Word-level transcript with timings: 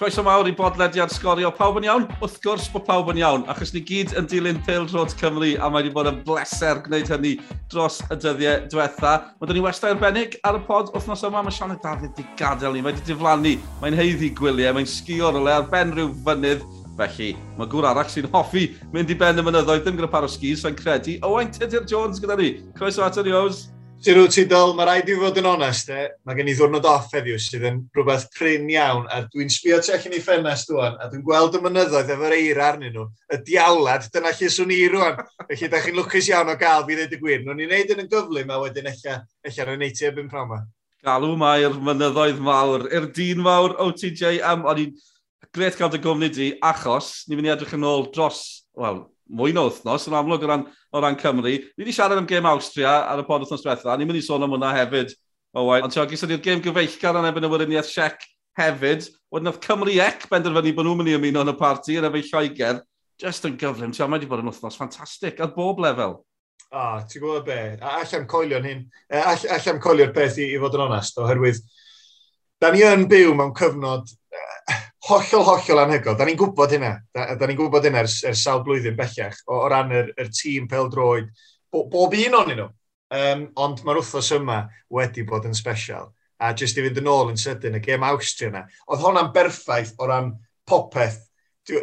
Croeso 0.00 0.22
mawr 0.24 0.48
i 0.48 0.52
bodlediad 0.56 1.10
sgorio. 1.12 1.50
Pawb 1.52 1.76
yn 1.76 1.84
iawn? 1.84 2.06
Wrth 2.22 2.38
gwrs 2.40 2.70
bod 2.72 2.86
pawb 2.86 3.10
yn 3.12 3.18
iawn, 3.20 3.42
achos 3.52 3.74
ni 3.74 3.82
gyd 3.84 4.14
yn 4.16 4.24
dilyn 4.32 4.60
Pil 4.64 4.86
Road 4.94 5.12
Cymru 5.20 5.50
a 5.60 5.66
mae 5.68 5.82
wedi 5.82 5.90
bod 5.92 6.06
yn 6.08 6.22
bleser 6.24 6.78
gwneud 6.86 7.10
hynny 7.12 7.34
dros 7.68 7.98
y 8.06 8.16
dyddiau 8.16 8.62
diwetha. 8.72 9.10
Mae 9.36 9.50
dyn 9.50 9.58
ni 9.58 9.64
westau 9.66 9.92
arbennig 9.92 10.38
ar 10.48 10.56
y 10.56 10.62
pod 10.64 10.88
wythnos 10.94 11.20
yma. 11.28 11.42
Mae 11.44 11.52
Sianed 11.52 11.82
Dafydd 11.84 12.14
wedi 12.16 12.24
gadael 12.40 12.78
ni. 12.78 12.80
Mae 12.80 12.94
wedi 12.94 13.04
diflannu. 13.10 13.52
Mae'n 13.82 13.98
heiddi 13.98 14.30
gwyliau. 14.38 14.72
Mae'n 14.78 14.88
sgio 14.88 15.34
rolau 15.36 15.58
ar 15.58 15.68
ben 15.68 15.92
rhyw 15.92 16.14
fynydd. 16.24 16.64
Felly, 16.96 17.34
mae 17.58 17.68
gŵr 17.68 17.90
arall 17.90 18.08
sy'n 18.08 18.30
hoffi 18.32 18.70
mynd 18.94 19.12
i 19.12 19.18
ben 19.20 19.36
y 19.36 19.44
mynyddoedd 19.44 19.84
ddim 19.84 20.00
gyda 20.00 20.08
par 20.16 20.24
o 20.24 20.32
sgis, 20.32 20.64
sa'n 20.64 20.80
credu. 20.80 21.18
Owain 21.28 21.52
Tudur 21.52 21.84
Jones 21.84 22.24
gyda 22.24 22.40
ni. 22.40 22.54
Croeso 22.80 23.04
at 23.04 23.20
yr 23.20 23.28
Ios. 23.34 23.66
Ti'n 24.00 24.16
rwyt 24.16 24.32
ti 24.32 24.46
dyl, 24.48 24.70
mae 24.72 24.86
rhaid 24.88 25.10
i 25.12 25.14
fod 25.20 25.38
yn 25.42 25.46
onest, 25.50 25.90
e, 25.92 26.06
mae 26.24 26.36
gen 26.38 26.48
i 26.48 26.54
ddwrnod 26.56 26.86
off 26.88 27.10
heddiw 27.12 27.36
sydd 27.36 27.66
yn 27.68 27.82
rhywbeth 27.92 28.22
prin 28.32 28.70
iawn, 28.72 29.02
a 29.12 29.18
dwi'n 29.26 29.50
sbio 29.52 29.76
tu 29.84 29.92
allan 29.92 30.14
i 30.16 30.20
ffenest 30.24 30.70
dwi'n, 30.70 30.96
a 30.96 31.08
dwi'n 31.10 31.24
gweld 31.26 31.58
y 31.58 31.60
mynyddoedd 31.66 32.12
efo'r 32.14 32.34
eir 32.38 32.62
arnyn 32.64 32.94
nhw, 32.94 33.04
y 33.28 33.38
diawlad, 33.44 34.06
dyna 34.14 34.32
lle 34.38 34.48
swn 34.54 34.72
i 34.72 34.78
rwan. 34.88 35.20
Felly, 35.42 35.68
da 35.68 35.82
chi'n 35.84 36.00
lwcus 36.00 36.30
iawn 36.32 36.48
o 36.48 36.56
gael 36.62 36.86
fi 36.88 36.96
ddweud 36.96 37.12
y 37.12 37.20
gwir. 37.20 37.44
Nw'n 37.44 37.60
i'n 37.60 37.74
neud 37.74 37.92
yn 37.92 38.00
y 38.00 38.08
gyflym, 38.14 38.54
a 38.56 38.62
wedyn 38.62 38.88
eich 38.88 39.60
ar 39.60 39.74
y 39.74 39.76
neiti 39.82 40.08
ebyn 40.08 40.32
prawn 40.32 40.48
ma. 40.54 40.62
E. 40.64 41.04
Galw 41.04 41.36
mae'r 41.44 41.76
mynyddoedd 41.90 42.40
mawr, 42.48 42.88
i'r 42.88 43.12
dyn 43.20 43.44
mawr 43.44 43.76
OTJ 43.84 44.40
am, 44.48 44.64
o'n 44.64 44.80
i'n 44.86 44.96
gret 45.52 45.76
cael 45.76 45.92
dy 45.92 46.00
gwmni 46.00 46.32
di, 46.32 46.54
achos 46.72 47.26
ni'n 47.28 47.36
mynd 47.36 47.52
i 47.52 47.56
edrych 47.58 47.76
yn 47.76 47.84
ôl 47.92 48.08
dros, 48.16 48.62
wel, 48.80 49.04
mwy 49.30 49.54
na 49.54 49.64
wythnos, 49.66 50.06
yn 50.08 50.16
amlwg 50.18 50.44
o 50.44 50.50
ran, 50.50 50.64
o 50.92 51.02
ran 51.02 51.18
Cymru. 51.20 51.52
Ni 51.52 51.84
wedi 51.84 51.94
siarad 51.94 52.18
am 52.20 52.28
gêm 52.28 52.48
Austria 52.50 52.92
ar 53.10 53.22
y 53.22 53.26
pod 53.26 53.44
wythnos 53.44 53.64
diwetha, 53.64 53.96
ni'n 53.96 54.10
mynd 54.10 54.20
i 54.20 54.24
sôn 54.26 54.46
am 54.46 54.54
hwnna 54.54 54.72
hefyd. 54.76 55.14
O 55.54 55.66
wain, 55.66 55.86
ond 55.86 55.94
ti'n 55.94 56.10
gysyn 56.10 56.30
ni'r 56.30 56.44
gêm 56.44 56.62
gyfeillgar 56.64 57.18
yn 57.20 57.28
ebyn 57.30 57.48
y 57.48 57.50
wiriniaeth 57.52 57.90
Siec 57.90 58.24
hefyd. 58.58 59.08
Wedyn 59.34 59.52
oedd 59.52 59.60
Cymru 59.64 59.98
Ec 60.06 60.26
benderfynu 60.30 60.74
bod 60.76 60.88
nhw'n 60.88 61.02
mynd 61.02 61.12
i 61.12 61.18
ymuno 61.18 61.44
yn 61.46 61.52
y 61.52 61.58
parti 61.58 61.98
yn 61.98 62.08
efo 62.08 62.22
Lloegr. 62.30 62.82
Just 63.20 63.46
yn 63.46 63.58
gyflym, 63.60 63.92
ti'n 63.94 64.14
wedi 64.14 64.28
bod 64.30 64.42
yn 64.42 64.50
wythnos 64.50 64.78
ffantastig 64.78 65.42
ar 65.44 65.54
bob 65.56 65.82
lefel. 65.82 66.20
O, 66.70 66.80
oh, 66.80 67.02
ti'n 67.10 67.22
gwybod 67.22 67.46
be? 67.48 67.60
Allai'm 67.82 68.26
coelio'n 68.30 68.66
hyn. 68.68 68.82
E, 69.10 69.20
Allai'm 69.20 69.80
coelio'r 69.82 70.14
peth 70.14 70.38
i, 70.38 70.52
i 70.54 70.60
fod 70.62 70.78
yn 70.78 70.84
onest, 70.86 71.18
oherwydd 71.18 71.60
da 72.60 72.70
ni 72.72 72.82
yn 72.84 73.06
byw 73.08 73.32
mewn 73.36 73.54
cyfnod 73.56 74.10
hollol, 75.10 75.46
hollol 75.48 75.82
anhygoel. 75.84 76.18
Da 76.18 76.26
ni'n 76.28 76.38
gwybod 76.40 76.76
hynna. 76.76 76.92
Da, 77.14 77.26
da 77.38 77.48
ni'n 77.48 77.58
gwybod 77.58 77.88
hynna 77.88 78.04
ers, 78.04 78.20
ers 78.28 78.44
sawl 78.46 78.62
blwyddyn 78.66 78.98
bellach 78.98 79.40
o, 79.46 79.62
o 79.64 79.70
ran 79.70 79.92
yr, 79.94 80.12
yr 80.20 80.30
tîm 80.34 80.68
pel 80.70 80.90
droed. 80.92 81.30
Bo, 81.70 81.84
bob 81.90 82.16
un 82.18 82.38
o'n 82.40 82.54
nhw. 82.54 82.68
Um, 83.10 83.48
ond 83.58 83.80
mae'r 83.82 83.98
wythnos 83.98 84.30
yma 84.36 84.60
wedi 84.94 85.24
bod 85.26 85.48
yn 85.48 85.56
special. 85.58 86.12
A 86.40 86.52
jyst 86.56 86.78
i 86.78 86.84
fynd 86.84 87.00
yn 87.02 87.10
ôl 87.10 87.32
yn 87.32 87.40
sydyn, 87.40 87.74
y 87.76 87.82
gêm 87.84 88.06
Austria 88.06 88.48
yna. 88.52 88.62
Oedd 88.88 89.02
hwnna'n 89.02 89.32
berffaith 89.34 89.96
o 89.98 90.06
ran 90.08 90.30
popeth. 90.68 91.18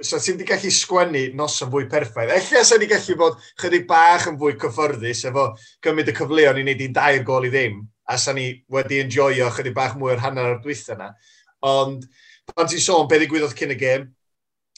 So 0.02 0.17
ti'n 0.19 0.39
di 0.39 0.47
gallu 0.47 0.72
sgwennu 0.73 1.22
nos 1.38 1.59
yn 1.64 1.69
fwy 1.72 1.86
perffaith. 1.91 2.31
Ella 2.34 2.64
sa'n 2.66 2.81
di 2.81 2.89
gallu 2.89 3.17
bod 3.19 3.38
chydig 3.62 3.86
bach 3.88 4.25
yn 4.31 4.39
fwy 4.39 4.56
cyffyrddus 4.59 5.28
efo 5.30 5.52
gymryd 5.86 6.09
y 6.12 6.16
cyfleoedd 6.17 6.59
i 6.59 6.66
wneud 6.66 6.84
i'n 6.88 6.95
dair 6.95 7.22
gol 7.28 7.45
i 7.47 7.52
ddim. 7.53 7.84
A 8.08 8.17
sa'n 8.19 8.39
ni 8.39 8.47
wedi 8.73 9.02
enjoyo 9.03 9.52
chydig 9.53 9.75
bach 9.78 9.95
mwy 10.00 10.16
o'r 10.16 10.23
hanner 10.23 10.50
o'r 10.53 10.64
dwyth 10.64 10.88
yna. 10.95 11.12
Ond 11.66 12.05
pan 12.53 12.69
ti'n 12.69 12.83
sôn 12.83 13.08
beth 13.09 13.23
ddigwyddodd 13.23 13.55
cyn 13.58 13.73
y 13.73 13.77
gêm, 13.80 14.05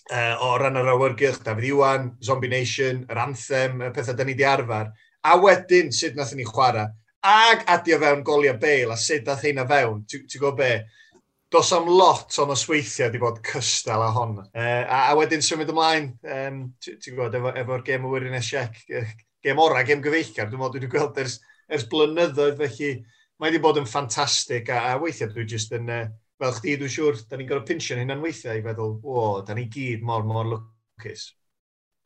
uh, 0.09 0.35
o 0.45 0.53
ran 0.59 0.79
yr 0.79 0.91
awyrgylch, 0.93 1.41
David 1.45 1.69
Iwan, 1.69 2.11
Zombie 2.23 2.51
Nation, 2.51 3.03
yr 3.09 3.21
anthem, 3.25 3.83
y 3.83 3.91
pethau 3.95 4.17
da 4.17 4.25
ni 4.25 4.35
di 4.37 4.47
arfer, 4.47 4.91
a 5.23 5.35
wedyn 5.41 5.91
sut 5.95 6.15
nath 6.17 6.33
ni 6.37 6.47
chwarae, 6.47 6.87
ag 7.29 7.65
adio 7.67 7.99
fewn 7.99 8.23
goliau 8.23 8.55
Bale 8.59 8.95
a 8.95 8.97
sut 8.97 9.27
nath 9.27 9.43
hynna 9.43 9.67
fewn, 9.69 10.05
ti'n 10.07 10.25
gwybod 10.37 10.57
be? 10.59 10.71
Dos 11.49 11.71
am 11.73 11.87
lot 11.89 12.35
o'n 12.37 12.53
osweithiau 12.53 13.07
wedi 13.07 13.19
bod 13.21 13.39
cystal 13.45 14.03
â 14.05 14.11
hon. 14.13 14.35
Uh, 14.53 14.83
a, 14.85 14.99
a 15.09 15.15
wedyn 15.17 15.41
symud 15.41 15.71
ymlaen, 15.73 16.11
um, 16.21 16.59
ti'n 16.85 16.99
gwybod, 17.07 17.37
efo'r 17.39 17.57
efo 17.63 17.79
gêm 17.87 18.05
o 18.05 18.13
Wirin 18.13 18.37
Esiec, 18.37 18.77
gêm 19.43 19.61
ora, 19.61 19.81
gêm 19.87 20.03
gyfeillgar, 20.05 20.51
dwi'n 20.51 20.61
meddwl 20.61 20.83
dwi'n 20.83 20.93
gweld 20.93 21.17
ers, 21.23 21.39
ers 21.73 21.87
blynyddoedd, 21.89 22.61
felly 22.61 22.91
mae 23.39 23.49
wedi 23.49 23.63
bod 23.63 23.79
yn 23.81 23.89
ffantastig 23.89 24.69
a, 24.69 24.83
a 24.93 24.97
weithiau 25.01 25.33
dwi'n 25.33 25.53
just 25.57 25.73
yn... 25.75 25.89
Uh, 25.89 26.09
fel 26.39 26.55
chdi, 26.55 26.77
dwi'n 26.79 26.93
siŵr, 26.93 27.19
da 27.29 27.39
ni'n 27.39 27.49
gorfod 27.49 27.67
pinsio'n 27.69 28.03
hynna'n 28.03 28.23
weithiau 28.23 28.59
i 28.59 28.63
feddwl, 28.65 28.95
o, 29.03 29.25
da 29.45 29.57
ni 29.57 29.67
gyd 29.71 30.05
mor, 30.07 30.23
mor 30.27 30.47
lwcus. 30.53 31.33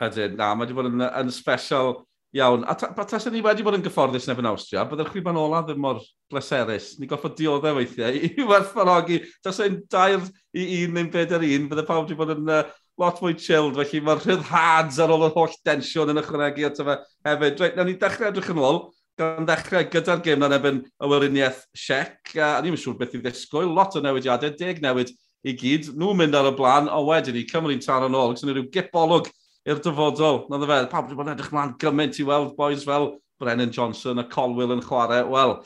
Ydyn, 0.03 0.35
na, 0.39 0.53
mae 0.55 0.66
wedi 0.66 0.77
bod 0.77 0.89
yn, 0.89 1.05
yn 1.05 1.31
special 1.33 1.99
iawn. 2.33 2.63
A 2.66 2.75
ta, 2.75 2.89
ta 2.93 3.19
ni 3.29 3.43
wedi 3.45 3.66
bod 3.66 3.77
yn 3.77 3.83
gyfforddus 3.85 4.25
nef 4.27 4.41
yn 4.41 4.49
Austria, 4.49 4.85
byddai'r 4.89 5.11
chriban 5.13 5.38
ola 5.39 5.61
ddim 5.66 5.81
mor 5.83 6.01
bleserus. 6.31 6.95
Ni 6.99 7.09
goffod 7.09 7.38
dioddau 7.38 7.77
weithiau 7.77 8.17
i 8.17 8.47
werthfarogi. 8.49 9.22
Tas 9.45 9.61
ein 9.63 9.83
dair 9.91 10.23
i 10.57 10.83
un 10.83 10.97
neu'n 10.97 11.11
bedair 11.13 11.45
un, 11.45 11.69
byddai 11.69 11.85
pawb 11.88 12.07
wedi 12.07 12.17
bod 12.17 12.33
yn 12.33 12.49
uh, 12.49 12.63
lot 13.01 13.22
mwy 13.22 13.38
chilled, 13.38 13.77
felly 13.77 14.01
mae'r 14.05 14.25
rhyddhads 14.25 14.99
ar 15.01 15.13
ôl 15.13 15.27
yr 15.29 15.38
holl 15.38 15.55
densiwn 15.66 16.13
yn 16.13 16.22
ychwanegu 16.23 16.67
at 16.69 16.81
yma 16.83 16.97
hefyd. 17.29 17.61
Reit, 17.61 17.77
na 17.77 17.85
ni 17.88 17.95
dechrau 18.01 18.31
edrych 18.31 18.51
yn 18.53 18.61
ôl 18.66 18.83
gan 19.19 19.46
ddechrau 19.46 19.85
gyda'r 19.94 20.22
gêm 20.25 20.41
na'n 20.41 20.56
ebyn 20.57 20.81
y 20.84 21.09
wyriniaeth 21.09 21.62
siec, 21.78 22.34
a 22.41 22.57
ni'n 22.63 22.78
siŵr 22.79 22.97
beth 23.00 23.13
i 23.18 23.22
ddisgwyl, 23.22 23.69
lot 23.75 23.97
o 23.97 24.01
newidiadau, 24.01 24.56
deg 24.57 24.81
newid 24.84 25.13
i 25.46 25.53
gyd. 25.59 25.91
Nhw'n 26.00 26.19
mynd 26.19 26.38
ar 26.38 26.50
y 26.50 26.53
blaen, 26.57 26.90
o 26.90 27.03
wedyn 27.09 27.38
i 27.38 27.46
Cymru'n 27.50 27.84
taro 27.84 28.09
yn 28.09 28.18
ôl, 28.18 28.34
gyda 28.40 28.56
rhyw 28.56 28.69
gibolwg 28.73 29.29
i'r 29.69 29.81
dyfodol. 29.84 30.44
Na 30.50 30.59
dda 30.59 30.69
fe, 30.72 30.79
pawb 30.91 31.07
wedi 31.07 31.19
bod 31.19 31.29
yn 31.29 31.35
edrych 31.35 31.53
mlaen 31.53 31.75
gymaint 31.81 32.19
i 32.19 32.28
weld 32.28 32.56
boys 32.57 32.85
fel 32.88 33.12
Brennan 33.41 33.73
Johnson 33.75 34.23
a 34.23 34.28
Colwell 34.34 34.75
yn 34.75 34.84
chwarae. 34.85 35.23
Wel, 35.29 35.57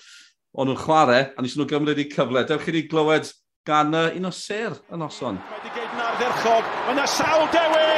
o'n 0.58 0.72
nhw'n 0.72 0.82
chwarae, 0.84 1.28
a 1.32 1.46
nes 1.46 1.56
nhw 1.58 1.70
gymryd 1.72 2.04
i 2.04 2.10
cyfle. 2.12 2.44
Dewch 2.50 2.68
chi 2.68 2.76
ni 2.76 2.88
glywed 2.92 3.32
gan 3.68 3.96
uh, 3.96 4.10
un 4.16 4.28
o 4.28 4.34
ser 4.34 4.76
y 4.92 5.00
noson. 5.00 5.40
Wedi 5.54 5.76
geid 5.78 5.94
yn 5.94 6.04
ardderchog, 6.10 6.74
mae 6.88 6.98
yna 6.98 7.08
sawl 7.18 7.48
dewis! 7.56 7.97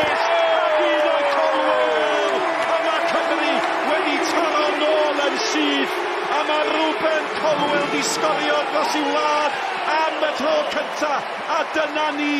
syth 5.51 5.95
a 6.37 6.39
mae 6.47 6.65
Ruben 6.69 7.29
Colwell 7.39 7.87
di 7.93 8.01
sgorio 8.05 8.57
dros 8.71 8.95
i 8.99 9.01
wlad 9.07 9.55
am 9.93 10.25
y 10.27 10.31
tro 10.37 10.57
cynta 10.73 11.15
a 11.57 11.61
dyna 11.73 12.09
ni 12.17 12.35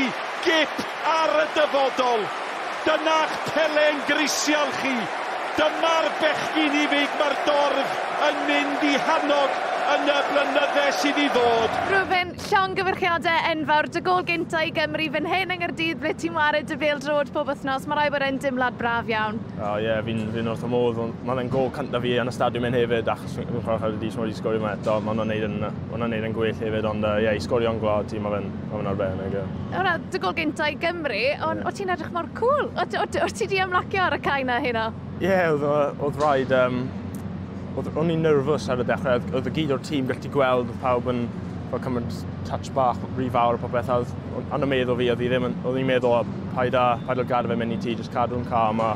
gip 0.46 0.84
ar 1.14 1.34
y 1.44 1.48
dyfodol. 1.56 2.28
Dyna'ch 2.86 3.34
pelen 3.50 4.04
grisial 4.08 4.70
chi. 4.82 4.94
Dyma'r 5.58 6.08
bechgyn 6.22 6.78
i 6.84 6.86
fi 6.94 7.02
mae'r 7.20 7.36
dorf 7.48 7.98
yn 8.30 8.40
mynd 8.48 8.86
i 8.88 8.94
hanog 9.08 9.58
yn 9.90 10.10
y 10.10 10.18
blynydde 10.30 10.84
sydd 11.00 11.20
i 11.20 11.28
ddod. 11.34 11.78
Rwyfen, 11.90 12.34
llon 12.50 12.76
gyfyrchiadau 12.78 13.46
enfawr, 13.50 13.90
dy 13.94 14.02
gol 14.06 14.26
gyntaf 14.28 14.68
i 14.68 14.74
Gymru 14.76 15.08
fy'n 15.16 15.30
hyn 15.30 15.54
yng 15.56 15.64
Nghyrdydd 15.64 16.02
ble 16.04 16.14
ti'n 16.20 16.36
wario 16.38 16.62
dy 16.70 16.78
fel 16.82 17.02
drod 17.04 17.32
pob 17.36 17.50
wythnos. 17.50 17.88
Mae 17.90 18.00
rai 18.00 18.06
bod 18.14 18.26
e'n 18.26 18.40
dimlad 18.42 18.78
braf 18.80 19.10
iawn. 19.10 19.40
O 19.58 19.64
oh, 19.64 19.76
ie, 19.80 19.88
yeah, 19.88 20.02
fi'n 20.06 20.22
fi 20.36 20.44
wrth 20.46 20.66
y 20.68 20.72
modd. 20.72 21.02
Mae'n 21.28 21.52
gol 21.54 21.72
cyntaf 21.76 22.06
fi 22.06 22.14
yn 22.22 22.32
y 22.32 22.36
stadiwm 22.36 22.70
yn 22.70 22.78
hefyd, 22.80 23.10
achos 23.16 23.36
fi'n 23.40 23.50
chwarae 23.56 23.82
chyfyd 23.84 24.06
i 24.06 24.14
smodd 24.14 24.32
i 24.34 24.38
sgorio 24.38 24.64
mewn 24.64 24.78
eto. 24.78 25.00
Mae 25.04 25.18
hwnna'n 25.18 26.16
neud 26.16 26.30
yn 26.30 26.38
gwell 26.38 26.62
hefyd, 26.62 26.90
ond 26.92 27.10
ie, 27.10 27.16
uh, 27.16 27.26
yeah, 27.26 27.38
i 27.38 27.44
sgorio'n 27.44 27.82
gwlad 27.82 28.10
ti, 28.14 28.22
mae 28.22 28.38
fe'n 28.72 28.94
arbennig. 28.94 29.40
Yna, 29.74 29.98
dy 30.14 30.22
gol 30.22 30.38
gyntaf 30.38 30.70
i 30.70 30.80
Gymru, 30.86 31.26
ond 31.50 31.64
yeah. 31.64 31.68
o 31.70 31.76
ti'n 31.76 31.94
edrych 31.96 32.14
mor 32.16 32.30
cwl? 32.38 32.48
Cool? 32.50 32.72
O, 32.78 32.86
o, 32.86 33.04
o, 33.04 33.26
o 33.26 33.30
ti 33.34 33.50
di 33.50 33.60
ymlacio 33.62 34.06
ar 34.06 34.16
y 34.18 34.24
cain 34.24 34.50
na 34.50 34.62
hynna? 34.64 34.90
Ie, 35.20 35.28
yeah, 35.28 35.52
oedd 36.00 36.22
rhaid 36.22 36.54
um, 36.56 36.86
o'n 37.88 38.12
i'n 38.14 38.26
nerfus 38.26 38.68
ar 38.72 38.82
y 38.84 38.88
dechrau, 38.88 39.22
oedd 39.34 39.48
y 39.48 39.54
gyd 39.60 39.76
o'r 39.76 39.86
tîm 39.86 40.10
gallu 40.10 40.34
gweld 40.34 40.74
pawb 40.84 41.08
yn 41.14 41.28
fel 41.70 41.84
cymryd 41.86 42.18
touch 42.50 42.72
bach 42.74 43.00
rhy 43.16 43.30
fawr 43.34 43.60
o 43.60 43.62
popeth, 43.62 43.92
oedd 43.94 44.12
yn 44.58 44.66
y 44.66 44.70
meddwl 44.74 44.98
fi, 45.00 45.12
oedd 45.14 45.24
i 45.24 45.30
ddim 45.30 45.48
yn, 45.50 45.56
oedd 45.64 45.80
i'n 45.80 45.88
meddwl, 45.90 46.34
paid 46.56 46.76
a, 46.76 46.90
paid 47.08 47.22
a 47.22 47.26
gadw 47.30 47.52
fe 47.52 47.58
mynd 47.60 47.78
i 47.78 47.80
ti, 47.86 47.96
jyst 48.00 48.14
cadw'n 48.16 48.48
calm, 48.50 48.82
a 48.84 48.96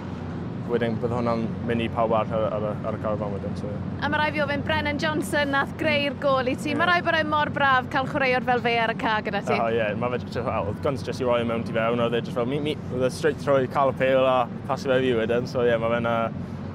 wedyn 0.72 0.96
bydd 1.02 1.12
hwnna'n 1.14 1.44
mynd 1.68 1.84
i 1.84 1.88
pawb 1.92 2.14
ar, 2.16 2.30
ar, 2.34 2.56
ar 2.56 2.86
ar 2.88 2.96
y 2.98 3.00
carfan 3.04 3.34
wedyn. 3.36 3.56
So. 3.60 3.72
A 4.00 4.10
mae 4.10 4.22
rai 4.22 4.30
fi 4.34 4.42
ofyn 4.46 4.64
Brennan 4.66 5.00
Johnson 5.02 5.52
nath 5.54 5.74
greu'r 5.80 6.16
gol 6.24 6.50
i 6.50 6.56
ti. 6.56 6.72
Yeah. 6.72 6.80
Mae 6.80 6.90
rai 6.90 7.04
bod 7.06 7.18
e'n 7.18 7.30
mor 7.30 7.52
braf 7.54 7.90
cael 7.94 8.08
chwaraewr 8.10 8.48
fel 8.48 8.64
fe 8.64 8.74
ar 8.86 8.94
y 8.94 8.98
ca 9.04 9.18
gyda 9.26 9.44
ti. 9.44 9.54
O 9.58 9.60
oh, 9.60 9.70
ie, 9.70 9.82
yeah. 9.82 9.92
mae 10.00 10.16
fe 10.16 10.24
jyst, 10.24 10.40
well, 10.48 10.72
guns 10.86 11.04
jyst 11.06 11.24
i 11.24 11.28
roi 11.28 11.42
mewn 11.50 11.66
ti 11.68 11.76
fewn, 11.76 12.02
oedd 12.04 12.16
e 12.16 12.24
jyst 12.24 12.38
fel, 12.38 12.48
mi, 12.50 12.62
mi, 12.64 12.78
oedd 12.94 13.06
e 13.10 13.12
straight 13.14 13.44
troi, 13.44 13.68
cael 13.76 13.92
y 13.92 13.98
pêl 14.00 14.24
a 14.24 14.38
pasu 14.70 14.92
fe 14.92 15.02
fi 15.04 15.14
wedyn. 15.20 15.50
So 15.52 15.66
ie, 15.66 15.74
yeah, 15.74 15.82
mae 15.84 15.94
fe'n 15.98 16.10
uh, 16.10 16.18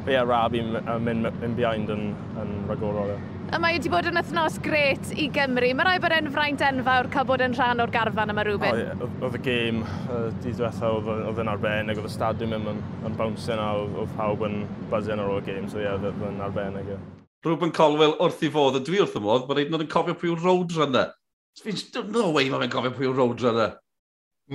Fe 0.08 0.14
yeah, 0.14 0.24
rab 0.24 0.54
i'n 0.56 0.70
mynd 1.04 1.26
in 1.44 1.54
behind 1.58 1.90
yn, 1.92 2.06
yn 2.40 2.52
ragorol. 2.64 3.10
Yeah. 3.12 3.24
A 3.52 3.58
mae 3.60 3.74
wedi 3.76 3.90
bod 3.92 4.06
yn 4.08 4.16
wythnos 4.16 4.54
gret 4.64 5.10
i 5.12 5.26
Gymru. 5.32 5.68
Mae 5.76 5.84
rai 5.84 5.98
bod 6.00 6.14
yn 6.16 6.30
fraint 6.32 6.62
enfawr 6.64 7.10
cael 7.12 7.26
bod 7.28 7.44
yn 7.44 7.52
rhan 7.56 7.82
o'r 7.84 7.92
garfan 7.92 8.32
yma 8.32 8.46
rhywbeth. 8.48 8.72
Oh, 8.72 8.80
yeah. 8.80 9.02
Oedd 9.26 9.36
y 9.36 9.40
gêm, 9.44 9.82
y 9.84 10.20
dydd 10.40 10.56
diwetha 10.62 10.94
oedd 10.96 11.42
yn 11.44 11.52
arbennig, 11.52 12.00
oedd 12.00 12.08
y 12.08 12.14
stadiwm 12.14 12.56
yn, 12.56 12.64
yn, 12.72 12.80
yn 13.04 13.18
bouncing 13.20 13.60
a 13.60 13.68
oedd 13.82 14.16
pawb 14.16 14.46
yn 14.48 14.56
buzzing 14.88 15.20
ar 15.20 15.28
ôl 15.34 15.42
y 15.42 15.46
gêm, 15.50 15.68
so 15.68 15.76
ie, 15.76 15.84
yeah, 15.84 16.00
oedd 16.00 16.24
yn 16.30 16.40
arbennig. 16.48 16.88
Yeah. 16.94 17.04
Ruben 17.44 17.76
Colwell 17.76 18.16
wrth 18.16 18.48
i 18.48 18.52
fod, 18.56 18.80
a 18.80 18.84
dwi 18.88 19.04
wrth 19.04 19.20
y 19.20 19.24
modd, 19.28 19.44
mae'n 19.52 19.62
ei 19.66 19.84
yn 19.84 19.92
cofio 19.92 20.16
pwy 20.16 20.32
yw'r 20.32 20.44
roadrunner. 20.48 21.14
Fi'n 21.60 21.84
no 22.16 22.26
way 22.32 22.48
mae'n 22.48 22.72
cofio 22.72 22.96
pwy 22.96 23.10
yw'r 23.10 23.20
roadrunner. 23.26 23.76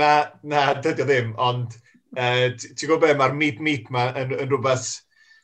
Na, 0.01 0.11
na, 0.41 0.67
dydy 0.81 1.05
o 1.05 1.09
ddim, 1.13 1.33
ond 1.37 1.77
uh, 2.17 2.45
ti'n 2.57 2.85
gwybod 2.87 3.05
be, 3.05 3.17
mae'r 3.21 3.37
meet 3.37 3.61
meet 3.61 3.93
ma 3.93 4.09
yn, 4.17 4.33
yn 4.33 4.49
rhywbeth 4.49 4.95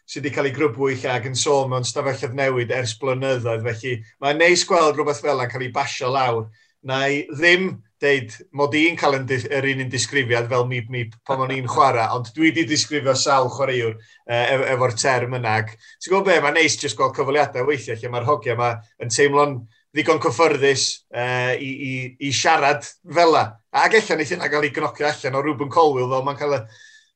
sydd 0.10 0.24
wedi 0.24 0.34
cael 0.34 0.50
ei 0.50 0.56
grybwyll 0.56 1.06
ag 1.14 1.28
yn 1.30 1.38
sôn 1.38 1.70
mewn 1.70 1.86
stafelloedd 1.86 2.34
newid 2.38 2.74
ers 2.74 2.96
blynyddoedd. 3.02 3.68
Felly 3.68 4.00
mae'n 4.24 4.42
neis 4.42 4.66
gweld 4.66 4.98
rhywbeth 4.98 5.22
fel 5.22 5.38
yna'n 5.38 5.52
cael 5.52 5.68
ei 5.68 5.76
basio 5.76 6.10
lawr. 6.14 6.48
Na 6.90 7.04
i 7.12 7.26
ddim 7.30 7.74
deud 8.00 8.36
mod 8.56 8.76
i'n 8.80 8.98
cael 8.98 9.18
yr 9.20 9.68
un 9.74 9.84
un 9.84 9.92
disgrifiad 9.92 10.48
fel 10.50 10.66
mip 10.70 10.88
mip 10.94 11.16
pan 11.28 11.44
o'n 11.44 11.52
i'n 11.54 11.68
chwarae, 11.70 12.08
ond 12.16 12.30
dwi 12.36 12.50
wedi 12.50 12.64
disgrifio 12.68 13.16
sawl 13.20 13.52
chwaraewr 13.54 13.98
uh, 13.98 14.70
efo'r 14.74 14.96
term 14.98 15.36
yna. 15.38 15.58
Ti'n 15.68 16.14
gwybod 16.14 16.30
be, 16.30 16.38
mae'n 16.46 16.58
neis 16.58 16.80
jyst 16.80 16.98
gweld 16.98 17.18
cyfaliadau 17.18 17.68
weithiau 17.68 18.00
lle 18.00 18.14
mae'r 18.14 18.30
hogiau 18.30 18.56
yma 18.56 18.72
yn 19.04 19.12
teimlo'n 19.14 19.58
ddigon 19.94 20.22
cyffyrddus 20.24 20.86
uh, 21.12 21.54
i, 21.60 21.70
i, 21.70 21.94
i 22.30 22.32
siarad 22.34 22.86
fel 22.88 23.18
fela. 23.20 23.44
Ac 23.76 24.00
allan 24.00 24.24
eithaf 24.24 24.40
yna 24.40 24.50
gael 24.54 24.70
ei 24.70 24.74
gnocio 24.74 25.10
allan 25.10 25.38
o 25.38 25.44
Ruben 25.44 25.74
Colwell 25.74 26.10
fel 26.10 26.26
mae'n 26.26 26.40
cael 26.40 26.58
y 26.62 26.64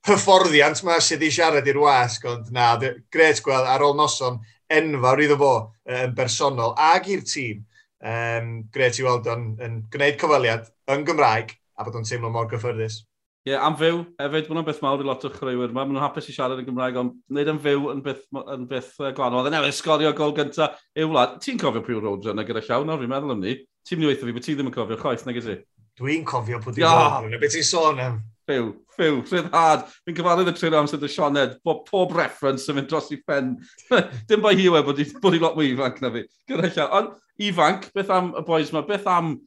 hyfforddiant 0.07 0.81
yma 0.83 0.97
sydd 1.03 1.23
i 1.23 1.31
siarad 1.31 1.67
i'r 1.69 1.79
wasg, 1.79 2.25
ond 2.27 2.49
na, 2.55 2.73
gret 3.13 3.39
gweld 3.43 3.69
ar 3.69 3.85
ôl 3.85 3.95
noson 3.95 4.41
enfawr 4.73 5.21
iddo 5.23 5.37
fo 5.39 5.53
yn 5.87 6.13
bersonol 6.17 6.75
ag 6.79 7.07
i'r 7.11 7.23
tîm. 7.27 7.63
Um, 8.03 8.65
gret 8.73 8.99
i 8.99 9.05
weld 9.05 9.29
o'n 9.31 9.53
yn 9.63 9.79
gwneud 9.91 10.17
cyfaliad 10.19 10.67
yn 10.91 11.05
Gymraeg 11.07 11.53
a 11.79 11.85
bod 11.87 11.95
o'n 11.95 12.07
teimlo 12.07 12.31
mor 12.33 12.49
gyffyrddus. 12.51 12.99
Ie, 13.43 13.51
yeah, 13.51 13.63
am 13.63 13.75
fyw, 13.79 14.01
hefyd, 14.19 14.49
mae'n 14.51 14.67
beth 14.67 14.81
mawr 14.83 15.01
i 15.03 15.07
lot 15.07 15.23
o 15.27 15.31
chreuwyr 15.31 15.71
yma. 15.71 15.83
Mae'n 15.87 15.99
hapus 15.99 16.29
i 16.31 16.35
siarad 16.35 16.59
yn 16.61 16.67
Gymraeg, 16.67 16.99
ond 16.99 17.15
wneud 17.31 17.51
yn 17.51 17.61
fyw 17.63 17.89
yn 17.91 18.03
beth, 18.03 18.21
yn 18.43 18.67
beth 18.69 18.93
uh, 19.01 19.09
gwahanol. 19.15 19.41
Oedd 19.41 19.49
yn 19.51 19.57
ewyr 19.59 19.75
sgorio 19.75 20.11
gol 20.15 20.35
gyntaf. 20.37 20.77
i'w 20.95 21.09
wlad, 21.11 21.39
ti'n 21.43 21.59
cofio 21.59 21.83
pwy 21.83 21.99
roedd 21.99 22.29
yna 22.31 22.45
gyda 22.47 22.63
llawn 22.67 22.87
nawr, 22.87 23.03
fi'n 23.03 23.11
meddwl 23.11 23.35
am 23.35 23.43
ni. 23.43 23.57
Ti'n 23.83 23.99
mynd 23.99 24.07
i 24.07 24.11
weithio 24.13 24.29
fi, 24.29 24.35
bod 24.37 24.47
ti 24.47 24.55
ddim 24.55 24.71
yn 24.71 24.75
cofio 24.77 24.99
chwaith, 25.01 25.25
nag 25.27 25.39
ydych? 25.41 25.65
Dwi'n 25.99 26.23
cofio 26.27 26.61
pwy 26.63 26.77
di 26.77 26.87
roedd 26.87 27.27
yna, 27.27 27.41
beth 27.43 27.57
ti'n 27.57 27.67
sôn 27.67 27.99
am? 28.03 28.21
Fyw, 28.43 28.73
fyw, 28.97 29.21
rhyddhad. 29.23 29.85
Fi'n 30.03 30.15
cyfarwydd 30.17 30.51
y 30.51 30.53
trwy'r 30.57 30.75
amser 30.81 30.99
dy 30.99 31.07
Sioned, 31.11 31.55
bod 31.63 31.85
pob 31.87 32.11
reference 32.17 32.67
yn 32.67 32.75
mynd 32.75 32.89
dros 32.91 33.07
i 33.15 33.17
ffen. 33.21 33.53
Dim 34.29 34.43
bai 34.43 34.51
hi 34.59 34.65
we 34.73 34.81
bod 34.83 34.99
i, 34.99 35.05
bod 35.23 35.37
i 35.37 35.39
lot 35.39 35.55
mwy 35.55 35.69
ifanc 35.71 36.01
na 36.03 36.11
fi. 36.11 36.25
Gyrraella. 36.51 36.87
Ond 36.99 37.45
ifanc, 37.47 37.87
beth 37.95 38.11
am 38.11 38.33
y 38.35 38.43
boys 38.47 38.73
yma, 38.73 38.83
beth 38.87 39.07
am 39.07 39.37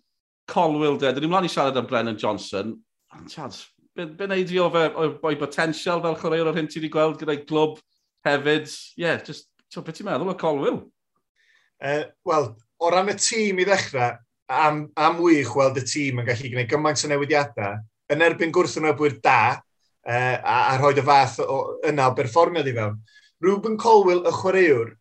Colwell 0.49 0.97
de? 1.03 1.11
Dyn 1.13 1.27
ni'n 1.27 1.35
mlaen 1.35 1.49
i 1.49 1.53
siarad 1.53 1.77
am 1.77 1.89
Brennan 1.91 2.17
Johnson. 2.21 2.73
Chad, 3.29 3.59
be, 3.97 4.07
be 4.17 4.29
neud 4.31 4.55
i 4.55 4.61
o 4.63 4.69
fe 4.73 4.87
o'i 4.97 5.37
potensial 5.41 6.01
fel 6.05 6.17
chwaraewr 6.23 6.53
o'r 6.53 6.61
hyn 6.61 6.71
ti 6.71 6.81
wedi 6.81 6.93
gweld 6.95 7.19
gyda'i 7.21 7.43
glwb 7.49 7.77
hefyd? 8.25 8.71
Ie, 8.97 9.03
yeah, 9.05 9.19
just, 9.27 9.51
so, 9.69 9.83
beth 9.85 9.99
ti'n 9.99 10.09
meddwl 10.09 10.33
o 10.33 10.37
Colwell? 10.41 10.81
Uh, 11.85 12.07
Wel, 12.25 12.49
o 12.81 12.93
ran 12.93 13.13
y 13.13 13.19
tîm 13.21 13.61
i 13.61 13.69
ddechrau, 13.69 14.17
am, 14.49 14.87
am 14.97 15.21
wych 15.21 15.53
weld 15.59 15.83
y 15.83 15.85
tîm 15.85 16.23
yn 16.23 16.29
gallu 16.29 16.53
gwneud 16.55 16.73
gymaint 16.73 17.05
o 17.05 17.13
newidiadau, 17.13 17.77
yn 18.13 18.23
erbyn 18.27 18.55
gwrs 18.55 18.77
yn 18.81 18.89
ybwyr 18.91 19.19
da 19.25 19.41
uh, 19.57 20.37
a, 20.39 20.57
a 20.73 20.77
rhoi 20.79 20.95
y 20.97 21.05
fath 21.07 21.41
o, 21.43 21.59
yna 21.87 22.11
o 22.11 22.15
berfformiad 22.17 22.71
i 22.71 22.77
fewn. 22.77 23.01
Ruben 23.45 23.77
Colwell, 23.81 24.25
y 24.27 24.33
chwaraewr, 24.33 24.95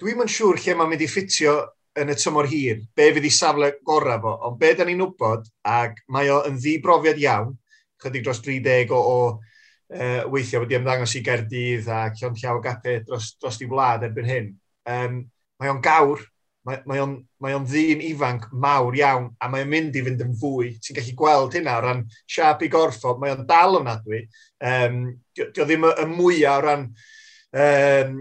dwi'm 0.00 0.24
yn 0.24 0.30
siŵr 0.30 0.60
lle 0.60 0.76
mae'n 0.76 0.92
mynd 0.92 1.04
i 1.04 1.08
ffitio 1.08 1.54
yn 2.00 2.10
y 2.10 2.16
tymor 2.18 2.48
hir, 2.50 2.82
be 2.96 3.08
fydd 3.14 3.28
i 3.28 3.32
safle 3.32 3.70
gorau 3.86 4.20
fo, 4.22 4.34
ond 4.48 4.58
be 4.60 4.72
da 4.74 4.86
ni'n 4.86 5.02
wybod, 5.04 5.46
ac 5.70 6.00
mae 6.12 6.30
o 6.34 6.40
yn 6.48 6.58
ddibrofiad 6.58 7.20
iawn, 7.22 7.54
chydig 8.02 8.24
dros 8.26 8.42
30 8.44 8.92
o, 8.92 8.98
o 8.98 9.18
e, 9.94 10.08
weithio 10.32 10.64
wedi 10.64 10.78
ymddangos 10.80 11.14
i 11.14 11.22
Gerdydd 11.24 11.88
a 11.88 12.00
Cion 12.18 12.34
Llaw 12.40 12.60
Gapau 12.64 13.00
dros, 13.06 13.30
dros 13.38 13.60
i 13.62 13.70
wlad 13.70 14.04
erbyn 14.08 14.28
hyn. 14.28 14.50
Um, 14.90 15.20
mae 15.60 15.70
o'n 15.70 15.82
gawr, 15.84 16.24
mae, 16.68 16.80
mae 16.88 17.00
o'n, 17.02 17.14
mae 17.44 17.56
on 17.56 17.66
ddyn 17.68 18.02
ifanc 18.08 18.46
mawr 18.60 18.96
iawn, 18.98 19.30
a 19.40 19.48
mae 19.52 19.64
o'n 19.64 19.72
mynd 19.72 19.96
i 19.98 20.04
fynd 20.06 20.22
yn 20.24 20.36
fwy. 20.40 20.74
Ti'n 20.82 20.98
gallu 20.98 21.16
gweld 21.18 21.56
hynna 21.58 21.78
o 21.78 21.84
ran 21.84 22.04
siap 22.24 22.64
i 22.64 22.70
gorffo, 22.72 23.16
mae 23.20 23.34
o'n 23.34 23.44
dal 23.48 23.80
o'n 23.80 23.90
adwy. 23.92 24.24
Um, 24.64 25.02
Dio 25.34 25.50
di 25.54 25.66
ddim 25.66 25.88
y, 25.88 25.92
y 26.00 26.06
mwyaf 26.08 26.60
o 26.60 26.64
ran, 26.64 26.86
um, 27.64 28.18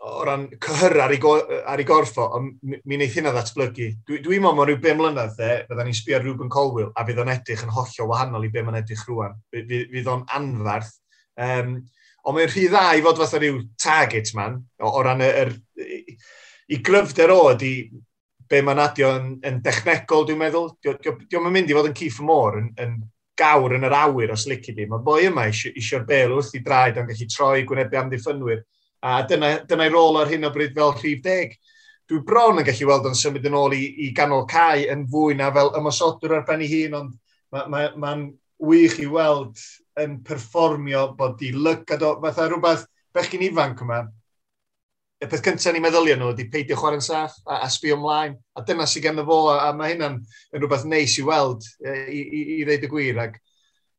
o 0.00 0.24
ran 0.24 0.46
cyhyr 0.64 0.96
ar 1.04 1.14
ei, 1.14 1.20
go, 1.20 1.34
ar 1.40 1.82
ei 1.82 1.88
gorffo, 1.88 2.26
ond 2.38 2.58
mi, 2.62 2.78
mi 2.84 2.98
wneith 2.98 3.16
hynna 3.18 3.34
ddatblygu. 3.34 3.90
Dwi'n 4.08 4.26
dwi 4.26 4.42
meddwl 4.42 4.68
rhyw 4.68 4.82
5 4.84 4.98
mlynedd 5.00 5.38
dde, 5.38 5.52
byddai'n 5.68 5.90
ni'n 5.90 5.98
sbio 5.98 6.20
Ruben 6.22 6.52
Colwyl, 6.52 6.92
a 6.94 7.06
fydd 7.08 7.22
o'n 7.24 7.32
edrych 7.34 7.64
yn 7.66 7.74
hollol 7.74 8.12
wahanol 8.12 8.46
i 8.46 8.52
be 8.52 8.64
mae'n 8.64 8.82
edrych 8.82 9.06
rwan. 9.08 9.34
Fydd 9.52 10.12
o'n 10.12 10.28
anfarth. 10.36 10.94
Um, 11.40 11.80
ond 12.20 12.36
mae'n 12.36 12.52
rhy 12.52 12.68
dda 12.68 12.84
i 12.96 13.02
fod 13.04 13.18
fatha 13.20 13.40
rhyw 13.40 13.64
target 13.80 14.30
man, 14.36 14.60
o, 14.80 14.92
o 14.92 15.02
ran 15.04 15.24
y, 15.24 15.30
y, 15.80 16.16
i 16.70 16.78
gryfder 16.86 17.32
o 17.34 17.40
ydy 17.52 17.74
be 18.50 18.60
mae'n 18.66 18.82
adio 18.82 19.12
yn, 19.18 19.30
yn 19.46 19.60
dechnegol, 19.62 20.26
dwi'n 20.26 20.38
meddwl. 20.40 20.72
Diolch 20.82 21.38
yn 21.38 21.48
mynd 21.54 21.70
i 21.70 21.76
fod 21.76 21.88
yn 21.90 21.96
cif 21.98 22.18
y 22.22 22.26
môr 22.26 22.58
yn, 22.60 22.70
yn 22.82 22.96
gawr 23.40 23.76
yn 23.76 23.86
yr 23.86 23.96
awyr 23.96 24.34
os 24.34 24.46
lici 24.50 24.74
di. 24.76 24.86
Mae 24.90 25.02
boi 25.06 25.24
yma 25.28 25.46
eisiau'r 25.48 26.06
bel 26.08 26.36
wrth 26.36 26.54
i 26.58 26.62
draed 26.66 26.98
ond 27.00 27.10
gallu 27.10 27.28
troi 27.30 27.64
gwynebu 27.68 28.00
amddiffynwyr. 28.00 28.62
A 29.06 29.20
dyna'i 29.28 29.62
dyna 29.70 29.86
rôl 29.90 30.18
ar 30.20 30.30
hyn 30.30 30.48
o 30.48 30.52
bryd 30.54 30.74
fel 30.76 30.94
rhif 30.98 31.22
deg. 31.24 31.54
Dwi 32.10 32.20
bron 32.26 32.58
yn 32.60 32.66
gallu 32.66 32.90
weld 32.90 33.08
yn 33.10 33.18
symud 33.18 33.46
yn 33.46 33.56
ôl 33.56 33.76
i, 33.76 33.84
i 34.06 34.10
ganol 34.16 34.46
cae 34.50 34.88
yn 34.92 35.06
fwy 35.10 35.38
na 35.38 35.50
fel 35.54 35.72
ymosodwr 35.78 36.40
ar 36.40 36.46
ben 36.48 36.64
ei 36.66 36.70
hun, 36.74 36.96
ond 36.98 37.16
mae'n 37.54 37.70
ma, 37.70 37.84
ma, 37.94 38.14
ma 38.18 38.66
wych 38.70 38.98
i 39.00 39.06
weld 39.10 39.58
yn 40.00 40.18
perfformio 40.26 41.10
bod 41.18 41.40
i 41.46 41.52
lygad 41.54 42.02
o, 42.04 42.16
fatha 42.22 42.48
rhywbeth 42.48 42.84
bechgyn 43.14 43.46
ifanc 43.46 43.80
yma, 43.84 44.02
y 45.20 45.28
peth 45.28 45.42
cyntaf 45.44 45.74
ni'n 45.74 45.84
meddyliau 45.84 46.16
nhw 46.16 46.30
ydy 46.32 46.46
peidio 46.52 46.76
chwarae'n 46.80 47.04
saff 47.04 47.34
a, 47.44 47.58
a 47.66 47.68
sbio 47.68 47.98
ymlaen. 47.98 48.38
A 48.56 48.64
dyna 48.64 48.86
sy'n 48.88 49.04
gen 49.04 49.22
fo, 49.28 49.40
a, 49.52 49.56
a 49.68 49.72
mae 49.76 49.92
hynna'n 49.92 50.16
yn 50.16 50.62
rhywbeth 50.62 50.86
neis 50.88 51.18
i 51.20 51.24
weld 51.26 51.66
e, 51.84 51.96
i, 52.08 52.20
i, 52.22 52.40
i 52.56 52.60
ddeud 52.64 52.86
y 52.86 52.90
gwir. 52.92 53.20
Ac 53.26 53.36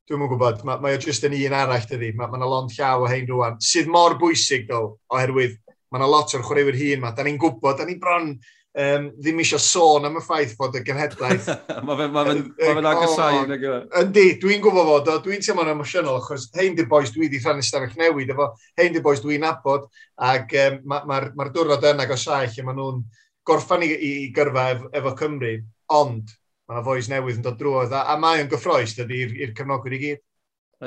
dwi'n 0.09 0.25
yn 0.25 0.31
gwybod, 0.31 0.63
mae, 0.65 0.81
mae 0.81 0.97
o 0.97 1.01
jyst 1.03 1.27
yn 1.29 1.37
un 1.37 1.57
arall 1.59 1.85
dydy. 1.91 2.09
Mae 2.17 2.31
yna 2.31 2.41
ma 2.41 2.49
lond 2.49 2.73
llaw 2.73 3.05
o 3.05 3.11
hein 3.11 3.29
rwan, 3.29 3.59
sydd 3.61 3.91
mor 3.93 4.17
bwysig 4.21 4.65
ddo, 4.65 4.81
oherwydd 5.13 5.59
mae 5.91 6.01
yna 6.01 6.09
lot 6.09 6.33
o'r 6.33 6.47
chwaraewyr 6.47 6.79
hun 6.79 6.97
yma. 6.97 7.13
Da 7.13 7.27
ni'n 7.27 7.37
gwybod, 7.41 7.77
da 7.77 7.85
ni'n 7.85 8.01
bron 8.01 8.33
um, 8.77 9.07
ddim 9.19 9.41
eisiau 9.43 9.61
sôn 9.61 10.07
am 10.07 10.17
y 10.19 10.23
ffaith 10.23 10.53
bod 10.59 10.75
y 10.79 10.83
genhedlaeth... 10.87 11.49
mae 11.87 11.97
fe'n 11.99 12.89
agosau. 12.91 13.41
E? 13.45 13.71
Yndi, 14.01 14.25
dwi'n 14.41 14.63
gwybod 14.63 14.89
fod 14.89 15.11
o, 15.11 15.17
dwi'n 15.25 15.43
teimlo'n 15.43 15.73
emosiynol, 15.73 16.21
achos 16.21 16.47
hein 16.57 16.77
di'r 16.77 16.89
boes 16.91 17.11
dwi 17.13 17.27
wedi 17.27 17.41
rhannu 17.43 17.65
stafell 17.65 17.97
newid 17.99 18.31
efo, 18.35 18.51
hein 18.79 18.95
di'r 18.95 19.05
boes 19.05 19.23
dwi'n 19.23 19.47
abod, 19.47 19.89
ac 20.31 20.55
um, 20.65 20.79
mae'r 20.93 21.07
ma, 21.09 21.21
ma, 21.27 21.47
ma 21.47 21.49
diwrnod 21.51 21.89
yn 21.91 22.05
agosau 22.05 22.47
lle 22.47 22.67
maen 22.67 22.79
nhw'n 22.79 23.03
gorffan 23.47 23.85
i, 23.85 23.91
i 23.91 24.11
gyrfa 24.35 24.67
ef, 24.75 24.83
efo 25.01 25.15
Cymru, 25.19 25.55
ond 25.91 26.35
mae 26.69 26.77
yna 26.77 26.85
foes 26.85 27.09
newydd 27.11 27.39
yn 27.41 27.45
dod 27.45 27.57
drwodd, 27.59 27.95
a, 27.95 28.05
a 28.13 28.17
mae 28.19 28.43
o'n 28.43 28.51
gyffroes 28.51 28.95
i'r 29.01 29.55
cefnogwyr 29.57 29.97
i 29.97 30.03
gyd. 30.05 30.21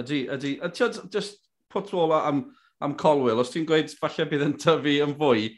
Ydy, 0.00 0.20
ydy. 0.35 0.52
A 0.64 0.70
ti'n 0.75 1.11
just 1.12 1.42
put 1.70 1.92
rola 1.92 2.25
am, 2.30 2.47
am 2.82 2.94
Colwell, 2.99 3.42
os 3.42 3.52
ti'n 3.52 3.66
gweud 3.68 3.92
falle 4.00 4.26
bydd 4.30 4.47
yn 4.49 4.56
tyfu 4.62 4.94
yn 5.04 5.14
fwy, 5.18 5.50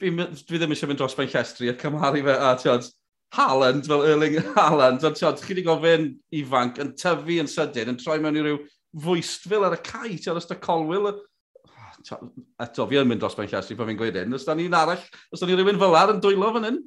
fi, 0.00 0.10
dwi 0.48 0.58
ddim 0.58 0.74
eisiau 0.74 0.90
mynd 0.90 1.00
dros 1.00 1.16
fe'n 1.16 1.30
llestri 1.30 1.70
a 1.70 1.76
cymharu 1.78 2.24
fe 2.26 2.36
a 2.36 2.50
tiod, 2.60 2.88
Haaland, 3.36 3.86
fel 3.86 4.04
Erling 4.08 4.38
Haaland, 4.56 5.04
ond 5.06 5.18
tiod, 5.18 5.40
chi 5.44 5.54
wedi 5.54 5.64
gofyn 5.66 6.06
ifanc 6.40 6.80
yn 6.82 6.94
tyfu 6.98 7.40
yn 7.42 7.50
sydyn, 7.50 7.92
yn 7.92 7.98
troi 8.00 8.18
mewn 8.22 8.38
i 8.40 8.46
ryw 8.46 8.62
fwystfil 9.04 9.66
ar 9.68 9.76
y 9.76 9.82
cae, 9.86 10.16
tiod, 10.16 10.40
da 10.50 10.56
colwyl, 10.62 11.12
ah, 11.12 12.24
eto, 12.64 12.88
fi 12.90 12.98
yn 13.02 13.10
mynd 13.10 13.22
dros 13.22 13.38
ben 13.38 13.50
llestri 13.50 13.78
pan 13.78 13.90
fi'n 13.90 14.00
gweud 14.00 14.18
hyn, 14.18 14.34
os 14.34 14.48
da 14.48 14.56
ni'n 14.58 14.74
arall, 14.80 15.04
os 15.30 15.42
da 15.42 15.46
ni 15.46 15.58
rhywun 15.58 15.78
fel 15.82 16.00
ar 16.00 16.14
yn 16.16 16.24
dwylo 16.24 16.50
fan 16.56 16.70
hyn? 16.70 16.80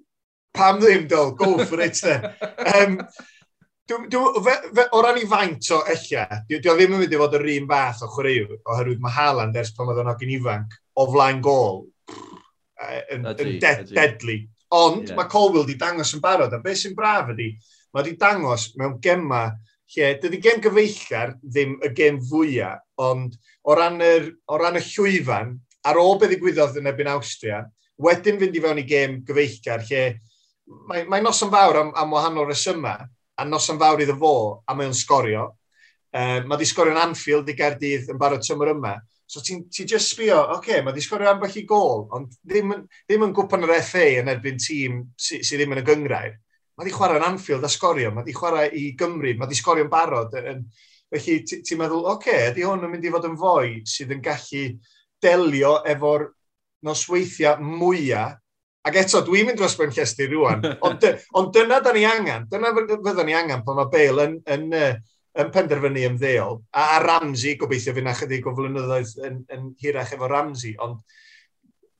Pam 0.53 0.82
ddim, 0.82 1.08
dol, 1.10 1.32
go 1.38 1.55
for 1.65 1.82
it, 1.82 2.03
um, 2.75 3.00
dw, 3.89 4.03
dw, 4.12 4.25
fe, 4.43 4.60
fe, 4.67 4.88
o 4.93 5.01
ran 5.05 5.22
i 5.22 5.25
faint 5.29 5.72
o 5.74 5.79
ella, 5.96 6.27
dwi, 6.50 6.60
dwi 6.60 6.75
ddim 6.75 6.98
yn 6.98 7.05
mynd 7.05 7.15
i 7.15 7.24
fod 7.24 7.39
yr 7.39 7.50
un 7.55 7.72
fath 7.72 8.03
o 8.03 8.12
chwaraew, 8.17 8.60
oherwydd 8.67 9.01
mae 9.01 9.15
Haaland 9.15 9.58
ers 9.63 9.72
pan 9.77 9.89
oedd 9.89 10.03
o'n 10.03 10.12
ogyn 10.12 10.36
ifanc, 10.36 10.75
o 11.00 11.08
flaen 11.15 11.41
gol, 11.46 11.86
yn, 13.13 13.27
yn 13.30 13.38
de 13.62 13.86
deadly. 13.94 14.39
Ond 14.74 15.10
yeah. 15.10 15.18
mae 15.18 15.30
Colwell 15.30 15.68
di 15.68 15.77
dangos 15.80 16.15
yn 16.18 16.24
barod, 16.24 16.53
a 16.53 16.62
beth 16.63 16.82
sy'n 16.82 16.96
braf 16.98 17.30
ydy, 17.36 17.51
mae 17.94 18.08
di 18.08 18.15
dangos 18.20 18.72
mewn 18.80 18.98
gemma 19.03 19.46
lle, 19.94 20.15
dydy 20.22 20.42
gem 20.42 20.63
gyfeillgar 20.63 21.36
ddim 21.44 21.77
y 21.86 21.94
gem 21.94 22.18
fwyaf, 22.30 22.82
ond 23.03 23.38
o 23.63 23.77
ran, 23.77 24.01
yr, 24.01 24.32
o 24.50 24.58
ran 24.58 24.80
y 24.80 24.84
llwyfan, 24.88 25.53
ar 25.86 26.00
ôl 26.01 26.18
beth 26.20 26.34
ddigwyddodd 26.34 26.80
yn 26.82 26.89
ebyn 26.89 27.12
Austria, 27.13 27.62
wedyn 28.01 28.39
fynd 28.42 28.58
i 28.58 28.63
fewn 28.63 28.82
i 28.82 28.88
gem 28.89 29.20
gyfeillgar 29.27 29.86
lle 29.89 30.06
mae, 30.88 31.03
mae 31.10 31.24
noson 31.24 31.51
fawr 31.53 31.80
am, 31.82 31.92
am 32.00 32.15
wahanol 32.15 32.48
resymau, 32.50 33.06
a 33.38 33.46
noson 33.46 33.80
fawr 33.82 34.03
iddo 34.03 34.15
fo, 34.20 34.34
a 34.68 34.75
mae'n 34.77 34.96
sgorio. 34.96 35.50
Uh, 36.13 36.44
mae 36.46 36.60
di 36.62 36.68
sgorio'n 36.70 37.01
Anfield 37.01 37.50
i 37.50 37.56
Gerdydd 37.58 38.12
yn 38.13 38.20
barod 38.22 38.44
tymor 38.46 38.74
yma. 38.75 38.94
So 39.30 39.42
ti'n 39.42 39.65
ti 39.72 39.86
just 39.89 40.13
sbio, 40.13 40.39
oce, 40.42 40.58
okay, 40.58 40.82
mae 40.86 40.96
di 40.96 41.01
sgorio 41.03 41.32
ambell 41.32 41.58
i 41.58 41.65
gol, 41.70 42.08
ond 42.13 42.34
ddim, 42.44 42.74
ddim 43.08 43.27
yn 43.27 43.36
gwpan 43.36 43.65
yr 43.65 43.75
FA 43.86 44.06
yn 44.22 44.32
erbyn 44.34 44.60
tîm 44.62 45.00
sydd 45.18 45.46
sy 45.48 45.60
ddim 45.60 45.75
yn 45.75 45.82
y 45.82 45.86
gyngrair. 45.88 46.36
Mae 46.77 46.89
di 46.89 46.94
chwarae 46.94 47.22
yn 47.22 47.27
Anfield 47.27 47.65
a 47.65 47.72
sgorio, 47.72 48.12
mae 48.13 48.25
di 48.25 48.36
chwarae 48.36 48.70
i 48.75 48.88
Gymru, 49.00 49.36
mae 49.38 49.50
di 49.50 49.58
sgorio'n 49.58 49.92
barod. 49.92 50.34
Yn, 50.42 50.63
felly 51.13 51.39
ti'n 51.50 51.80
meddwl, 51.80 52.06
oce, 52.06 52.18
okay, 52.18 52.51
ydy 52.51 52.65
hwn 52.68 52.88
yn 52.88 52.94
mynd 52.94 53.06
i 53.06 53.12
fod 53.13 53.27
yn 53.30 53.39
fwy 53.39 53.75
sydd 53.89 54.15
yn 54.15 54.24
gallu 54.25 54.63
delio 55.24 55.75
efo'r 55.94 56.30
nosweithiau 56.84 57.62
mwyaf 57.63 58.39
Ac 58.84 58.98
eto, 59.00 59.22
dwi'n 59.24 59.48
mynd 59.48 59.60
dros 59.62 59.77
ben 59.80 59.94
llestri 59.96 60.25
rwan. 60.27 60.63
Ond, 60.88 61.06
ond 61.39 61.53
dyna 61.56 61.80
da 61.84 61.94
ni 61.96 62.03
angen, 62.08 62.50
dyna 62.51 62.74
fydda 62.75 63.24
ni 63.24 63.36
angen 63.38 63.63
pan 63.63 63.77
mae 63.80 63.88
Bale 63.94 64.25
yn, 64.27 64.34
yn, 64.56 64.65
yn, 64.75 64.98
yn 65.42 65.50
penderfynu 65.54 66.04
ymddeol, 66.10 66.60
a, 66.74 66.84
a 66.96 67.00
Ramsey, 67.04 67.56
gobeithio 67.58 67.94
fi 67.96 68.04
na 68.06 68.13
chydig 68.18 68.46
o 68.46 68.54
flynyddoedd 68.58 69.13
yn, 69.28 69.40
yn 69.54 69.70
hirach 69.82 70.13
efo 70.13 70.30
Ramsey, 70.30 70.75
ond 70.84 71.00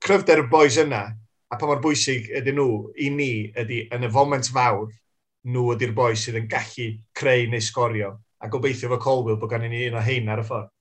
cryfder 0.04 0.44
y 0.44 0.50
boes 0.52 0.78
yna, 0.82 1.06
a 1.50 1.58
pa 1.58 1.70
mor 1.70 1.82
bwysig 1.82 2.30
ydyn 2.38 2.60
nhw 2.60 2.68
i 3.02 3.10
ni 3.14 3.32
ydy 3.64 3.84
yn 3.94 4.06
y 4.06 4.12
foment 4.14 4.50
fawr, 4.54 4.92
nhw 5.50 5.66
ydy'r 5.74 5.96
boes 5.98 6.24
sydd 6.24 6.40
yn 6.40 6.48
gallu 6.52 6.88
creu 7.18 7.50
neu 7.50 7.64
sgorio. 7.64 8.14
A 8.44 8.50
gobeithio 8.52 8.92
fo 8.92 9.00
Colwell 9.02 9.40
bod 9.40 9.52
gan 9.52 9.66
i 9.66 9.72
ni 9.72 9.86
un 9.88 9.98
o 10.00 10.04
hein 10.04 10.30
ar 10.30 10.44
y 10.44 10.48
ffordd. 10.48 10.72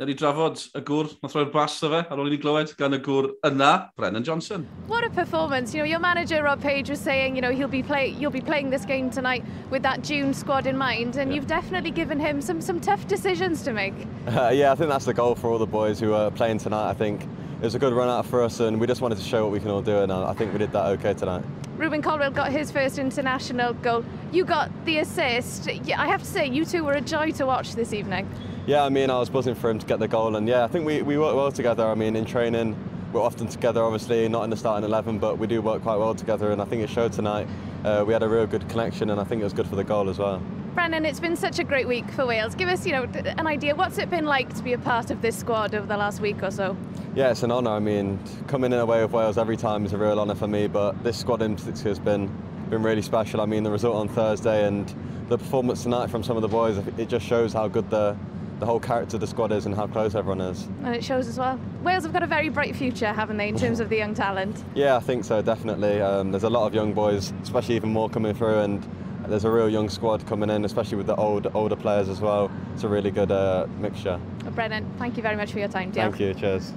Neu 0.00 0.06
ni 0.08 0.14
drafod 0.16 0.56
y 0.72 0.80
gŵr, 0.80 1.10
nath 1.20 1.34
roi'r 1.36 1.50
bas 1.52 1.74
o 1.84 1.88
fe, 1.92 1.98
ar 2.08 2.20
ôl 2.22 2.30
i 2.30 2.32
ni 2.32 2.38
glywed, 2.40 2.70
gan 2.78 2.96
y 2.96 2.98
gŵr 3.04 3.26
yna, 3.44 3.90
Brennan 4.00 4.24
Johnson. 4.24 4.62
What 4.86 5.04
a 5.04 5.10
performance. 5.10 5.74
You 5.74 5.80
know, 5.80 5.84
your 5.90 5.98
manager, 5.98 6.42
Rob 6.42 6.62
Page, 6.62 6.88
was 6.88 6.98
saying, 6.98 7.36
you 7.36 7.42
know, 7.42 7.50
he'll 7.50 7.68
be, 7.68 7.82
play, 7.82 8.06
you'll 8.08 8.30
be 8.30 8.40
playing 8.40 8.70
this 8.70 8.86
game 8.86 9.10
tonight 9.10 9.44
with 9.68 9.82
that 9.82 10.00
June 10.00 10.32
squad 10.32 10.66
in 10.66 10.78
mind, 10.78 11.16
and 11.16 11.28
yeah. 11.28 11.34
you've 11.34 11.46
definitely 11.46 11.90
given 11.90 12.18
him 12.18 12.40
some, 12.40 12.62
some 12.62 12.80
tough 12.80 13.06
decisions 13.08 13.60
to 13.64 13.74
make. 13.74 13.92
Uh, 14.26 14.48
yeah, 14.54 14.72
I 14.72 14.74
think 14.74 14.88
that's 14.88 15.04
the 15.04 15.12
goal 15.12 15.34
for 15.34 15.50
all 15.50 15.58
the 15.58 15.66
boys 15.66 16.00
who 16.00 16.14
are 16.14 16.30
playing 16.30 16.56
tonight, 16.60 16.88
I 16.88 16.94
think. 16.94 17.20
It 17.60 17.64
was 17.64 17.74
a 17.74 17.78
good 17.78 17.92
run 17.92 18.08
out 18.08 18.24
for 18.24 18.42
us, 18.42 18.58
and 18.60 18.80
we 18.80 18.86
just 18.86 19.02
wanted 19.02 19.18
to 19.18 19.24
show 19.24 19.42
what 19.42 19.52
we 19.52 19.60
can 19.60 19.68
all 19.68 19.82
do, 19.82 19.98
and 19.98 20.10
I 20.10 20.32
think 20.32 20.54
we 20.54 20.58
did 20.60 20.72
that 20.72 20.86
okay 20.96 21.12
tonight. 21.12 21.44
Ruben 21.76 22.00
Colwell 22.00 22.30
got 22.30 22.52
his 22.52 22.70
first 22.70 22.98
international 22.98 23.74
goal. 23.74 24.02
You 24.32 24.46
got 24.46 24.70
the 24.86 24.98
assist. 25.00 25.68
I 25.68 26.06
have 26.06 26.22
to 26.22 26.26
say, 26.26 26.46
you 26.46 26.64
two 26.64 26.84
were 26.84 26.92
a 26.92 27.00
joy 27.02 27.32
to 27.32 27.44
watch 27.44 27.74
this 27.74 27.92
evening. 27.92 28.28
Yeah, 28.70 28.84
I 28.84 28.88
mean, 28.88 29.10
I 29.10 29.18
was 29.18 29.28
buzzing 29.28 29.56
for 29.56 29.68
him 29.68 29.80
to 29.80 29.86
get 29.86 29.98
the 29.98 30.06
goal, 30.06 30.36
and 30.36 30.46
yeah, 30.46 30.62
I 30.62 30.68
think 30.68 30.86
we, 30.86 31.02
we 31.02 31.18
work 31.18 31.34
well 31.34 31.50
together. 31.50 31.84
I 31.84 31.96
mean, 31.96 32.14
in 32.14 32.24
training, 32.24 32.76
we're 33.12 33.20
often 33.20 33.48
together, 33.48 33.82
obviously, 33.82 34.28
not 34.28 34.44
in 34.44 34.50
the 34.50 34.56
starting 34.56 34.88
11, 34.88 35.18
but 35.18 35.38
we 35.38 35.48
do 35.48 35.60
work 35.60 35.82
quite 35.82 35.96
well 35.96 36.14
together, 36.14 36.52
and 36.52 36.62
I 36.62 36.64
think 36.66 36.80
it 36.80 36.88
showed 36.88 37.12
tonight. 37.12 37.48
Uh, 37.84 38.04
we 38.06 38.12
had 38.12 38.22
a 38.22 38.28
real 38.28 38.46
good 38.46 38.68
connection, 38.68 39.10
and 39.10 39.20
I 39.20 39.24
think 39.24 39.40
it 39.40 39.42
was 39.44 39.52
good 39.52 39.66
for 39.66 39.74
the 39.74 39.82
goal 39.82 40.08
as 40.08 40.20
well. 40.20 40.40
Brennan, 40.76 41.04
it's 41.04 41.18
been 41.18 41.34
such 41.34 41.58
a 41.58 41.64
great 41.64 41.88
week 41.88 42.08
for 42.12 42.24
Wales. 42.24 42.54
Give 42.54 42.68
us, 42.68 42.86
you 42.86 42.92
know, 42.92 43.02
an 43.02 43.48
idea. 43.48 43.74
What's 43.74 43.98
it 43.98 44.08
been 44.08 44.24
like 44.24 44.54
to 44.54 44.62
be 44.62 44.74
a 44.74 44.78
part 44.78 45.10
of 45.10 45.20
this 45.20 45.36
squad 45.36 45.74
over 45.74 45.88
the 45.88 45.96
last 45.96 46.20
week 46.20 46.40
or 46.40 46.52
so? 46.52 46.76
Yeah, 47.16 47.32
it's 47.32 47.42
an 47.42 47.50
honour. 47.50 47.72
I 47.72 47.80
mean, 47.80 48.20
coming 48.46 48.72
in 48.72 48.78
away 48.78 49.02
with 49.02 49.10
Wales 49.10 49.36
every 49.36 49.56
time 49.56 49.84
is 49.84 49.94
a 49.94 49.98
real 49.98 50.20
honour 50.20 50.36
for 50.36 50.46
me, 50.46 50.68
but 50.68 51.02
this 51.02 51.18
squad 51.18 51.42
in 51.42 51.56
particular 51.56 51.90
has 51.90 51.98
been 51.98 52.30
been 52.70 52.84
really 52.84 53.02
special. 53.02 53.40
I 53.40 53.46
mean, 53.46 53.64
the 53.64 53.70
result 53.72 53.96
on 53.96 54.06
Thursday 54.06 54.64
and 54.64 54.94
the 55.28 55.36
performance 55.36 55.82
tonight 55.82 56.08
from 56.08 56.22
some 56.22 56.36
of 56.36 56.42
the 56.42 56.48
boys, 56.48 56.78
it 56.98 57.08
just 57.08 57.26
shows 57.26 57.52
how 57.52 57.66
good 57.66 57.90
the 57.90 58.16
the 58.60 58.66
whole 58.66 58.78
character 58.78 59.18
the 59.18 59.26
squad 59.26 59.50
is 59.50 59.66
and 59.66 59.74
how 59.74 59.86
close 59.86 60.14
everyone 60.14 60.40
is. 60.40 60.68
And 60.84 60.94
it 60.94 61.02
shows 61.02 61.26
as 61.26 61.38
well. 61.38 61.58
Wales 61.82 62.04
have 62.04 62.12
got 62.12 62.22
a 62.22 62.26
very 62.26 62.50
bright 62.50 62.76
future, 62.76 63.12
haven't 63.12 63.38
they, 63.38 63.48
in 63.48 63.56
terms 63.56 63.80
of 63.80 63.88
the 63.88 63.96
young 63.96 64.14
talent? 64.14 64.64
Yeah, 64.74 64.96
I 64.96 65.00
think 65.00 65.24
so, 65.24 65.42
definitely. 65.42 66.00
Um, 66.00 66.30
there's 66.30 66.44
a 66.44 66.50
lot 66.50 66.66
of 66.66 66.74
young 66.74 66.92
boys, 66.94 67.32
especially 67.42 67.76
even 67.76 67.90
more 67.90 68.08
coming 68.08 68.34
through, 68.34 68.60
and 68.60 68.86
there's 69.26 69.44
a 69.44 69.50
real 69.50 69.68
young 69.68 69.88
squad 69.88 70.26
coming 70.26 70.48
in, 70.48 70.64
especially 70.64 70.96
with 70.96 71.06
the 71.06 71.16
old 71.16 71.48
older 71.54 71.76
players 71.76 72.08
as 72.08 72.20
well. 72.20 72.50
It's 72.74 72.84
a 72.84 72.88
really 72.88 73.10
good 73.10 73.30
uh, 73.30 73.66
mixture. 73.78 74.20
Well, 74.42 74.52
Brennan, 74.52 74.90
thank 74.98 75.16
you 75.16 75.22
very 75.22 75.36
much 75.36 75.52
for 75.52 75.58
your 75.58 75.68
time. 75.68 75.92
Diolch. 75.92 76.16
Thank 76.16 76.20
you, 76.20 76.34
cheers. 76.34 76.72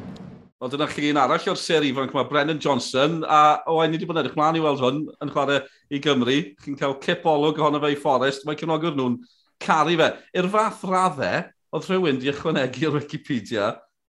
Wel, 0.60 0.70
dyna 0.70 0.88
chi 0.88 1.10
un 1.12 1.18
arall 1.20 1.50
o'r 1.52 1.60
ser 1.60 1.84
ifanc 1.84 2.14
yma, 2.14 2.24
Brennan 2.30 2.60
Johnson, 2.60 3.24
a 3.28 3.62
o, 3.68 3.78
oh, 3.78 3.86
ni 3.86 3.98
wedi 3.98 4.08
bod 4.08 4.20
yn 4.20 4.24
edrych 4.24 4.38
mlaen 4.40 4.60
i 4.60 4.62
weld 4.64 4.84
hwn 4.84 5.02
yn 5.24 5.32
chwarae 5.34 5.58
i 5.92 6.00
Gymru. 6.04 6.38
Chi'n 6.64 6.78
cael 6.80 6.96
cip 7.04 7.26
olwg 7.28 7.60
ohono 7.60 7.82
fe 7.84 7.94
i 7.96 8.00
Forest, 8.00 8.46
mae 8.48 8.60
cynogwr 8.60 8.96
nhw'n 8.96 9.18
caru 9.64 9.98
fe. 10.00 10.10
I'r 10.40 10.48
fath 10.54 10.86
raddau, 10.88 11.50
oedd 11.74 11.90
rhywun 11.90 12.20
di 12.22 12.30
ychwanegu'r 12.32 13.00
Wikipedia 13.00 13.72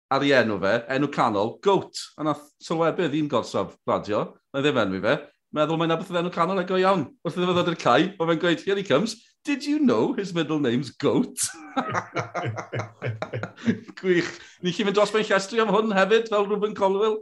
ar 0.09 0.25
ei 0.25 0.33
enw 0.39 0.57
fe, 0.61 0.75
enw 0.95 1.09
canol, 1.13 1.57
goat. 1.65 1.99
A 2.17 2.25
nath 2.25 2.45
sylwebu 2.63 3.09
ddim 3.09 3.29
gorsaf 3.31 3.75
radio, 3.89 4.23
na 4.53 4.63
ddim 4.63 4.79
enw 4.81 5.01
fe, 5.03 5.15
meddwl 5.55 5.79
mae'n 5.81 5.95
abeth 5.95 6.13
enw 6.21 6.31
canol 6.33 6.61
ag 6.61 6.71
o 6.73 6.79
iawn. 6.81 7.07
Wrth 7.25 7.37
iddo 7.37 7.49
fe 7.49 7.57
ddod 7.57 7.73
i'r 7.73 7.81
cae, 7.83 8.13
o 8.17 8.29
fe'n 8.29 8.41
gweud, 8.41 8.63
here 8.65 8.79
he 8.79 8.85
comes, 8.87 9.17
did 9.45 9.65
you 9.65 9.79
know 9.79 10.13
his 10.13 10.33
middle 10.33 10.59
name's 10.59 10.91
Goat? 10.91 11.37
Gwych. 13.99 14.31
Ni 14.63 14.73
chi 14.73 14.87
fynd 14.87 14.97
dros 14.97 15.13
mewn 15.15 15.27
llestri 15.27 15.61
am 15.63 15.73
hwn 15.73 15.93
hefyd, 15.95 16.31
fel 16.31 16.47
Ruben 16.47 16.75
Colwell? 16.77 17.19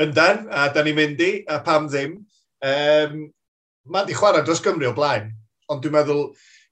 Yndan, 0.00 0.48
a 0.50 0.66
da 0.74 0.82
ni'n 0.82 0.98
mynd 0.98 1.22
i, 1.22 1.32
a 1.46 1.60
pam 1.62 1.88
ddim. 1.88 2.18
Um, 2.64 3.24
Mae'n 3.84 4.06
di 4.08 4.14
chwarae 4.16 4.40
dros 4.40 4.62
Gymru 4.64 4.86
o 4.88 4.94
blaen, 4.96 5.26
ond 5.68 5.82
dwi'n 5.84 5.92
meddwl 5.92 6.22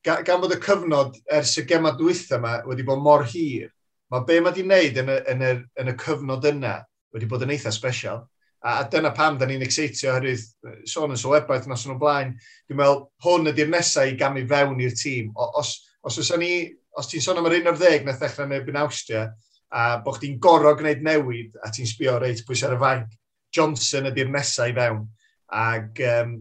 gan, 0.04 0.40
bod 0.42 0.54
y 0.54 0.58
cyfnod 0.62 1.16
ers 1.38 1.54
y 1.60 1.66
gema 1.68 1.94
dwytha 1.98 2.38
yma 2.40 2.58
wedi 2.66 2.86
bod 2.86 3.02
mor 3.02 3.24
hir, 3.28 3.70
mae 4.12 4.26
be 4.28 4.40
mae 4.40 4.50
wedi 4.50 4.66
wneud 4.66 5.00
yn 5.02 5.12
y, 5.12 5.18
yn, 5.32 5.46
y, 5.46 5.52
yn 5.82 5.92
y 5.92 5.96
cyfnod 6.02 6.48
yna 6.52 6.76
wedi 7.14 7.28
bod 7.30 7.44
yn 7.46 7.54
eitha 7.54 7.72
special. 7.74 8.26
A, 8.62 8.78
a 8.80 8.88
dyna 8.90 9.10
pam 9.14 9.38
da 9.38 9.46
ni'n 9.48 9.64
exeitio 9.64 10.12
oherwydd 10.12 10.44
sôn 10.88 11.14
yn 11.14 11.18
sylwebaeth 11.18 11.66
nos 11.70 11.86
yn 11.86 11.96
o 11.96 11.98
blaen. 11.98 12.36
Dwi'n 12.68 12.78
meddwl 12.78 13.00
hwn 13.24 13.50
ydy'r 13.52 13.72
nesau 13.72 14.10
i 14.10 14.18
gamu 14.18 14.44
fewn 14.50 14.82
i'r 14.84 14.94
tîm. 14.98 15.32
Os, 15.34 15.74
os, 16.02 16.18
os 16.22 16.30
ni, 16.38 16.52
os 16.98 17.10
ti'n 17.10 17.24
sôn 17.24 17.40
am 17.40 17.48
yr 17.50 17.58
11 17.62 18.06
na 18.06 18.14
ddechrau 18.14 18.50
neu 18.50 18.62
byn 18.66 18.78
Awstria, 18.82 19.26
a 19.72 19.86
bod 20.04 20.18
chdi'n 20.18 20.38
gorau 20.42 20.76
gwneud 20.78 21.02
newid 21.04 21.56
a 21.64 21.72
ti'n 21.72 21.88
sbio 21.88 22.18
reit 22.20 22.44
pwys 22.46 22.62
ar 22.68 22.76
y 22.76 22.80
fainc, 22.80 23.14
Johnson 23.52 24.10
ydy'r 24.12 24.30
nesau 24.32 24.70
i 24.70 24.76
fewn. 24.76 25.06
Ac 25.52 26.00
um, 26.08 26.36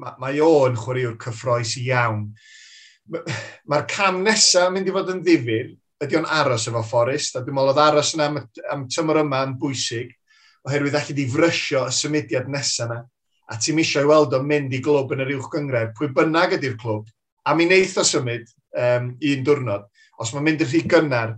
mae 0.00 0.16
mae 0.22 0.40
o'n 0.42 0.78
chwaraewr 0.78 1.18
cyffroes 1.22 1.76
iawn 1.82 2.30
mae'r 3.70 3.88
cam 3.90 4.22
nesaf 4.24 4.70
mynd 4.74 4.88
i 4.88 4.94
fod 4.94 5.12
yn 5.14 5.24
ddifur, 5.24 5.74
ydy 6.04 6.18
o'n 6.18 6.28
aros 6.38 6.66
efo 6.70 6.82
Forrest, 6.84 7.36
a 7.36 7.42
dwi'n 7.44 7.56
meddwl 7.56 7.72
oedd 7.72 7.82
aros 7.82 8.14
yna 8.16 8.30
am, 8.30 8.40
am 8.72 8.86
tymor 8.92 9.22
yma 9.22 9.42
yn 9.46 9.54
bwysig, 9.60 10.10
oherwydd 10.66 10.98
allu 10.98 11.16
di 11.16 11.26
frysio 11.30 11.86
y 11.86 11.94
symudiad 11.94 12.50
nesaf 12.52 12.90
yna, 12.90 13.00
a 13.46 13.58
ti'n 13.62 13.78
misio 13.78 14.02
i 14.02 14.08
weld 14.10 14.34
o'n 14.34 14.46
mynd 14.46 14.74
i 14.74 14.82
glwb 14.82 15.14
yn 15.14 15.22
yr 15.24 15.36
uwch 15.36 15.48
gyngred, 15.52 15.94
pwy 15.98 16.10
bynnag 16.14 16.56
ydy'r 16.58 16.76
clwb, 16.80 17.06
a 17.46 17.54
mi 17.54 17.68
wneith 17.68 17.96
o 18.02 18.04
symud 18.06 18.50
um, 18.74 19.12
un 19.14 19.46
diwrnod, 19.46 19.86
os 20.18 20.34
mae'n 20.34 20.48
mynd 20.48 20.66
yn 20.66 20.70
rhy 20.72 20.82
gynnar, 20.90 21.36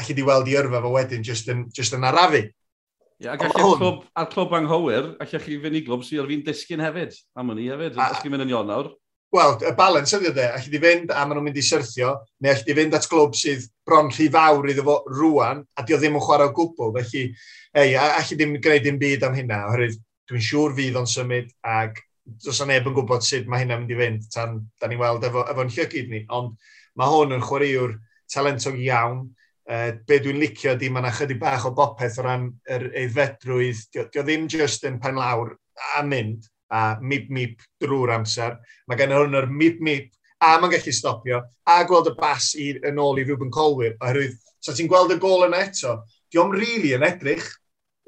allu 0.00 0.16
di 0.16 0.24
weld 0.24 0.48
i 0.48 0.56
yrfa 0.56 0.80
fo 0.82 0.92
wedyn, 0.96 1.24
just 1.26 1.50
yn, 1.52 1.66
just 1.76 1.94
yn 1.96 2.08
arafu. 2.08 2.46
Ie, 2.46 3.26
yeah, 3.26 3.36
ac 3.36 3.44
allai 3.46 3.76
clwb, 3.76 4.00
a'r 4.18 4.30
clwb 4.32 4.56
anghywir, 4.58 5.12
allai 5.22 5.42
chi 5.44 5.60
fynd 5.62 5.78
i 5.78 5.84
glwb 5.86 6.06
sy'n 6.06 6.26
fi'n 6.30 6.44
disgyn 6.46 6.82
hefyd, 6.82 7.18
am 7.38 7.52
hynny 7.52 7.68
hefyd, 7.70 8.00
os 8.00 8.22
chi'n 8.22 8.34
mynd 8.34 8.46
yn 8.46 8.54
Ionawr 8.54 8.88
wel, 9.32 9.56
y 9.64 9.72
balans 9.76 10.12
ydy 10.16 10.30
dde, 10.34 10.46
allai 10.52 10.70
di 10.72 10.80
fynd 10.82 11.12
a 11.12 11.24
maen 11.24 11.38
nhw'n 11.38 11.46
mynd 11.48 11.58
i 11.60 11.64
syrthio, 11.64 12.12
neu 12.44 12.52
allai 12.52 12.66
di 12.66 12.76
fynd 12.76 12.96
at 12.98 13.08
glwb 13.08 13.36
sydd 13.38 13.64
bron 13.88 14.10
rhy 14.12 14.28
fawr 14.32 14.68
iddo 14.68 14.84
fo 14.86 14.96
rwan, 15.08 15.62
a 15.78 15.84
di 15.88 15.96
o 15.96 16.00
ddim 16.00 16.18
yn 16.18 16.24
chwarae 16.26 16.50
o 16.50 16.54
gwbl. 16.56 16.92
Felly, 16.98 17.24
ei, 17.72 17.94
allai 17.96 18.36
ddim 18.36 18.56
gwneud 18.58 18.84
dim 18.84 19.00
byd 19.00 19.24
am 19.28 19.36
hynna, 19.38 19.62
oherwydd 19.70 19.96
dwi'n 20.28 20.44
siŵr 20.48 20.76
fydd 20.76 20.98
o'n 21.00 21.08
symud 21.08 21.48
ac 21.74 22.02
does 22.44 22.60
na 22.60 22.68
neb 22.70 22.86
yn 22.86 22.94
gwybod 22.96 23.24
sut 23.26 23.48
mae 23.50 23.64
hynna'n 23.64 23.82
mynd 23.82 23.94
i 23.94 23.98
fynd 23.98 24.28
tan 24.34 24.58
da 24.80 24.88
ni'n 24.88 25.00
weld 25.00 25.24
efo, 25.26 25.46
efo'n 25.50 25.72
llygyd 25.74 26.12
ni. 26.12 26.22
Ond 26.30 26.54
mae 27.00 27.10
hwn 27.10 27.36
yn 27.38 27.46
chwaraewr 27.46 27.96
talentog 28.32 28.78
iawn. 28.80 29.24
Uh, 29.62 29.94
be 30.06 30.18
dwi'n 30.18 30.40
licio 30.42 30.74
di 30.76 30.88
mae 30.90 31.04
yna 31.04 31.12
chydig 31.14 31.38
bach 31.40 31.64
o 31.68 31.70
bopeth 31.74 32.18
o 32.18 32.26
ran 32.26 32.48
yr 32.68 32.88
eiddfedrwydd. 32.90 33.84
Dio, 33.94 34.06
dio 34.12 34.24
ddim 34.26 34.48
just 34.50 34.84
yn 34.88 34.98
pen 35.02 35.18
lawr 35.18 35.54
a 35.96 36.02
mynd, 36.06 36.48
a 36.72 36.82
mip-mip 37.00 37.62
drwy'r 37.82 38.16
amser. 38.16 38.58
Mae 38.88 38.98
gen 39.00 39.14
hwn 39.14 39.38
yr 39.38 39.48
mip-mip 39.50 40.10
a 40.42 40.56
mae'n 40.58 40.72
gallu 40.72 40.94
stopio, 40.94 41.40
a 41.70 41.82
gweld 41.86 42.10
y 42.10 42.14
bas 42.18 42.52
i, 42.58 42.72
yn 42.88 42.98
ôl 42.98 43.20
i 43.22 43.26
Ruben 43.28 43.52
Colwyr, 43.54 43.94
oherwydd, 44.02 44.38
sa 44.58 44.72
so 44.72 44.76
ti'n 44.78 44.88
gweld 44.90 45.14
y 45.14 45.18
gol 45.22 45.46
yna 45.46 45.60
eto, 45.68 46.00
di 46.32 46.40
o'n 46.42 46.54
rili 46.54 46.72
really 46.72 46.94
yn 46.96 47.06
edrych, 47.06 47.46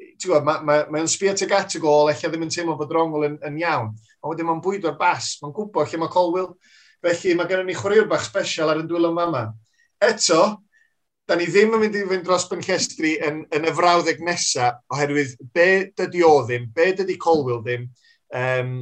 ti'n 0.00 0.33
gwybod, 0.33 0.49
mae'n 0.49 0.64
ma, 0.66 0.78
ma, 0.90 1.02
ma 1.04 1.11
sbio 1.11 1.35
tuag 1.38 1.54
at 1.54 1.76
y 1.78 1.83
gol, 1.83 2.11
eich 2.11 2.25
ddim 2.25 2.47
yn 2.47 2.50
teimlo 2.50 2.75
bod 2.80 2.94
Rongol 2.94 3.28
yn, 3.28 3.37
yn 3.47 3.61
iawn, 3.62 3.92
a 3.94 4.30
wedyn 4.30 4.49
mae'n 4.49 4.62
bwydo'r 4.64 4.99
bas, 4.99 5.37
mae'n 5.42 5.54
gwybod 5.54 5.92
lle 5.92 6.02
mae 6.02 6.14
Colwyl, 6.14 6.50
felly 7.04 7.37
mae 7.38 7.50
gennym 7.50 7.71
ni 7.71 7.78
chwaraewr 7.78 8.11
bach 8.11 8.26
special 8.26 8.73
ar 8.73 8.83
y 8.83 8.87
dwylo 8.88 9.12
yma. 9.14 9.44
Eto, 10.02 10.40
da 11.28 11.37
ni 11.38 11.47
ddim 11.49 11.76
yn 11.76 11.85
mynd 11.85 11.99
i 12.00 12.02
fynd 12.09 12.26
dros 12.26 12.49
Benllestri 12.50 13.14
yn, 13.25 13.44
yn 13.54 13.68
y 13.68 13.75
frawddeg 13.76 14.25
nesaf, 14.25 14.83
oherwydd 14.92 15.37
be 15.54 15.68
dydi 15.97 16.25
o 16.26 16.35
ddim, 16.42 16.66
be 16.75 16.90
dydi 16.99 17.16
Colwyl 17.21 17.62
ddim, 17.62 17.87
um, 18.35 18.76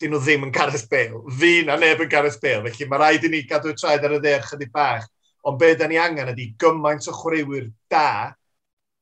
dyn 0.00 0.14
nhw 0.14 0.20
ddim 0.22 0.46
yn 0.46 0.54
Gareth 0.54 0.88
Bale. 0.90 1.22
Fi 1.38 1.60
na 1.66 1.76
neb 1.80 2.00
yn 2.04 2.10
Gareth 2.10 2.40
Bale, 2.42 2.70
felly 2.70 2.88
mae 2.88 3.02
rhaid 3.02 3.26
i 3.26 3.32
ni 3.32 3.42
gadw 3.48 3.74
traed 3.76 4.04
ar 4.06 4.16
y 4.16 4.20
dde 4.22 4.36
chydig 4.46 4.72
bach. 4.72 5.06
Ond 5.44 5.58
be 5.60 5.74
da 5.76 5.88
ni 5.88 5.98
angen 6.00 6.32
ydy 6.32 6.50
gymaint 6.60 7.08
o 7.08 7.14
chwaraewyr 7.16 7.70
da, 7.92 8.32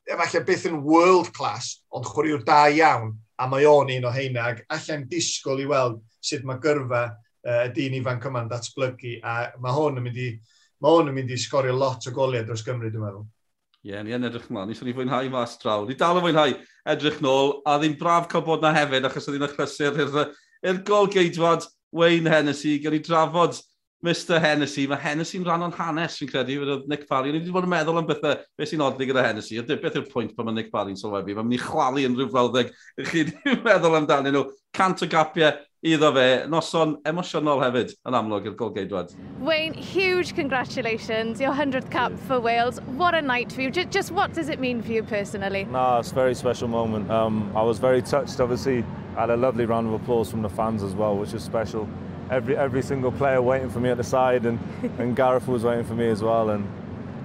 efallai 0.09 0.43
beth 0.47 0.67
yn 0.71 0.83
world 0.87 1.33
class, 1.37 1.79
ond 1.95 2.07
chwaraewyr 2.07 2.45
da 2.47 2.65
iawn, 2.73 3.15
a 3.39 3.47
mae 3.51 3.67
o'n 3.71 3.91
un 3.95 4.07
o 4.09 4.13
heina, 4.15 4.51
ac 4.51 4.65
allan 4.75 5.07
disgwyl 5.11 5.63
i 5.63 5.67
weld 5.71 5.99
sut 6.25 6.47
mae 6.47 6.63
gyrfa 6.63 7.03
uh, 7.13 7.67
dyn 7.75 7.99
ifanc 7.99 8.27
yma'n 8.31 8.51
datblygu, 8.51 9.19
a 9.23 9.53
mae 9.63 9.75
hwn 9.77 10.01
yn 10.01 10.07
mynd 10.09 10.23
i, 10.23 10.29
mae 10.83 10.95
hwn 10.97 11.13
yn 11.13 11.19
mynd 11.19 11.35
i 11.35 11.39
sgorio 11.39 11.75
lot 11.79 12.07
o 12.11 12.15
goliad 12.15 12.49
dros 12.49 12.65
Gymru, 12.67 12.91
dwi'n 12.91 13.07
meddwl. 13.07 13.27
Ie, 13.87 13.93
yeah, 13.93 14.03
ni 14.03 14.15
yn 14.17 14.27
edrych 14.27 14.49
mlaen. 14.51 14.73
Niswn 14.73 14.89
ni 14.89 14.95
fwynhau 14.97 15.31
mas 15.31 15.55
draw. 15.63 15.85
Ni 15.87 15.95
dal 15.99 16.19
yn 16.19 16.25
fwynhau 16.25 16.55
edrych 16.95 17.21
nôl, 17.23 17.59
a 17.63 17.77
ddim 17.79 17.95
braf 18.01 18.27
cael 18.31 18.43
bod 18.47 18.65
na 18.65 18.73
hefyd, 18.75 19.07
achos 19.07 19.29
oedd 19.31 19.39
hi'n 19.39 19.47
achlysur 19.47 20.01
i'r, 20.03 20.33
ir 20.67 20.81
gol 20.89 21.07
geidwad 21.15 21.67
Wayne 21.95 22.33
Hennessy. 22.33 22.81
Gan 22.83 22.97
ni 22.97 23.01
drafod 23.07 23.61
Mr 24.03 24.41
Hennessy. 24.43 24.89
Mae 24.91 24.99
Hennessy'n 25.03 25.47
rhan 25.47 25.65
o'n 25.67 25.77
hanes, 25.79 26.19
fi'n 26.19 26.31
credu, 26.31 26.59
fydd 26.63 26.91
Nick 26.91 27.07
Parry. 27.09 27.31
Ni 27.31 27.41
wedi 27.41 27.55
bod 27.55 27.67
yn 27.67 27.73
meddwl 27.73 28.03
am 28.03 28.07
bethau, 28.11 28.37
beth 28.59 28.71
sy'n 28.73 28.83
odli 28.87 29.09
gyda 29.11 29.25
Hennessy. 29.27 29.59
A 29.59 29.67
beth 29.67 29.99
yw'r 29.99 30.11
pwynt 30.11 30.35
pan 30.37 30.51
mae 30.51 30.59
Nick 30.59 30.75
Parry'n 30.75 30.99
sylwebu? 30.99 31.35
Mae'n 31.39 31.49
mynd 31.49 31.59
i 31.59 31.63
chwalu 31.63 32.05
yn 32.07 32.19
rhyw 32.19 32.29
frawddeg. 32.35 32.71
Chi'n 33.11 33.33
meddwl 33.67 33.99
amdanyn 33.99 34.35
nhw. 34.35 34.45
Cant 34.75 35.03
o 35.03 35.11
gapiau 35.11 35.55
iddo 35.83 36.11
fe, 36.15 36.27
noson 36.51 36.97
emosiynol 37.07 37.63
hefyd 37.63 37.95
yn 38.09 38.17
amlwg 38.19 38.49
i'r 38.51 38.57
golgeidwad. 38.59 39.15
Wayne, 39.41 39.75
huge 39.75 40.35
congratulations, 40.35 41.41
your 41.41 41.53
100th 41.53 41.91
cap 41.91 42.13
for 42.27 42.41
Wales. 42.41 42.81
What 42.97 43.15
a 43.15 43.23
night 43.23 43.53
for 43.53 43.63
you. 43.63 43.71
Just, 43.71 43.91
just 43.91 44.11
what 44.11 44.35
does 44.35 44.49
it 44.49 44.61
mean 44.61 44.83
for 44.83 44.93
you 44.93 45.03
personally? 45.03 45.65
No, 45.65 45.99
it's 45.99 46.13
a 46.13 46.15
very 46.15 46.35
special 46.35 46.69
moment. 46.69 47.11
Um, 47.11 47.53
I 47.55 47.63
was 47.63 47.79
very 47.79 48.03
touched, 48.03 48.41
obviously. 48.41 48.85
I 49.17 49.21
had 49.23 49.31
a 49.31 49.37
lovely 49.37 49.67
round 49.67 49.87
of 49.89 49.95
applause 49.95 50.31
from 50.31 50.43
the 50.43 50.49
fans 50.49 50.83
as 50.83 50.95
well, 50.95 51.17
which 51.17 51.35
is 51.35 51.43
special. 51.43 51.89
every 52.31 52.57
every 52.57 52.83
single 52.83 53.13
player 53.13 53.41
waiting 53.41 53.71
for 53.71 53.81
me 53.81 53.91
at 53.91 53.97
the 53.97 54.05
side, 54.05 54.47
and, 54.47 54.59
and 54.99 55.17
Gareth 55.17 55.49
was 55.49 55.65
waiting 55.65 55.85
for 55.85 55.95
me 55.95 56.09
as 56.09 56.23
well. 56.23 56.51
And 56.51 56.67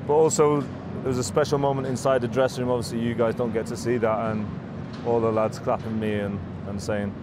but 0.07 0.13
also 0.13 0.61
there 0.61 1.09
was 1.09 1.17
a 1.17 1.23
special 1.23 1.57
moment 1.57 1.87
inside 1.87 2.21
the 2.21 2.27
dressing 2.27 2.63
room. 2.63 2.71
Obviously, 2.71 2.99
you 2.99 3.13
guys 3.13 3.35
don't 3.35 3.53
get 3.53 3.65
to 3.67 3.77
see 3.77 3.97
that, 3.97 4.31
and 4.31 4.47
all 5.05 5.19
the 5.19 5.31
lads 5.31 5.59
clapping 5.59 5.99
me 5.99 6.13
and, 6.13 6.39
and 6.67 6.81
saying, 6.81 7.13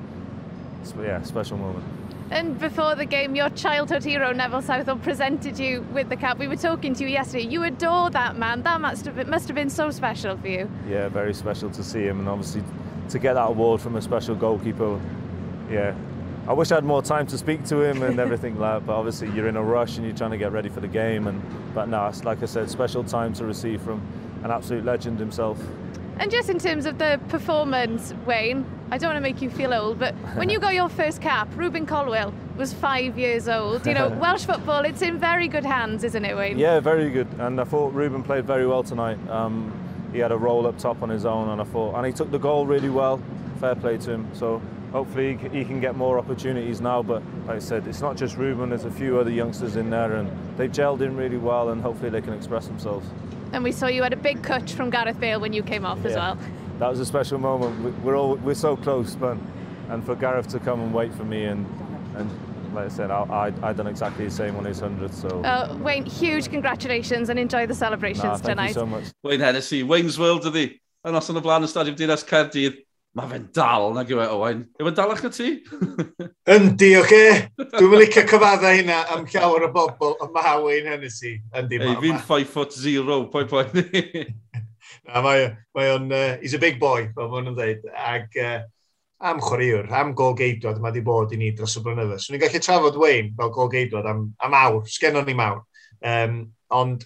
yeah, 1.01 1.23
special 1.23 1.57
moment. 1.57 1.85
And 2.31 2.59
before 2.61 2.95
the 2.95 3.07
game, 3.07 3.35
your 3.35 3.51
childhood 3.51 4.05
hero 4.05 4.33
Neville 4.33 4.63
Southall 4.63 4.97
presented 4.99 5.59
you 5.59 5.85
with 5.93 6.09
the 6.09 6.17
cap. 6.17 6.39
We 6.39 6.47
were 6.47 6.57
talking 6.57 6.95
to 6.95 7.03
you 7.03 7.11
yesterday. 7.11 7.47
You 7.47 7.65
adore 7.65 8.09
that 8.11 8.37
man. 8.37 8.63
That 8.63 8.81
must 8.81 9.05
have 9.07 9.17
been, 9.17 9.29
must 9.29 9.49
have 9.49 9.57
been 9.57 9.71
so 9.71 9.91
special 9.91 10.37
for 10.37 10.47
you. 10.47 10.71
Yeah, 10.89 11.09
very 11.09 11.35
special 11.35 11.71
to 11.71 11.83
see 11.83 12.03
him, 12.03 12.21
and 12.21 12.29
obviously 12.29 12.63
to 13.09 13.19
get 13.19 13.35
that 13.35 13.49
award 13.49 13.81
from 13.81 13.97
a 13.97 14.03
special 14.03 14.37
goalkeeper. 14.37 15.01
Yeah, 15.69 15.95
I 16.47 16.53
wish 16.53 16.71
I 16.71 16.77
had 16.77 16.85
more 16.85 17.03
time 17.03 17.27
to 17.29 17.39
speak 17.39 17.65
to 17.65 17.83
him 17.83 18.03
and 18.05 18.21
everything 18.27 18.59
like 18.61 18.81
that. 18.81 18.87
But 18.87 18.95
obviously, 18.95 19.31
you're 19.33 19.49
in 19.49 19.57
a 19.57 19.63
rush 19.63 19.97
and 19.97 20.07
you're 20.07 20.17
trying 20.17 20.31
to 20.31 20.39
get 20.39 20.53
ready 20.53 20.69
for 20.69 20.81
the 20.81 20.89
game. 20.89 21.27
And 21.27 21.43
but 21.75 21.89
no, 21.89 22.13
like 22.23 22.45
I 22.45 22.47
said, 22.47 22.71
special 22.71 23.03
time 23.03 23.33
to 23.35 23.45
receive 23.45 23.83
from 23.83 24.01
an 24.45 24.53
absolute 24.53 24.85
legend 24.85 25.19
himself. 25.19 25.61
And 26.21 26.31
just 26.31 26.51
in 26.51 26.59
terms 26.59 26.85
of 26.85 26.99
the 26.99 27.19
performance, 27.29 28.13
Wayne, 28.27 28.67
I 28.91 28.99
don't 28.99 29.09
want 29.09 29.17
to 29.17 29.23
make 29.23 29.41
you 29.41 29.49
feel 29.49 29.73
old, 29.73 29.99
but 29.99 30.15
when 30.37 30.51
you 30.51 30.59
got 30.59 30.75
your 30.75 30.91
first 30.91 31.23
cap, 31.23 31.49
Ruben 31.57 31.87
Colwell 31.87 32.35
was 32.59 32.75
five 32.75 33.19
years 33.19 33.49
old. 33.49 33.87
You 33.87 33.95
know, 33.95 34.09
Welsh 34.21 34.45
football, 34.45 34.85
it's 34.85 35.01
in 35.01 35.19
very 35.19 35.49
good 35.49 35.65
hands, 35.65 36.05
isn't 36.05 36.23
it, 36.23 36.37
Wayne? 36.37 36.59
Yeah, 36.59 36.79
very 36.79 37.09
good. 37.09 37.27
And 37.39 37.59
I 37.59 37.65
thought 37.65 37.95
Ruben 37.95 38.23
played 38.23 38.45
very 38.45 38.67
well 38.67 38.83
tonight. 38.83 39.19
Um, 39.31 39.73
he 40.13 40.19
had 40.19 40.31
a 40.31 40.37
roll 40.37 40.67
up 40.67 40.77
top 40.77 41.01
on 41.01 41.09
his 41.09 41.25
own, 41.25 41.49
and 41.49 41.59
I 41.59 41.65
thought, 41.65 41.95
and 41.95 42.05
he 42.05 42.13
took 42.13 42.31
the 42.31 42.39
goal 42.39 42.67
really 42.67 42.91
well. 42.91 43.19
Fair 43.59 43.75
play 43.75 43.97
to 43.97 44.11
him. 44.11 44.29
So 44.35 44.61
hopefully 44.93 45.39
he 45.51 45.65
can 45.65 45.81
get 45.81 45.97
more 45.97 46.19
opportunities 46.19 46.83
now. 46.83 47.03
But 47.03 47.23
like 47.47 47.57
I 47.57 47.61
said, 47.61 47.87
it's 47.87 48.03
not 48.03 48.19
just 48.19 48.37
Ruben. 48.37 48.69
There's 48.69 48.85
a 48.85 48.91
few 48.91 49.19
other 49.19 49.31
youngsters 49.31 49.77
in 49.77 49.89
there, 49.89 50.17
and 50.17 50.31
they've 50.59 50.71
gelled 50.71 51.01
in 51.01 51.17
really 51.17 51.39
well, 51.39 51.71
and 51.71 51.81
hopefully 51.81 52.11
they 52.11 52.21
can 52.21 52.35
express 52.35 52.67
themselves. 52.67 53.07
And 53.53 53.65
we 53.65 53.73
saw 53.73 53.87
you 53.87 54.03
had 54.03 54.13
a 54.13 54.17
big 54.17 54.43
cut 54.43 54.71
from 54.71 54.91
Gareth 54.91 55.19
Bale 55.19 55.41
when 55.41 55.53
you 55.53 55.63
came 55.63 55.85
off 55.85 55.99
yeah. 56.03 56.09
as 56.09 56.15
well. 56.17 56.39
That 56.79 56.89
was 56.89 57.01
a 57.01 57.07
special 57.07 57.39
moment. 57.39 58.03
We're 58.05 58.17
all 58.17 58.37
we're 58.37 58.55
so 58.55 58.77
close, 58.77 59.15
but 59.15 59.37
and 59.89 60.05
for 60.05 60.15
Gareth 60.15 60.49
to 60.49 60.61
come 60.61 60.81
and 60.81 60.95
wait 60.95 61.13
for 61.15 61.25
me 61.25 61.45
and 61.45 61.67
and 62.17 62.31
like 62.75 62.87
I 62.87 62.89
said, 62.89 63.11
I, 63.11 63.53
I, 63.63 63.71
I 63.71 63.73
done 63.73 63.89
exactly 63.89 64.27
the 64.27 64.31
same 64.31 64.57
on 64.57 64.65
his 64.65 64.81
100. 64.81 65.13
So, 65.13 65.43
uh, 65.43 65.77
Wayne, 65.81 66.07
huge 66.07 66.49
congratulations 66.51 67.29
and 67.29 67.37
enjoy 67.37 67.67
the 67.67 67.75
celebrations 67.75 68.23
nah, 68.23 68.37
thank 68.37 68.45
tonight. 68.45 68.75
Thank 68.75 68.77
you 68.77 68.81
so 68.81 68.87
much. 68.87 69.05
Wayne 69.25 69.41
Hennessy, 69.41 69.83
Wayne's 69.83 70.19
World 70.19 70.45
ydi. 70.45 70.79
Yn 71.09 71.17
os 71.17 71.31
yn 71.33 71.39
y 71.39 71.41
blaen 71.41 71.65
y 71.65 71.69
stadiwm 71.71 71.97
Dinas 71.97 72.23
Cerdydd, 72.29 72.75
mae 73.19 73.27
fe'n 73.31 73.47
dal 73.55 73.89
na 73.95 74.05
gywe, 74.07 74.27
Owain. 74.31 74.63
Yw 74.79 74.91
e 74.91 74.93
dalach 74.95 75.23
na 75.25 75.31
ti? 75.35 75.49
Yndi, 76.55 76.91
oce? 77.01 77.05
Okay? 77.05 77.71
Dwi'n 77.75 77.91
mynd 77.91 78.03
licio 78.05 78.23
cyfadda 78.31 78.75
hynna 78.77 79.01
am 79.15 79.25
llawer 79.31 79.67
o 79.67 79.71
bobl, 79.75 80.15
ond 80.23 80.35
mae 80.35 80.53
Owain 80.61 80.91
hynny 80.93 81.11
si. 81.11 81.35
Yndi, 81.59 81.81
hey, 81.83 81.97
fi'n 82.05 82.21
5 82.29 82.53
foot 82.53 82.77
0, 82.79 83.25
poi 83.33 83.47
poi. 83.51 83.65
Na, 85.09 85.23
mae, 85.25 85.49
mae 85.75 85.91
on, 85.97 86.07
uh, 86.15 86.37
he's 86.43 86.55
a 86.55 86.61
big 86.63 86.79
boy, 86.83 87.09
fel 87.17 87.33
maen 87.33 87.49
nhw'n 87.49 87.59
dweud. 87.59 87.89
Ac 87.99 88.39
uh, 88.39 88.61
am 89.27 89.43
chwaraewr, 89.43 89.91
am 89.99 90.15
gol 90.19 90.37
geidwad, 90.39 90.79
mae 90.79 90.95
wedi 90.95 91.03
bod 91.07 91.35
i 91.35 91.41
ni 91.41 91.51
dros 91.57 91.75
y 91.81 91.83
blynyddoedd. 91.85 92.23
So, 92.23 92.35
ni'n 92.35 92.43
gallu 92.45 92.63
trafod 92.63 93.01
Wayne 93.01 93.35
fel 93.39 93.51
gol 93.57 93.73
geidwad 93.73 94.07
am, 94.11 94.29
am 94.45 94.55
awr, 94.57 94.85
sgenon 94.91 95.27
ni 95.27 95.35
mawr. 95.39 95.65
Um, 96.07 96.39
ond, 96.79 97.03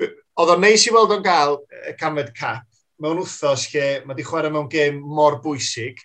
oedd 0.00 0.54
o'n 0.56 0.64
neis 0.64 0.88
i 0.88 0.94
weld 0.94 1.14
o'n 1.14 1.24
gael 1.24 1.60
y 1.60 1.92
uh, 1.92 1.96
camed 2.00 2.34
cap, 2.34 2.66
mewn 3.00 3.22
wthos 3.24 3.66
lle 3.72 3.86
mae 4.04 4.14
wedi 4.14 4.26
chwarae 4.28 4.52
mewn 4.52 4.68
gêm 4.72 5.00
mor 5.00 5.38
bwysig, 5.44 6.00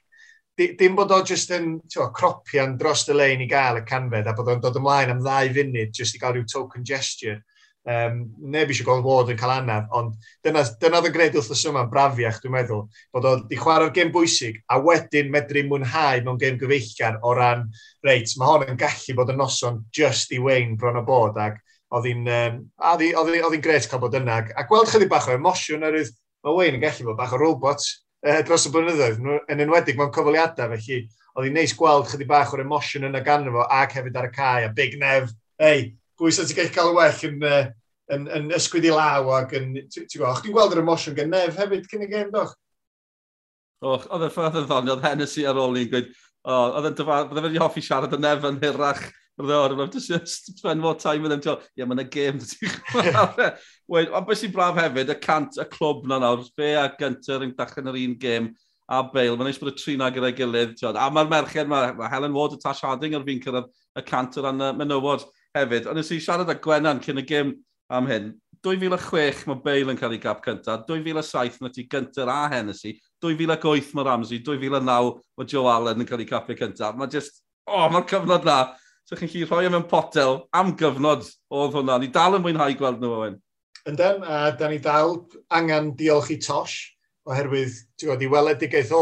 dim 0.55 0.95
bod 0.95 1.11
o 1.11 1.19
jyst 1.27 1.51
yn 1.55 1.73
twa, 1.91 2.11
cropian 2.15 2.77
dros 2.79 3.03
y 3.11 3.17
lein 3.17 3.43
i 3.43 3.49
gael 3.51 3.81
y 3.81 3.83
canfed 3.87 4.29
a 4.29 4.35
bod 4.37 4.53
o'n 4.53 4.63
dod 4.63 4.79
ymlaen 4.79 5.11
am 5.11 5.19
ddau 5.23 5.51
funud 5.57 5.91
jyst 5.97 6.15
i 6.15 6.21
gael 6.21 6.37
rhyw 6.37 6.47
token 6.51 6.87
gesture. 6.87 7.41
Um, 7.85 8.23
neb 8.41 8.71
eisiau 8.73 8.87
gweld 8.87 9.05
Ward 9.05 9.27
yn 9.29 9.37
cael 9.37 9.51
anaf, 9.59 9.91
ond 9.93 10.15
dyna, 10.41 10.63
dyna 10.81 10.97
oedd 10.97 11.11
yn 11.11 11.13
gwneud 11.13 11.35
wrth 11.37 11.51
y 11.53 11.57
yma 11.69 11.83
brafiach, 11.91 12.39
dwi'n 12.41 12.55
meddwl, 12.55 12.79
bod 13.13 13.27
oedd 13.29 13.53
i 13.53 13.59
chwarae'r 13.59 13.91
gêm 13.93 14.09
bwysig 14.15 14.57
a 14.73 14.79
wedyn 14.81 15.29
medru 15.29 15.61
mwynhau 15.67 16.23
mewn 16.25 16.39
gêm 16.41 16.57
gyfeillgar 16.57 17.19
o 17.21 17.35
ran, 17.37 17.67
reit, 18.07 18.33
mae 18.41 18.49
hon 18.49 18.65
yn 18.71 18.81
gallu 18.81 19.17
bod 19.19 19.35
yn 19.35 19.37
noson 19.43 19.83
just 19.93 20.33
i 20.33 20.41
wein 20.41 20.73
bron 20.81 20.97
o 20.97 21.05
bod 21.05 21.37
ac 21.43 21.61
oedd 21.93 22.09
hi'n 22.09 22.25
um, 22.25 22.57
gret 23.61 23.85
cael 23.91 24.01
bod 24.01 24.17
yna 24.17 24.41
a 24.57 24.65
gweld 24.65 24.89
chydig 24.89 25.11
bach 25.11 25.29
o 25.29 25.37
emosiwn 25.37 25.85
ar 25.85 25.93
oherwydd 25.93 26.15
mae 26.45 26.57
Wayne 26.59 26.79
yn 26.79 26.83
gallu 26.83 27.09
bod 27.09 27.19
bach 27.19 27.33
o 27.35 27.39
robot 27.41 27.83
uh, 28.25 28.41
dros 28.45 28.67
y 28.69 28.73
blynyddoedd, 28.73 29.21
yn 29.51 29.63
enwedig 29.65 29.97
mewn 29.99 30.13
cyfaliadau, 30.15 30.75
felly 30.75 30.99
oedd 31.35 31.47
hi'n 31.49 31.57
neis 31.57 31.73
gweld 31.77 32.09
chydig 32.11 32.29
bach 32.29 32.53
o'r 32.55 32.63
emosiwn 32.63 33.09
yna 33.09 33.21
gan 33.25 33.47
fo, 33.51 33.65
ac 33.73 33.97
hefyd 33.97 34.19
ar 34.19 34.29
y 34.29 34.35
cae, 34.35 34.67
a 34.67 34.73
big 34.75 34.95
nef, 35.01 35.33
ei, 35.59 35.89
pwy 36.19 36.31
sy'n 36.31 36.47
ti'n 36.47 36.61
gallu 36.61 36.75
cael 36.75 36.93
well 36.95 37.25
yn, 37.27 37.41
uh, 37.43 37.63
yn, 38.15 38.29
yn 38.37 38.53
ysgwyd 38.55 38.87
i 38.87 38.93
law 38.93 39.31
ac 39.39 39.57
yn... 39.57 39.73
Ti'n 39.91 40.07
gweld, 40.15 40.39
chdi'n 40.39 40.55
gweld 40.55 40.77
yr 40.77 40.83
emosiwn 40.83 41.17
gen 41.17 41.33
nef 41.33 41.59
hefyd 41.59 41.89
cyn 41.91 42.05
y 42.05 42.11
gem, 42.11 42.31
doch? 42.33 42.53
Och, 43.85 44.07
oedd 44.15 44.29
y 44.29 44.31
ffordd 44.33 44.61
yn 44.61 44.69
ddoniol, 44.69 45.03
Hennessy 45.03 45.43
ar 45.49 45.59
ôl 45.59 45.75
ni'n 45.75 45.91
gweud, 45.91 46.13
oedd 46.55 46.89
yn 46.91 46.97
dyfa, 47.01 47.19
bydde 47.29 47.51
yn 47.51 47.61
hoffi 47.65 47.83
siarad 47.83 48.15
yn 48.15 48.23
nef 48.23 48.47
yn 48.47 48.61
hirach. 48.63 49.03
Roedd 49.35 49.73
o'n 49.75 49.91
just 49.91 50.57
spend 50.57 50.79
more 50.79 50.95
time 50.95 51.23
with 51.23 51.31
them. 51.31 51.41
Ie, 51.43 51.81
yeah, 51.81 51.87
mae'n 51.89 52.05
y 52.05 52.07
gêm. 52.07 52.37
Wait, 52.95 54.07
ti'n. 54.07 54.13
Ond 54.15 54.27
beth 54.29 54.39
sy'n 54.39 54.53
braf 54.53 54.77
hefyd, 54.79 55.11
y 55.11 55.17
cant, 55.19 55.57
y 55.59 55.65
clwb 55.73 56.05
na 56.07 56.21
nawr, 56.23 56.45
fe 56.55 56.71
a 56.79 56.85
Gynter 56.95 57.43
yn 57.43 57.51
dachan 57.57 57.91
yr 57.91 57.99
un 57.99 58.15
gêm 58.21 58.47
a 58.87 59.01
Bale. 59.03 59.35
Mae'n 59.35 59.51
eich 59.51 59.59
bod 59.59 59.73
y 59.73 59.75
tri 59.81 59.97
na 59.99 60.07
gyda'i 60.13 60.37
gilydd. 60.37 60.77
Tiod. 60.79 60.95
A 60.95 61.09
mae'r 61.11 61.27
merched, 61.33 61.67
mae, 61.67 61.91
mae 61.97 62.11
Helen 62.13 62.37
Ward 62.37 62.55
y 62.55 62.61
Tash 62.63 62.85
Harding 62.85 63.17
ar 63.17 63.25
fi'n 63.27 63.43
cyrraedd 63.43 63.67
y 63.99 64.05
cant 64.07 64.39
o 64.39 64.45
ran 64.45 64.63
y 64.63 64.71
menywod 64.79 65.27
hefyd. 65.57 65.91
Ond 65.91 65.99
nes 65.99 66.13
i 66.15 66.21
siarad 66.23 66.51
â 66.51 66.55
Gwenan 66.63 67.03
cyn 67.03 67.19
y 67.19 67.25
gêm 67.27 67.51
am 67.91 68.07
hyn. 68.09 68.31
2006 68.65 69.43
mae 69.49 69.59
Bale 69.65 69.93
yn 69.93 69.99
cael 69.99 70.15
ei 70.15 70.21
gap 70.21 70.39
cyntaf, 70.45 70.87
2007 70.87 71.59
mae 71.61 71.73
ti 71.73 71.85
Gynter 71.89 72.31
a 72.31 72.47
Hennessy, 72.49 72.95
2008 73.21 73.91
mae 73.93 74.07
Ramsey, 74.07 74.39
2009 74.47 75.11
mae 75.37 75.51
Joe 75.51 75.69
Allen 75.69 76.01
yn 76.01 76.09
cael 76.09 76.23
ei 76.23 76.29
capio 76.29 76.57
cyntaf. 76.57 76.97
Mae 76.97 77.11
just, 77.13 77.43
oh, 77.69 77.85
mae'r 77.93 78.07
cyfnod 78.09 78.47
na 78.47 78.57
So 79.05 79.13
chi'n 79.13 79.29
chi 79.29 79.43
rhoi 79.45 79.67
mewn 79.69 79.83
potel 79.85 80.39
am 80.57 80.71
gyfnod 80.77 81.27
oedd 81.53 81.75
hwnna. 81.77 81.99
Ni 82.01 82.07
dal 82.13 82.39
yn 82.39 82.41
mwynhau 82.41 82.73
gweld 82.77 83.03
nhw 83.03 83.17
o'n. 83.27 83.35
Yndyn, 83.85 84.23
a 84.25 84.49
da 84.57 84.69
ni 84.71 84.79
dal 84.81 85.11
angen 85.53 85.91
diolch 85.99 86.31
i 86.33 86.39
Tosh, 86.41 86.79
oherwydd, 87.29 87.75
ti'n 87.93 88.09
gwybod, 88.09 88.23
i 88.25 88.29
weledigaeth 88.33 88.93
o 88.97 89.01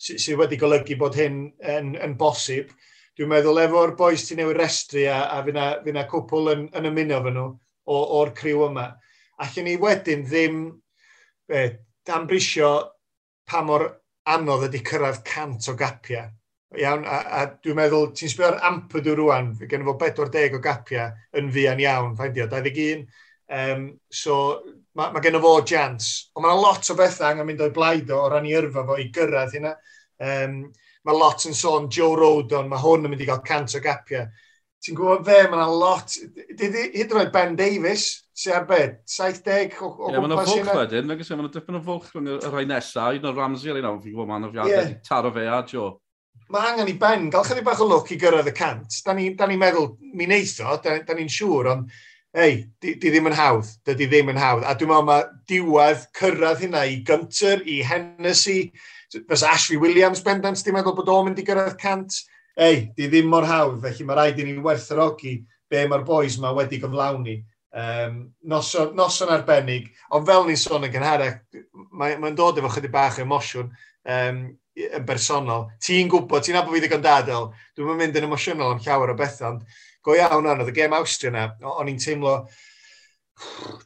sydd 0.00 0.22
sy 0.24 0.36
wedi 0.40 0.56
golygu 0.62 0.96
bod 0.96 1.18
hyn 1.20 1.42
yn, 1.60 1.90
yn 2.00 2.14
bosib. 2.22 2.70
Dwi'n 3.18 3.28
meddwl 3.34 3.60
efo'r 3.66 3.92
boes 3.98 4.24
ti'n 4.24 4.40
newid 4.40 4.62
restru 4.62 5.04
a, 5.12 5.18
a 5.36 5.42
fyna, 5.44 5.66
fyna 5.84 6.06
cwpl 6.08 6.48
yn, 6.54 6.64
yn 6.80 6.88
ymuno 6.88 7.18
fy 7.26 7.34
nhw 7.34 7.44
o'r 7.98 8.32
criw 8.38 8.64
yma. 8.70 8.86
Allen 9.44 9.68
ni 9.68 9.76
wedyn 9.82 10.24
ddim 10.24 10.62
eh, 11.52 11.76
danbrisio 12.08 12.72
pa 13.44 13.60
mor 13.60 13.90
anodd 14.24 14.70
ydy 14.70 14.80
cyrraedd 14.88 15.20
cant 15.28 15.68
o 15.68 15.76
gapiau 15.76 16.32
Iawn, 16.74 17.04
a, 17.06 17.18
a 17.38 17.42
dwi'n 17.62 17.76
meddwl, 17.78 18.08
ti'n 18.16 18.32
sbio 18.32 18.48
ar 18.48 18.62
Ampadu 18.66 19.14
rwan, 19.18 19.52
fe 19.58 19.68
gen 19.70 19.84
fo 19.86 19.94
40 20.00 20.56
o 20.56 20.62
gapiau 20.62 21.12
yn 21.38 21.52
fuan 21.54 21.82
iawn, 21.82 22.16
fain 22.18 22.34
diod, 22.34 22.54
21. 22.54 23.04
Um, 23.54 23.84
so, 24.10 24.38
mae 24.96 25.12
ma 25.14 25.22
gen 25.22 25.38
fo 25.42 25.58
jans. 25.66 26.30
Ond 26.34 26.46
mae 26.46 26.56
lot 26.58 26.90
o 26.90 26.96
bethau 26.98 27.30
angen 27.30 27.46
mynd 27.48 27.62
o'i 27.62 27.74
blaid 27.74 28.10
o, 28.10 28.24
o 28.24 28.32
ran 28.32 28.48
i 28.48 28.56
yrfa 28.56 28.86
fo 28.88 28.98
i 28.98 29.10
gyrraedd 29.14 29.54
hynna. 29.58 29.76
Um, 30.24 30.58
mae 31.04 31.20
lot 31.20 31.46
yn 31.48 31.56
sôn 31.56 31.90
Joe 31.92 32.16
Rodon, 32.18 32.70
mae 32.70 32.82
hwn 32.82 33.06
yn 33.06 33.12
mynd 33.12 33.22
i 33.22 33.28
gael 33.28 33.44
cant 33.46 33.76
o 33.76 33.82
gapiau. 33.84 34.26
Ti'n 34.84 34.96
gwybod 34.98 35.24
fe, 35.24 35.38
mae 35.48 35.56
yna 35.56 35.66
lot... 35.70 36.14
Hyd 36.60 36.78
yn 37.00 37.20
oed 37.20 37.32
Ben 37.32 37.54
Davies, 37.56 38.08
sy'n 38.36 38.58
ar 38.58 38.66
bed, 38.68 38.98
70 39.08 39.78
o, 39.78 39.88
o 39.88 40.10
yeah, 40.10 40.18
gwmpas 40.20 40.50
hynna. 40.50 40.58
Ie, 40.60 40.66
mae'n 40.66 40.80
wedyn, 40.80 41.06
mae'n 41.08 41.20
gysio, 41.20 41.38
mae'n 41.38 41.52
dipyn 41.54 41.78
o 41.78 41.82
fwlch 41.86 42.10
rhwng 42.12 42.32
y 42.34 42.50
rhai 42.50 42.64
nesaf, 42.68 43.14
un 43.16 43.30
o'r 43.30 43.38
Ramsey 43.38 43.72
ar 43.72 43.80
un 43.80 43.88
o'n 43.88 44.02
fi'n 44.02 44.12
gwybod, 44.12 44.28
mae'n 44.28 44.48
o 44.48 44.50
fiadau, 44.52 44.74
yeah. 44.74 44.96
taro 45.06 45.32
fe 45.32 45.46
a 45.48 45.62
Joe 45.70 45.92
mae 46.52 46.72
angen 46.72 46.90
i 46.90 46.96
ben 47.00 47.30
gael 47.32 47.46
chydig 47.46 47.64
bach 47.66 47.80
o 47.80 47.86
look 47.88 48.10
i 48.12 48.18
gyrraedd 48.20 48.50
y 48.50 48.56
cant. 48.56 48.98
Da 49.06 49.14
ni'n 49.16 49.38
ni 49.48 49.60
meddwl, 49.60 49.94
mi 50.14 50.26
neitho, 50.30 50.76
da, 50.84 50.98
da 51.06 51.16
ni'n 51.16 51.30
siŵr, 51.30 51.70
ond 51.72 51.94
ei, 52.34 52.64
di, 52.82 52.96
di 52.98 53.12
ddim 53.12 53.30
yn 53.30 53.36
hawdd, 53.38 53.70
dydy 53.86 54.08
ddim 54.10 54.32
yn 54.32 54.40
hawdd. 54.42 54.66
A 54.66 54.74
dwi'n 54.74 54.90
meddwl 54.90 55.06
mae 55.06 55.26
diwedd 55.50 56.04
cyrraedd 56.18 56.64
hynna 56.64 56.82
i 56.90 56.98
Gunter, 57.06 57.62
i 57.62 57.78
Hennessy, 57.86 58.72
fes 59.14 59.44
Ashley 59.46 59.78
Williams 59.78 60.22
bendant, 60.26 60.58
di'n 60.58 60.74
meddwl 60.74 60.96
bod 60.98 61.12
o'n 61.12 61.28
mynd 61.28 61.38
i 61.38 61.46
gyrraedd 61.46 61.78
cant. 61.80 62.18
Ei, 62.58 62.88
di 62.98 63.06
ddim 63.10 63.30
mor 63.30 63.46
hawdd, 63.46 63.80
felly 63.82 64.06
mae 64.06 64.18
rhaid 64.18 64.42
i 64.42 64.46
ni 64.46 64.56
werthrogi 64.62 65.36
be 65.70 65.84
mae'r 65.90 66.06
boys 66.06 66.38
yma 66.38 66.52
wedi 66.54 66.80
gyflawni. 66.82 67.38
Um, 67.74 68.20
noson, 68.46 68.92
noson 68.94 69.32
arbennig, 69.34 69.88
ond 70.14 70.26
fel 70.26 70.44
ni'n 70.46 70.58
sôn 70.58 70.86
yn 70.86 70.92
gynharach, 70.94 71.40
mae'n 71.90 71.96
mae, 71.98 72.18
mae 72.22 72.36
dod 72.38 72.60
efo 72.60 72.70
chydig 72.70 72.92
bach 72.94 73.18
emosiwn. 73.22 73.72
Um, 74.06 74.44
yn 74.74 75.06
bersonol. 75.06 75.68
Ti'n 75.82 76.10
gwybod, 76.10 76.44
ti'n 76.44 76.58
abo 76.58 76.74
fi 76.74 76.82
ddigon 76.82 77.04
dadel, 77.04 77.50
dwi'n 77.78 77.98
mynd, 78.00 78.18
yn 78.18 78.28
emosiynol 78.28 78.74
am 78.74 78.82
llawer 78.82 79.14
o 79.14 79.16
beth, 79.18 79.40
ond 79.46 79.62
go 80.04 80.16
iawn 80.18 80.50
anodd, 80.50 80.72
y 80.72 80.76
gem 80.76 80.96
Austria 80.96 81.32
na, 81.34 81.46
o'n 81.74 81.90
i'n 81.92 82.00
teimlo, 82.02 82.34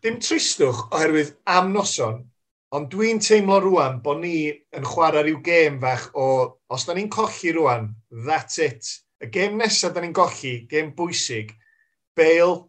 dim 0.05 0.19
tristwch 0.23 0.87
oherwydd 0.89 1.35
am 1.55 1.71
noson, 1.75 2.23
ond 2.75 2.91
dwi'n 2.93 3.21
teimlo 3.25 3.61
rwan 3.65 4.01
bod 4.05 4.21
ni 4.23 4.49
yn 4.77 4.89
chwarae 4.89 5.23
rhyw 5.25 5.39
gêm 5.45 5.79
fach 5.85 6.09
o, 6.17 6.27
os 6.69 6.85
da 6.89 6.97
ni'n 6.97 7.13
colli 7.13 7.55
rwan, 7.57 7.93
that's 8.27 8.59
it. 8.65 8.91
Y 9.25 9.31
gêm 9.35 9.57
nesaf 9.59 9.95
da 9.95 10.03
ni'n 10.05 10.17
golli, 10.17 10.61
gêm 10.71 10.93
bwysig, 10.97 11.55
Bale 12.19 12.67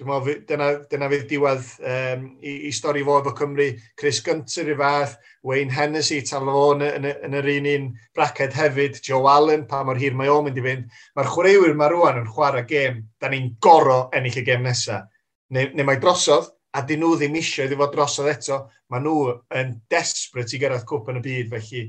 Dwi'n 0.00 0.08
meddwl, 0.08 0.36
dyna, 0.48 0.66
dyna 0.88 1.08
fydd 1.12 1.24
diwedd 1.28 1.66
um, 1.84 2.22
i, 2.40 2.52
i 2.64 2.70
stori 2.72 3.02
fo 3.04 3.18
efo 3.20 3.34
Cymru. 3.36 3.66
Chris 4.00 4.22
Gunter 4.24 4.70
i 4.72 4.76
fath, 4.78 5.18
Wayne 5.44 5.74
Hennessy, 5.76 6.22
taflo 6.24 6.54
fo 6.54 6.62
yn, 6.72 6.84
yn, 6.86 7.08
yn, 7.10 7.36
yr 7.36 7.48
un 7.52 7.68
un 7.68 7.84
braced 8.16 8.56
hefyd, 8.56 8.96
Joe 9.04 9.28
Allen, 9.28 9.66
pa 9.68 9.82
mor 9.84 10.00
hir 10.00 10.16
mae 10.16 10.32
o'n 10.32 10.46
mynd 10.46 10.56
i 10.56 10.64
fynd. 10.64 10.96
Mae'r 11.18 11.28
chwaraewyr 11.34 11.76
mae 11.76 11.92
rwan 11.92 12.22
yn 12.22 12.32
chwarae 12.32 12.64
gêm, 12.70 13.02
da 13.20 13.28
ni'n 13.28 13.52
goro 13.60 13.98
ennill 14.16 14.40
y 14.40 14.46
gêm 14.48 14.64
nesaf. 14.64 15.04
Neu, 15.52 15.68
neu 15.76 15.90
mae 15.90 16.00
drosodd, 16.00 16.48
a 16.72 16.84
dyn 16.86 17.04
nhw 17.04 17.12
ddim 17.20 17.36
eisiau 17.36 17.68
iddi 17.68 17.76
fod 17.82 17.92
drosodd 17.98 18.32
eto, 18.32 18.62
mae 18.88 19.04
nhw 19.04 19.36
yn 19.60 19.76
desperate 19.92 20.56
i 20.56 20.64
gyrraedd 20.64 20.88
cwp 20.88 21.12
yn 21.12 21.20
y 21.20 21.24
byd, 21.28 21.52
felly 21.52 21.86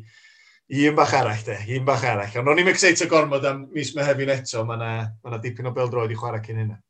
un 0.91 0.95
bach 1.00 1.15
arall 1.15 1.47
de, 1.47 1.62
un 1.78 1.88
bach 1.88 2.04
arall. 2.12 2.39
Ond 2.43 2.52
o'n 2.52 2.60
i'n 2.60 2.76
excited 2.76 3.08
gormod 3.12 3.47
am 3.47 3.69
mis 3.71 3.95
Mehefin 3.95 4.36
eto, 4.36 4.67
mae 4.67 4.82
yna 4.82 4.93
ma, 5.24 5.39
dipyn 5.39 5.71
o 5.71 5.78
beldroed 5.80 6.12
i 6.12 6.19
chwarae 6.19 6.43
cyn 6.43 6.65
hynna 6.65 6.82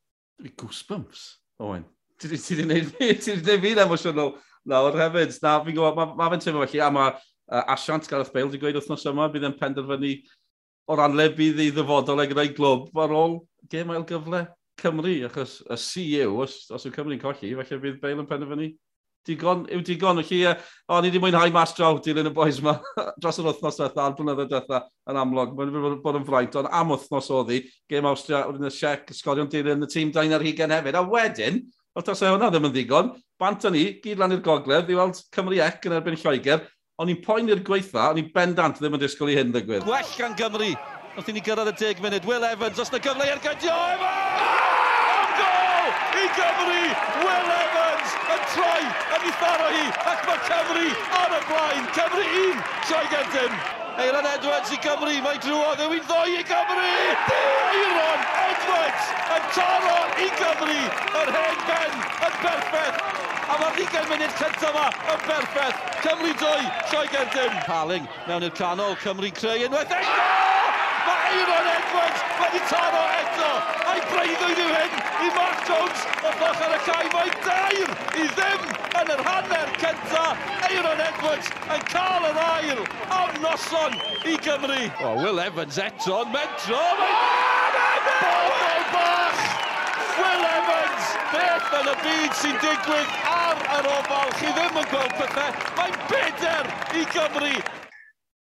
goosebumps, 0.50 1.26
Owen. 1.62 1.84
Ti 2.20 2.30
wedi 2.30 2.62
gwneud 2.62 2.90
fi, 2.94 3.12
ti 3.18 3.34
wedi 3.34 3.42
gwneud 3.44 3.64
fi'n 3.66 3.82
emosiynol 3.84 4.32
nawr 4.68 4.98
hefyd. 5.00 5.36
Na, 5.44 5.58
fi'n 5.64 5.76
gwybod, 5.76 5.98
mae 5.98 6.16
ma 6.18 6.30
fe'n 6.32 6.44
teimlo 6.44 6.64
felly, 6.66 6.82
a 6.82 6.90
mae 6.94 7.12
uh, 7.12 7.64
Asiant 7.74 8.08
Gareth 8.10 8.32
Bale 8.34 8.50
wedi 8.50 8.62
gweud 8.62 8.78
wythnos 8.80 9.06
yma, 9.10 9.28
bydd 9.32 9.48
yn 9.50 9.58
penderfynu 9.60 10.14
o 10.90 10.98
ran 10.98 11.16
le 11.18 11.28
bydd 11.36 11.60
ei 11.62 11.72
ddyfodol 11.74 12.20
e 12.20 12.26
ag 12.26 12.34
rai 12.36 12.48
glwb 12.56 12.98
ar 12.98 13.14
ôl 13.14 13.38
gem 13.70 13.92
ail 13.94 14.06
gyfle 14.08 14.46
Cymru, 14.82 15.12
achos 15.28 15.60
y 15.70 15.76
CEO, 15.78 16.32
os, 16.42 16.56
os 16.72 16.86
yw 16.88 16.94
Cymru'n 16.94 17.20
colli, 17.22 17.52
felly 17.58 17.82
bydd 17.84 18.00
Bale 18.02 18.24
yn 18.24 18.28
penderfynu 18.30 18.72
digon, 19.28 19.66
yw 19.72 19.82
digon. 19.86 20.22
Felly, 20.22 20.40
uh, 20.50 20.54
o, 20.88 21.00
ni 21.00 21.10
wedi 21.10 21.22
mwynhau 21.22 21.52
mas 21.54 21.74
draw 21.76 21.98
dilyn 22.02 22.30
y 22.30 22.34
boes 22.34 22.60
yma 22.62 22.76
dros 23.20 23.40
yr 23.40 23.48
wythnos 23.50 23.78
diwetha, 23.78 24.06
a'r 24.06 24.16
blynyddoedd 24.18 24.50
diwetha 24.52 24.82
yn 25.10 25.20
amlwg. 25.22 25.54
Mae'n 25.58 25.76
wedi 25.76 26.00
bod 26.04 26.18
yn 26.20 26.26
fraint, 26.28 26.58
ond 26.60 26.70
am 26.80 26.92
wythnos 26.94 27.30
oedd 27.34 27.54
hi, 27.54 27.60
gêm 27.90 28.08
Austria, 28.10 28.44
oedd 28.48 28.60
yn 28.60 28.70
y 28.70 28.74
siec, 28.74 29.12
sgorion 29.16 29.50
dilyn 29.52 29.86
y 29.86 29.90
tîm 29.92 30.12
dain 30.14 30.34
ar 30.36 30.44
hugen 30.44 30.74
hefyd. 30.74 30.98
A 30.98 31.04
wedyn, 31.06 31.62
oedd 31.96 32.08
tas 32.08 32.22
hwnna 32.24 32.50
ddim 32.52 32.68
yn 32.70 32.74
ddigon, 32.76 33.10
bant 33.40 33.66
ni, 33.74 33.84
gyd 34.04 34.22
lan 34.22 34.34
i'r 34.36 34.44
gogledd, 34.44 34.90
i 34.90 34.98
weld 34.98 35.18
Cymru 35.34 35.58
Ec 35.60 35.88
yn 35.88 35.96
erbyn 35.98 36.18
Lloegr, 36.20 36.66
ond 37.02 37.12
i'n 37.12 37.22
poen 37.24 37.50
i'r 37.50 37.62
gweitha, 37.66 38.10
ond 38.10 38.22
i'n 38.22 38.30
bendant 38.34 38.78
ddim 38.80 38.96
yn 38.96 39.02
disgwyl 39.02 39.32
i 39.32 39.38
hyn 39.38 39.52
ddigwydd. 39.54 39.86
Gwell 39.88 40.14
gan 40.18 40.36
Gymru, 40.38 40.70
wrth 41.16 41.32
i 41.32 41.36
ni 41.36 41.44
gyrraedd 41.44 41.72
y 41.74 41.76
10 41.82 42.04
munud, 42.04 42.28
Will 42.28 42.46
Evans, 42.48 42.80
os 42.80 42.92
na 42.94 43.02
gyfle 43.02 43.28
i'r 43.28 43.42
gydio, 43.44 43.76
Evans! 43.96 44.62
Am 45.18 46.22
i 46.22 46.30
Gymru, 46.38 46.80
Will 47.26 47.36
Evans! 47.42 47.61
wedi 49.22 49.34
tharo 49.38 49.68
hi, 49.70 49.84
ac 50.10 50.24
mae 50.26 50.40
Cymru 50.48 50.88
ar 51.18 51.34
y 51.36 51.40
blaen. 51.46 51.86
Cymru 51.94 52.24
1, 52.24 52.64
Sioe 52.88 53.06
Gentin. 53.12 53.54
Eiron 54.02 54.26
Edwards 54.26 54.72
i 54.72 54.78
Gymru, 54.82 55.14
mae 55.22 55.38
drwodd 55.44 55.82
yw 55.84 55.94
i'n 55.98 56.06
ddoi 56.08 56.38
i 56.40 56.44
Gymru! 56.48 56.90
Eiron 57.76 58.24
Edwards 58.42 59.10
yn 59.36 59.48
taro 59.54 59.96
i 60.18 60.28
Gymru, 60.40 60.78
yr 61.22 61.34
hen 61.38 61.64
ben 61.70 61.98
yn 62.02 62.38
berffeth. 62.42 63.02
A 63.52 63.58
mae'r 63.60 63.80
20 63.82 64.08
munud 64.10 64.38
cyntaf 64.40 64.70
yma 64.72 64.86
yn 65.14 65.26
berffeth. 65.28 65.82
Cymru 66.02 66.32
2, 66.42 66.70
Sioe 66.90 67.10
Gentin. 67.14 67.58
Paling 67.68 68.08
mewn 68.26 68.48
i'r 68.48 68.56
canol, 68.58 68.96
Cymru 69.04 69.30
creu 69.38 69.68
unwaith. 69.68 70.00
Eiron! 70.00 70.41
Mae 71.06 71.38
Aaron 71.42 71.68
Edwards 71.74 72.20
wedi 72.38 72.60
taro 72.70 73.02
eto. 73.18 73.50
A'i 73.90 74.02
breuddwyd 74.10 74.60
yw 74.62 74.74
hyn 74.76 74.92
i 75.26 75.30
Mark 75.36 75.64
Jones 75.66 76.04
o 76.22 76.32
boch 76.38 76.62
ar 76.66 76.76
y 76.76 76.80
cae. 76.86 77.08
mae 77.14 77.32
dair 77.46 77.90
i 78.22 78.26
ddim 78.36 78.68
yn 79.00 79.10
yr 79.16 79.22
hanner 79.26 79.72
cynta. 79.82 80.24
Aaron 80.68 81.02
Edwards 81.08 81.50
yn 81.74 81.82
cael 81.90 82.28
yr 82.30 82.40
ail 82.44 82.84
am 83.18 83.34
noson 83.42 83.98
i 84.30 84.36
Gymru. 84.46 84.80
O, 85.02 85.12
Will 85.24 85.42
Evans 85.42 85.80
eto 85.82 86.22
yn 86.22 86.32
mentro. 86.36 86.80
Mae'n 87.02 88.08
bobl 88.22 88.88
bach! 88.94 89.44
Will 90.22 90.48
Evans, 90.54 91.12
beth 91.34 91.78
yn 91.82 91.92
y 91.92 91.98
byd 92.06 92.40
sy'n 92.44 92.58
digwydd 92.62 93.20
ar 93.34 93.62
yr 93.80 93.92
ofal. 93.98 94.34
Chi 94.40 94.54
ddim 94.54 94.82
yn 94.84 94.90
gweld 94.94 95.16
pethau. 95.18 95.62
Mae'n 95.80 96.02
beder 96.12 96.74
i 96.94 97.08
Gymru 97.16 97.81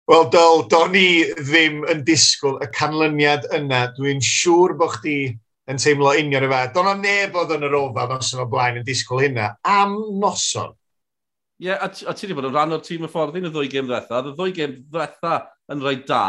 Wel, 0.08 0.30
dol, 0.32 0.62
do'n 0.72 0.94
ni 0.96 1.08
ddim 1.36 1.82
yn 1.92 2.06
disgwyl 2.08 2.62
y 2.64 2.68
canlyniad 2.72 3.44
yna. 3.58 3.90
Dwi'n 3.98 4.22
siŵr 4.24 4.78
bod 4.80 4.94
chdi 4.94 5.16
yn 5.68 5.82
teimlo 5.84 6.14
union 6.16 6.46
y 6.46 6.50
fe. 6.54 6.60
Do'n 6.78 6.88
o 6.88 6.94
neb 6.96 7.34
oedd 7.36 7.50
yn 7.58 7.66
yr 7.68 7.74
ofal 7.76 8.14
nos 8.14 8.30
yma 8.38 8.46
blaen 8.48 8.78
yn 8.80 8.86
disgwyl 8.88 9.26
hynna. 9.26 9.50
Am 9.68 9.98
noson. 10.22 10.72
Ie, 11.60 11.68
yeah, 11.68 11.84
a, 11.84 11.90
a 11.92 12.14
ti 12.16 12.24
wedi 12.24 12.38
bod 12.38 12.48
yn 12.48 12.56
rhan 12.56 12.78
o'r 12.78 12.86
tîm 12.86 13.04
y 13.04 13.10
ffordd 13.12 13.36
yn 13.36 13.50
y 13.50 13.52
ddwy 13.52 13.68
gêm 13.74 13.90
ddwetha. 13.90 14.22
Y 14.22 14.32
ddwy 14.38 14.56
gêm 14.56 14.78
ddwetha 14.94 15.34
yn 15.76 15.84
rhaid 15.84 16.06
da. 16.08 16.22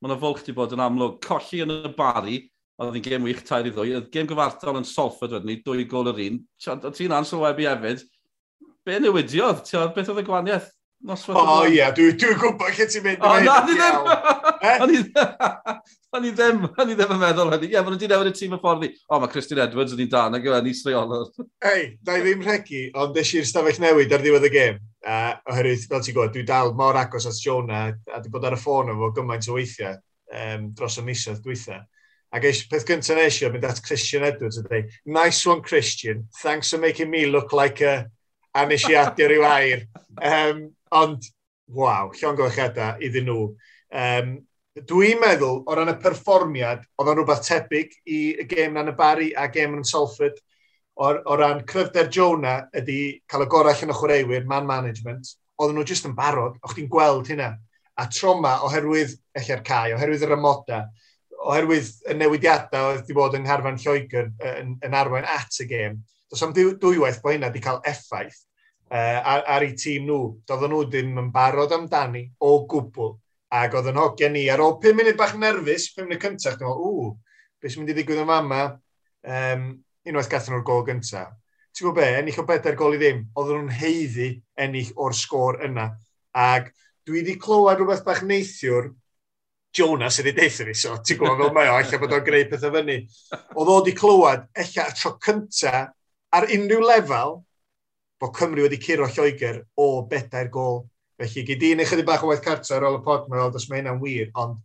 Mae'n 0.00 0.14
yna 0.14 0.18
fwlch 0.22 0.40
wedi 0.40 0.56
bod 0.56 0.72
yn 0.72 0.84
amlwg 0.86 1.20
colli 1.28 1.60
yn 1.66 1.76
y 1.76 1.92
bari. 1.98 2.38
Oedd 2.80 2.96
hi'n 2.96 3.04
gêm 3.04 3.28
wych 3.28 3.44
tair 3.44 3.68
i 3.68 3.74
ddwy. 3.74 3.98
Y 3.98 4.02
gêm 4.16 4.30
gyfartal 4.32 4.80
yn 4.80 4.88
Salford 4.88 5.36
wedyn 5.36 5.52
ni, 5.52 5.58
dwy 5.66 5.84
gol 5.92 6.08
yr 6.14 6.24
un. 6.30 6.40
Oedd 6.72 6.88
ti'n 6.96 7.18
ansylwebu 7.20 7.68
hefyd. 7.68 8.08
Be 8.88 8.96
newidiodd? 9.04 9.60
Beth 9.92 10.08
oedd 10.14 10.24
y 10.24 10.26
gwaniaeth? 10.30 10.72
Noswaith 11.04 11.38
O 11.38 11.56
ie, 11.68 11.82
dwi'n 11.96 12.38
gwybod 12.40 12.72
lle 12.72 12.86
ti'n 12.90 13.04
mynd. 13.04 13.24
O, 13.24 13.34
na, 13.44 13.60
ni 13.66 13.76
ddim! 13.76 14.10
Eh? 14.66 14.80
O'n 16.16 16.24
i 16.24 16.30
ddim, 16.32 16.62
o'n 16.80 16.90
i 16.90 16.94
ddim 16.96 17.10
yn 17.12 17.18
meddwl 17.20 17.50
hynny. 17.52 17.68
Ie, 17.68 17.80
maen 17.84 17.92
nhw'n 17.92 18.10
newid 18.10 18.28
y 18.30 18.32
tîm 18.34 18.54
y 18.56 18.58
ffordd 18.62 18.80
ni. 18.82 18.88
O, 19.12 19.18
mae 19.20 19.30
Christian 19.30 19.60
Edwards 19.60 19.92
yn 19.92 20.00
un 20.00 20.08
dan 20.14 20.36
ac 20.38 20.46
yw'n 20.46 20.56
e, 20.56 20.60
ni 20.64 20.72
sreolwr. 20.74 21.26
Ei, 21.70 21.82
da 22.06 22.16
i 22.16 22.22
ddim 22.24 22.44
rhegi, 22.46 22.86
ond 22.96 23.12
des 23.14 23.32
i'r 23.36 23.44
stafell 23.46 23.80
newid 23.82 24.14
ar 24.16 24.24
ddiwedd 24.24 24.46
y 24.48 24.50
gêm. 24.54 24.78
Uh, 25.04 25.34
oherwydd, 25.52 25.84
fel 25.90 26.02
ti'n 26.06 26.16
gwybod, 26.16 26.32
dwi 26.34 26.46
dal 26.48 26.72
mor 26.78 26.96
agos 26.98 27.28
at 27.28 27.42
Jonah, 27.42 27.92
a 27.92 28.22
di 28.22 28.32
bod 28.32 28.48
ar 28.48 28.56
y 28.56 28.60
ffôn 28.62 28.94
efo 28.94 29.10
gymaint 29.18 29.50
o 29.52 29.58
weithiau 29.58 29.98
um, 30.32 30.70
dros 30.78 30.96
y 31.02 31.04
misoedd 31.06 31.44
dwythau. 31.44 31.84
Ac 32.34 32.48
eis, 32.48 32.64
peth 32.70 32.88
gyntaf 32.88 33.20
nes 33.20 33.42
i 33.42 33.46
o 33.46 33.52
mynd 33.52 33.68
at 33.68 33.84
Christian 33.84 34.24
Edwards 34.26 34.62
a 34.62 34.64
dweud, 34.64 34.96
nice 35.04 35.44
one 35.46 35.60
Christian, 35.62 36.24
thanks 36.40 36.72
for 36.72 36.80
making 36.80 37.12
me 37.12 37.26
look 37.26 37.52
like 37.52 37.84
a... 37.84 38.06
A 38.56 38.62
nes 38.64 38.86
i 38.88 38.94
adio 38.96 39.26
rhyw 39.28 39.42
air. 39.44 39.82
Um, 40.16 40.60
Ond, 40.94 41.24
waw, 41.66 42.12
llon 42.14 42.36
golchiadau 42.38 43.00
iddyn 43.02 43.26
nhw. 43.26 43.46
Um, 43.90 44.34
dwi'n 44.86 45.18
meddwl, 45.18 45.62
o 45.66 45.74
ran 45.74 45.90
y 45.90 45.96
perfformiad, 46.02 46.84
oedd 47.00 47.10
o'n 47.10 47.18
rhywbeth 47.18 47.42
tebyg 47.46 47.96
i 48.06 48.20
y 48.42 48.46
gêm 48.46 48.76
na'n 48.76 48.92
y 48.92 48.94
Barry 48.98 49.32
a 49.34 49.48
gêm 49.50 49.74
yn 49.78 49.86
Salford. 49.88 50.38
O, 50.96 51.10
o 51.10 51.36
ran 51.36 51.64
cryfder 51.68 52.08
Jonah 52.12 52.68
ydy 52.76 53.18
cael 53.28 53.44
y 53.44 53.48
gorau 53.52 53.82
yn 53.84 53.92
y 53.92 53.96
chwaraewyr, 53.98 54.46
man 54.48 54.68
management, 54.68 55.34
oedden 55.58 55.76
nhw 55.80 55.88
jyst 55.90 56.06
yn 56.08 56.14
barod, 56.16 56.56
o'ch 56.62 56.76
chi'n 56.78 56.90
gweld 56.92 57.32
hynna. 57.32 57.50
A 57.98 58.06
troma, 58.12 58.58
oherwydd 58.64 59.16
ella'r 59.36 59.62
cae, 59.66 59.94
oherwydd 59.96 60.24
yr 60.24 60.36
ymoda, 60.36 60.82
oherwydd 61.50 61.90
y 62.06 62.16
newidiadau 62.16 62.92
oedd 62.92 63.02
wedi 63.02 63.16
bod 63.16 63.36
yng 63.36 63.44
Ngharfan 63.44 63.80
Lloegr 63.82 64.30
yn, 64.52 64.76
yn 64.84 64.96
arwain 64.96 65.26
at 65.28 65.56
y 65.60 65.68
gêm, 65.68 65.98
does 66.30 66.42
am 66.44 66.54
dwywaith 66.56 67.22
bod 67.24 67.36
hynna 67.36 67.50
wedi 67.50 67.64
cael 67.64 67.82
effaith 67.88 68.44
uh, 68.90 69.20
ar, 69.32 69.44
ar 69.56 69.66
eu 69.66 69.74
tîm 69.78 70.06
nhw. 70.06 70.20
Doedden 70.48 70.72
nhw 70.74 70.82
ddim 70.88 71.22
yn 71.22 71.30
barod 71.34 71.74
amdani 71.76 72.26
o 72.40 72.58
gwbl. 72.70 73.14
Ac 73.56 73.76
oedd 73.78 73.90
yn 73.92 74.00
hogiau 74.00 74.32
ni, 74.34 74.46
ar 74.50 74.62
ôl 74.62 74.76
5 74.82 74.98
munud 74.98 75.18
bach 75.18 75.36
nerfus, 75.38 75.90
5 75.94 76.08
munud 76.08 76.22
cyntaf, 76.22 76.58
dwi'n 76.58 76.68
meddwl, 76.68 77.00
ww, 77.06 77.12
beth 77.62 77.72
sy'n 77.72 77.82
mynd 77.82 77.92
i 77.92 77.96
ddigwydd 77.96 78.22
yn 78.24 78.30
fama, 78.30 78.62
um, 79.36 79.68
unwaith 80.06 80.30
gathen 80.32 80.54
nhw'r 80.54 80.66
gol 80.66 80.84
gyntaf. 80.88 81.30
Ti'n 81.76 81.86
gwybod 81.86 82.00
be, 82.00 82.08
ennill 82.18 82.42
o 82.42 82.46
bedair 82.48 82.76
gol 82.78 82.96
i 82.96 83.00
ddim, 83.00 83.22
oedden 83.36 83.62
nhw'n 83.62 83.78
heiddi 83.78 84.28
ennill 84.64 84.92
o'r 85.04 85.16
sgôr 85.16 85.60
yna. 85.66 85.90
Ac 86.36 86.72
dwi 87.06 87.20
wedi 87.20 87.36
clywed 87.40 87.80
rhywbeth 87.80 88.04
bach 88.06 88.22
neithiwr, 88.26 88.90
Jonas 89.76 90.16
ydi 90.22 90.32
deithio 90.32 90.64
ni, 90.66 90.74
so 90.74 90.94
ti'n 91.04 91.18
gwybod 91.20 91.42
fel 91.42 91.52
mae 91.54 91.68
o, 91.68 91.76
allai 91.76 91.98
bod 92.00 92.14
o'n 92.16 92.24
greu 92.24 92.46
pethau 92.48 92.72
fyny. 92.72 93.02
Oedd 93.54 93.70
o 93.70 93.74
wedi 93.78 93.92
clywed, 93.96 94.46
eich 94.56 94.72
tro 94.96 95.12
cyntaf, 95.22 95.92
ar 96.34 96.48
unrhyw 96.56 96.82
lefel, 96.82 97.36
bod 98.20 98.36
Cymru 98.36 98.64
wedi 98.64 98.78
curo 98.80 99.08
Lloegr 99.08 99.60
o 99.76 100.06
bedair 100.08 100.50
gol. 100.52 100.84
Felly, 101.20 101.44
gyd 101.48 101.64
i'n 101.64 101.82
eich 101.84 101.94
bach 102.04 102.24
o 102.24 102.30
waith 102.30 102.44
cartra 102.44 102.76
ar 102.76 102.88
ôl 102.88 102.98
y 102.98 103.04
pod, 103.04 103.28
mae'n 103.28 103.56
os 103.56 103.68
mae 103.70 103.80
hynna'n 103.80 104.00
wir, 104.02 104.30
ond 104.36 104.58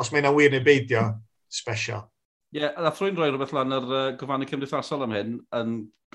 os 0.00 0.10
mae 0.10 0.22
hynna'n 0.22 0.36
wir 0.36 0.52
neu 0.52 0.64
beidio, 0.64 1.04
special. 1.52 2.06
Ie, 2.54 2.62
yeah, 2.62 2.72
a 2.80 2.92
thrwy'n 2.92 3.16
rhoi 3.18 3.28
rhywbeth 3.28 3.52
lan 3.52 3.76
ar 3.76 3.88
uh, 3.92 4.04
gyfannu 4.16 4.48
cymdeithasol 4.48 5.04
am 5.04 5.12
hyn, 5.12 5.34
yn 5.58 5.74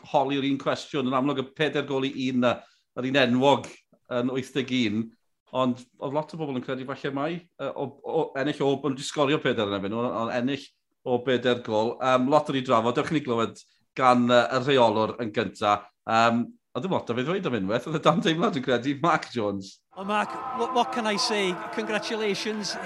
holi'r 0.10 0.48
un 0.50 0.58
cwestiwn, 0.62 1.10
yn 1.10 1.18
amlwg 1.18 1.44
y 1.44 1.46
pedair 1.58 1.86
gol 1.90 2.08
i 2.08 2.14
un 2.32 2.42
na, 2.42 2.56
yr 2.98 3.10
un 3.12 3.20
enwog 3.22 3.70
yn 4.18 4.34
81, 4.34 5.04
ond 5.54 5.84
oedd 6.02 6.18
lot 6.18 6.34
o 6.34 6.40
bobl 6.42 6.58
yn 6.58 6.66
credu 6.66 6.88
falle 6.90 7.14
mai, 7.14 7.36
uh, 7.62 7.70
o, 7.78 7.88
o, 8.02 8.24
ennill 8.42 8.66
o, 8.66 8.72
o'n 8.90 8.98
disgorio 8.98 9.38
pedair 9.42 9.70
yn 9.70 9.78
efo, 9.78 9.94
ond 10.10 10.34
ennill 10.34 10.66
o 11.06 11.20
bedair 11.26 11.62
gol. 11.66 11.94
Um, 12.02 12.26
lot 12.34 12.50
o'n 12.50 12.58
i 12.58 12.66
drafod, 12.66 12.98
dewch 12.98 13.14
i 13.14 13.20
ni 13.20 13.26
glywed 13.26 13.62
gan 13.98 14.26
uh, 14.34 14.48
y 14.58 14.64
rheolwr 14.64 15.20
yn 15.22 15.34
gyntaf, 15.36 15.86
Um, 16.06 16.54
a 16.74 16.82
dim 16.82 16.92
lot 16.92 17.10
o 17.10 17.16
fe 17.16 17.24
ddweud 17.24 17.48
am 17.48 17.58
unwaith, 17.62 17.88
oedd 17.88 18.00
y 18.00 18.04
dan 18.04 18.22
deimlad 18.26 18.60
yn 18.60 18.66
credu 18.66 18.98
Mark 19.02 19.30
Jones. 19.32 19.78
Well, 19.96 20.10
Mark, 20.10 20.34
what, 20.60 20.74
what 20.74 20.92
can 20.92 21.08
I 21.08 21.18
say? 21.18 21.56
Congratulations. 21.76 22.78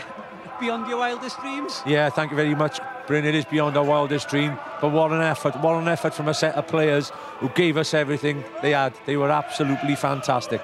beyond 0.60 0.88
your 0.88 0.97
wildest 0.97 1.39
dreams? 1.39 1.82
Yeah, 1.86 2.10
thank 2.10 2.32
you 2.32 2.38
very 2.38 2.56
much, 2.56 2.80
Bryn. 3.06 3.25
It 3.25 3.36
is 3.36 3.45
beyond 3.45 3.77
our 3.77 3.84
wildest 3.84 4.30
dream, 4.30 4.58
but 4.82 4.91
what 4.91 5.12
an 5.12 5.21
effort. 5.21 5.56
What 5.62 5.82
an 5.82 5.88
effort 5.88 6.13
from 6.13 6.27
a 6.27 6.34
set 6.34 6.56
of 6.56 6.67
players 6.67 7.12
who 7.39 7.49
gave 7.49 7.77
us 7.77 7.93
everything 7.93 8.43
they 8.62 8.71
had. 8.71 8.93
They 9.06 9.17
were 9.17 9.30
absolutely 9.30 9.95
fantastic. 9.95 10.62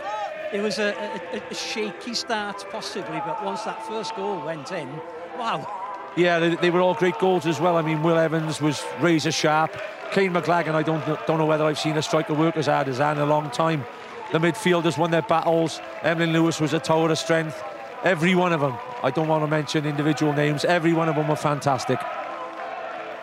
It 0.51 0.61
was 0.61 0.77
a, 0.77 0.93
a, 1.33 1.41
a 1.49 1.53
shaky 1.53 2.13
start, 2.13 2.65
possibly, 2.71 3.21
but 3.25 3.43
once 3.43 3.63
that 3.63 3.85
first 3.87 4.15
goal 4.15 4.45
went 4.45 4.71
in, 4.71 4.89
wow. 5.37 5.67
Yeah, 6.15 6.39
they, 6.39 6.55
they 6.55 6.69
were 6.69 6.81
all 6.81 6.93
great 6.93 7.17
goals 7.17 7.47
as 7.47 7.59
well. 7.59 7.75
I 7.75 7.81
mean, 7.81 8.03
Will 8.03 8.17
Evans 8.17 8.61
was 8.61 8.83
razor 8.99 9.31
sharp. 9.31 9.75
Kane 10.13 10.31
McLagan, 10.31 10.75
I 10.75 10.83
don't 10.83 11.03
don't 11.25 11.39
know 11.39 11.45
whether 11.47 11.65
I've 11.65 11.79
seen 11.79 11.97
a 11.97 12.01
striker 12.03 12.35
work 12.35 12.55
as 12.55 12.67
hard 12.67 12.87
as 12.87 12.99
that 12.99 13.17
in 13.17 13.23
a 13.23 13.25
long 13.25 13.49
time. 13.49 13.83
The 14.31 14.37
midfielders 14.37 14.95
won 14.95 15.09
their 15.09 15.23
battles. 15.23 15.81
Emlyn 16.03 16.31
Lewis 16.31 16.61
was 16.61 16.71
a 16.71 16.79
tower 16.79 17.09
of 17.09 17.17
strength. 17.17 17.63
Every 18.03 18.35
one 18.35 18.53
of 18.53 18.61
them. 18.61 18.77
I 19.01 19.09
don't 19.09 19.27
want 19.27 19.43
to 19.43 19.47
mention 19.47 19.87
individual 19.87 20.31
names. 20.31 20.65
Every 20.65 20.93
one 20.93 21.09
of 21.09 21.15
them 21.15 21.27
were 21.27 21.35
fantastic. 21.35 21.99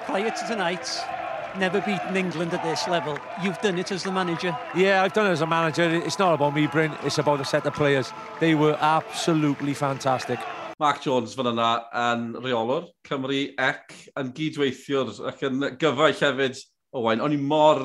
Prior 0.06 0.30
to 0.30 0.46
tonight, 0.48 1.00
never 1.56 1.80
beaten 1.80 2.16
England 2.16 2.54
at 2.54 2.62
this 2.64 2.88
level. 2.88 3.16
You've 3.40 3.60
done 3.60 3.78
it 3.78 3.92
as 3.92 4.02
the 4.02 4.10
manager. 4.10 4.58
Yeah, 4.74 5.04
I've 5.04 5.12
done 5.12 5.26
it 5.26 5.32
as 5.32 5.42
a 5.42 5.46
manager. 5.46 5.84
It's 5.84 6.18
not 6.18 6.34
about 6.34 6.56
me, 6.56 6.66
Bryn. 6.66 6.92
It's 7.04 7.18
about 7.18 7.40
a 7.40 7.44
set 7.44 7.64
of 7.66 7.74
players. 7.74 8.12
They 8.40 8.56
were 8.56 8.76
absolutely 8.80 9.74
fantastic. 9.74 10.40
Mark 10.80 11.02
Jones 11.02 11.34
fan 11.36 11.44
yna 11.50 11.70
yn 11.92 12.22
reolwr, 12.40 12.86
Cymru 13.04 13.40
ec 13.60 13.92
yn 14.16 14.30
gydweithiwr 14.32 15.10
ac 15.28 15.42
yn 15.44 15.66
gyfaill 15.76 16.22
hefyd 16.24 16.62
Owain, 16.96 17.22
o'n 17.22 17.34
i 17.34 17.38
mor 17.38 17.84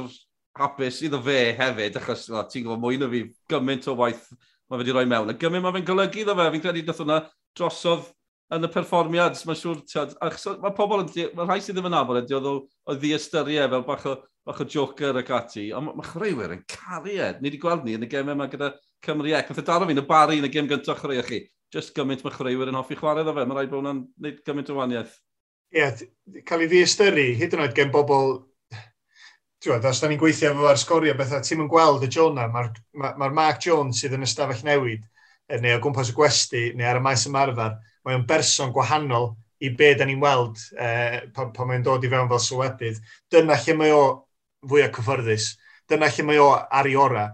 hapus 0.58 1.02
iddo 1.06 1.20
fe 1.24 1.54
hefyd, 1.58 1.98
achos 2.00 2.28
ti'n 2.52 2.66
gwybod 2.66 2.82
mwy 2.82 3.00
na 3.00 3.10
fi 3.12 3.24
gymaint 3.52 3.88
o 3.92 3.96
waith 4.00 4.30
mae 4.32 4.78
fe 4.78 4.82
wedi 4.82 4.96
rhoi 4.96 5.08
mewn. 5.10 5.32
A 5.34 5.36
gymaint 5.40 5.66
mae 5.66 5.76
fe'n 5.76 5.88
golygu 5.88 6.22
iddo 6.24 6.36
fe, 6.38 6.46
fi'n 6.54 6.64
credu 6.64 6.86
dath 6.88 7.02
hwnna 7.04 7.20
drosodd 7.58 8.08
yn 8.56 8.66
y 8.66 8.70
perfformiad, 8.72 9.38
mae'n 9.46 9.60
siŵr, 9.60 9.82
tiad, 9.90 10.16
mae 10.62 10.74
pobl 10.78 11.04
yn, 11.04 11.12
mae 11.38 11.50
rhai 11.50 11.60
sydd 11.62 11.78
ddim 11.78 11.90
yn 11.90 11.98
abod, 11.98 12.22
ydy, 12.22 12.38
oedd 12.38 12.50
o 12.50 12.96
ddiastyriau 13.02 13.70
fel 13.74 13.86
bach 13.88 14.08
o, 14.10 14.16
bach 14.46 14.62
o 14.62 14.68
joker 14.70 15.20
ac 15.22 15.32
ati, 15.38 15.68
ond 15.76 15.92
mae 15.98 16.10
chreuwyr 16.10 16.54
yn 16.56 16.64
caru 16.70 17.14
e. 17.14 17.30
Ni 17.40 17.50
wedi 17.50 17.62
gweld 17.62 17.86
ni 17.86 17.98
yn 17.98 18.06
y 18.06 18.10
gemau 18.10 18.38
yma 18.38 18.50
gyda 18.52 18.72
Cymru 19.06 19.34
Ec. 19.34 19.50
Nath 19.50 19.62
y 19.62 19.66
daro 19.66 19.90
fi'n 19.90 20.02
y 20.02 20.06
bari 20.06 20.40
yn 20.42 20.50
y 20.50 20.52
gem 20.54 20.70
gyntaf 20.70 21.02
chreu 21.02 21.22
chi. 21.26 21.44
Just 21.74 21.96
gymaint 21.98 22.22
mae 22.26 22.34
chreuwyr 22.34 22.70
yn 22.70 22.78
hoffi 22.78 22.98
chwarae 23.00 23.26
ddo 23.26 23.34
fe. 23.34 23.46
Mae 23.46 23.58
rhaid 23.58 23.72
bod 23.74 23.82
hwnna'n 23.82 24.04
gwneud 24.14 24.44
gymaint 24.46 24.70
o 24.70 24.78
waniaeth. 24.78 25.16
Ie, 25.74 25.82
yeah, 25.82 26.04
cael 26.46 26.66
ei 26.66 26.70
ddiastyru, 26.72 27.26
hyd 27.42 27.58
yn 27.58 27.66
oed 27.66 27.74
gen 27.78 27.94
bobl 27.94 28.38
Tywed, 29.66 29.86
os 29.90 29.98
da 29.98 30.06
ni'n 30.06 30.20
gweithio 30.22 30.52
efo 30.52 30.68
ar 30.70 30.78
sgorio 30.78 31.14
bethau, 31.18 31.42
ti'n 31.42 31.64
yn 31.64 31.70
gweld 31.72 32.04
y 32.06 32.08
Jonah, 32.14 32.46
mae'r 32.54 32.68
ma, 33.02 33.16
ma 33.18 33.30
Mark 33.34 33.64
Jones 33.64 33.98
sydd 33.98 34.14
yn 34.14 34.26
ystafell 34.28 34.62
newid, 34.68 35.08
neu 35.64 35.80
o 35.80 35.80
gwmpas 35.82 36.12
y 36.12 36.14
gwesti, 36.14 36.62
neu 36.78 36.86
ar 36.86 37.00
y 37.00 37.02
maes 37.02 37.24
ymarfer, 37.26 37.80
mae'n 38.06 38.28
berson 38.30 38.74
gwahanol 38.76 39.32
i 39.66 39.72
be 39.74 39.88
da 39.98 40.06
ni'n 40.06 40.22
weld 40.22 40.62
eh, 40.78 41.24
pan, 41.34 41.50
pan 41.56 41.72
mae'n 41.72 41.88
dod 41.88 42.06
i 42.06 42.12
fewn 42.14 42.30
fel 42.30 42.44
sylwebydd. 42.46 43.02
Dyna 43.34 43.58
lle 43.64 43.78
mae 43.80 43.96
o 43.96 44.04
fwyaf 44.70 44.94
cyffyrddus. 45.00 45.50
Dyna 45.90 46.12
lle 46.14 46.28
mae 46.30 46.46
o 46.46 46.52
ar 46.54 46.92
i 46.92 46.96
ora. 47.08 47.26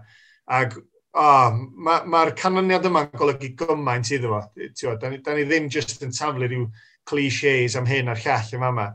Ac 0.56 0.80
oh, 0.80 1.60
mae'r 1.84 2.08
ma, 2.16 2.24
canlyniad 2.40 2.88
yma'n 2.88 3.12
golygu 3.12 3.52
gymaint 3.60 4.14
iddo 4.16 4.32
fo. 4.32 4.42
Tio, 4.72 4.96
da, 4.96 5.12
ni, 5.12 5.20
da 5.20 5.36
ni 5.36 5.44
ddim 5.44 5.68
jyst 5.68 6.00
yn 6.00 6.16
taflu 6.16 6.48
rhyw 6.48 6.64
clichés 7.04 7.76
am 7.76 7.92
hyn 7.92 8.08
a'r 8.08 8.24
llall 8.24 8.56
yma 8.56 8.72
yma. 8.72 8.90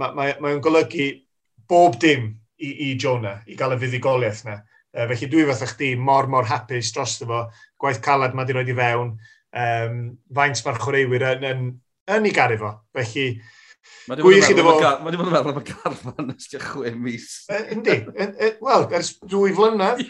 Mae 0.00 0.14
ma, 0.16 0.28
ma, 0.40 0.54
ma 0.56 0.58
golygu 0.64 1.12
bob 1.68 2.00
dim 2.00 2.30
i, 2.58 2.70
i 2.88 2.94
Jonah, 2.98 3.42
i 3.46 3.56
gael 3.58 3.76
y 3.76 3.80
fuddigoliaeth 3.82 4.44
yna. 4.46 4.60
Uh, 4.96 5.04
felly 5.10 5.28
dwi 5.30 5.44
fatha 5.50 5.68
chdi 5.68 5.92
mor 6.00 6.30
mor 6.32 6.48
hapus 6.48 6.94
dros 6.94 7.18
fo, 7.20 7.44
gwaith 7.80 8.00
calad 8.04 8.34
mae 8.34 8.48
di 8.48 8.56
roed 8.56 8.72
i 8.72 8.76
fewn, 8.78 9.12
um, 9.66 10.00
faint 10.34 10.64
mae'r 10.64 10.82
chwaraewyr 10.82 11.28
yn, 11.34 11.46
yn, 11.52 11.70
yn 12.16 12.28
ei 12.28 12.34
garu 12.34 12.58
fo. 12.62 12.72
Felly, 12.96 13.26
gwych 14.08 14.48
iddo 14.52 14.64
fo... 14.66 14.76
Mae 15.04 15.12
di 15.12 15.20
bod 15.20 15.28
yn 15.28 15.34
meddwl 15.34 15.52
am 15.52 15.60
y 15.60 15.64
garfan 15.68 16.32
ys 16.32 16.48
ti'n 16.50 16.64
chwe 16.64 16.92
mis. 16.96 17.28
Yndi. 17.74 17.98
Wel, 18.64 18.86
ers 18.98 19.12
dwy 19.28 19.52
flynedd, 19.56 20.02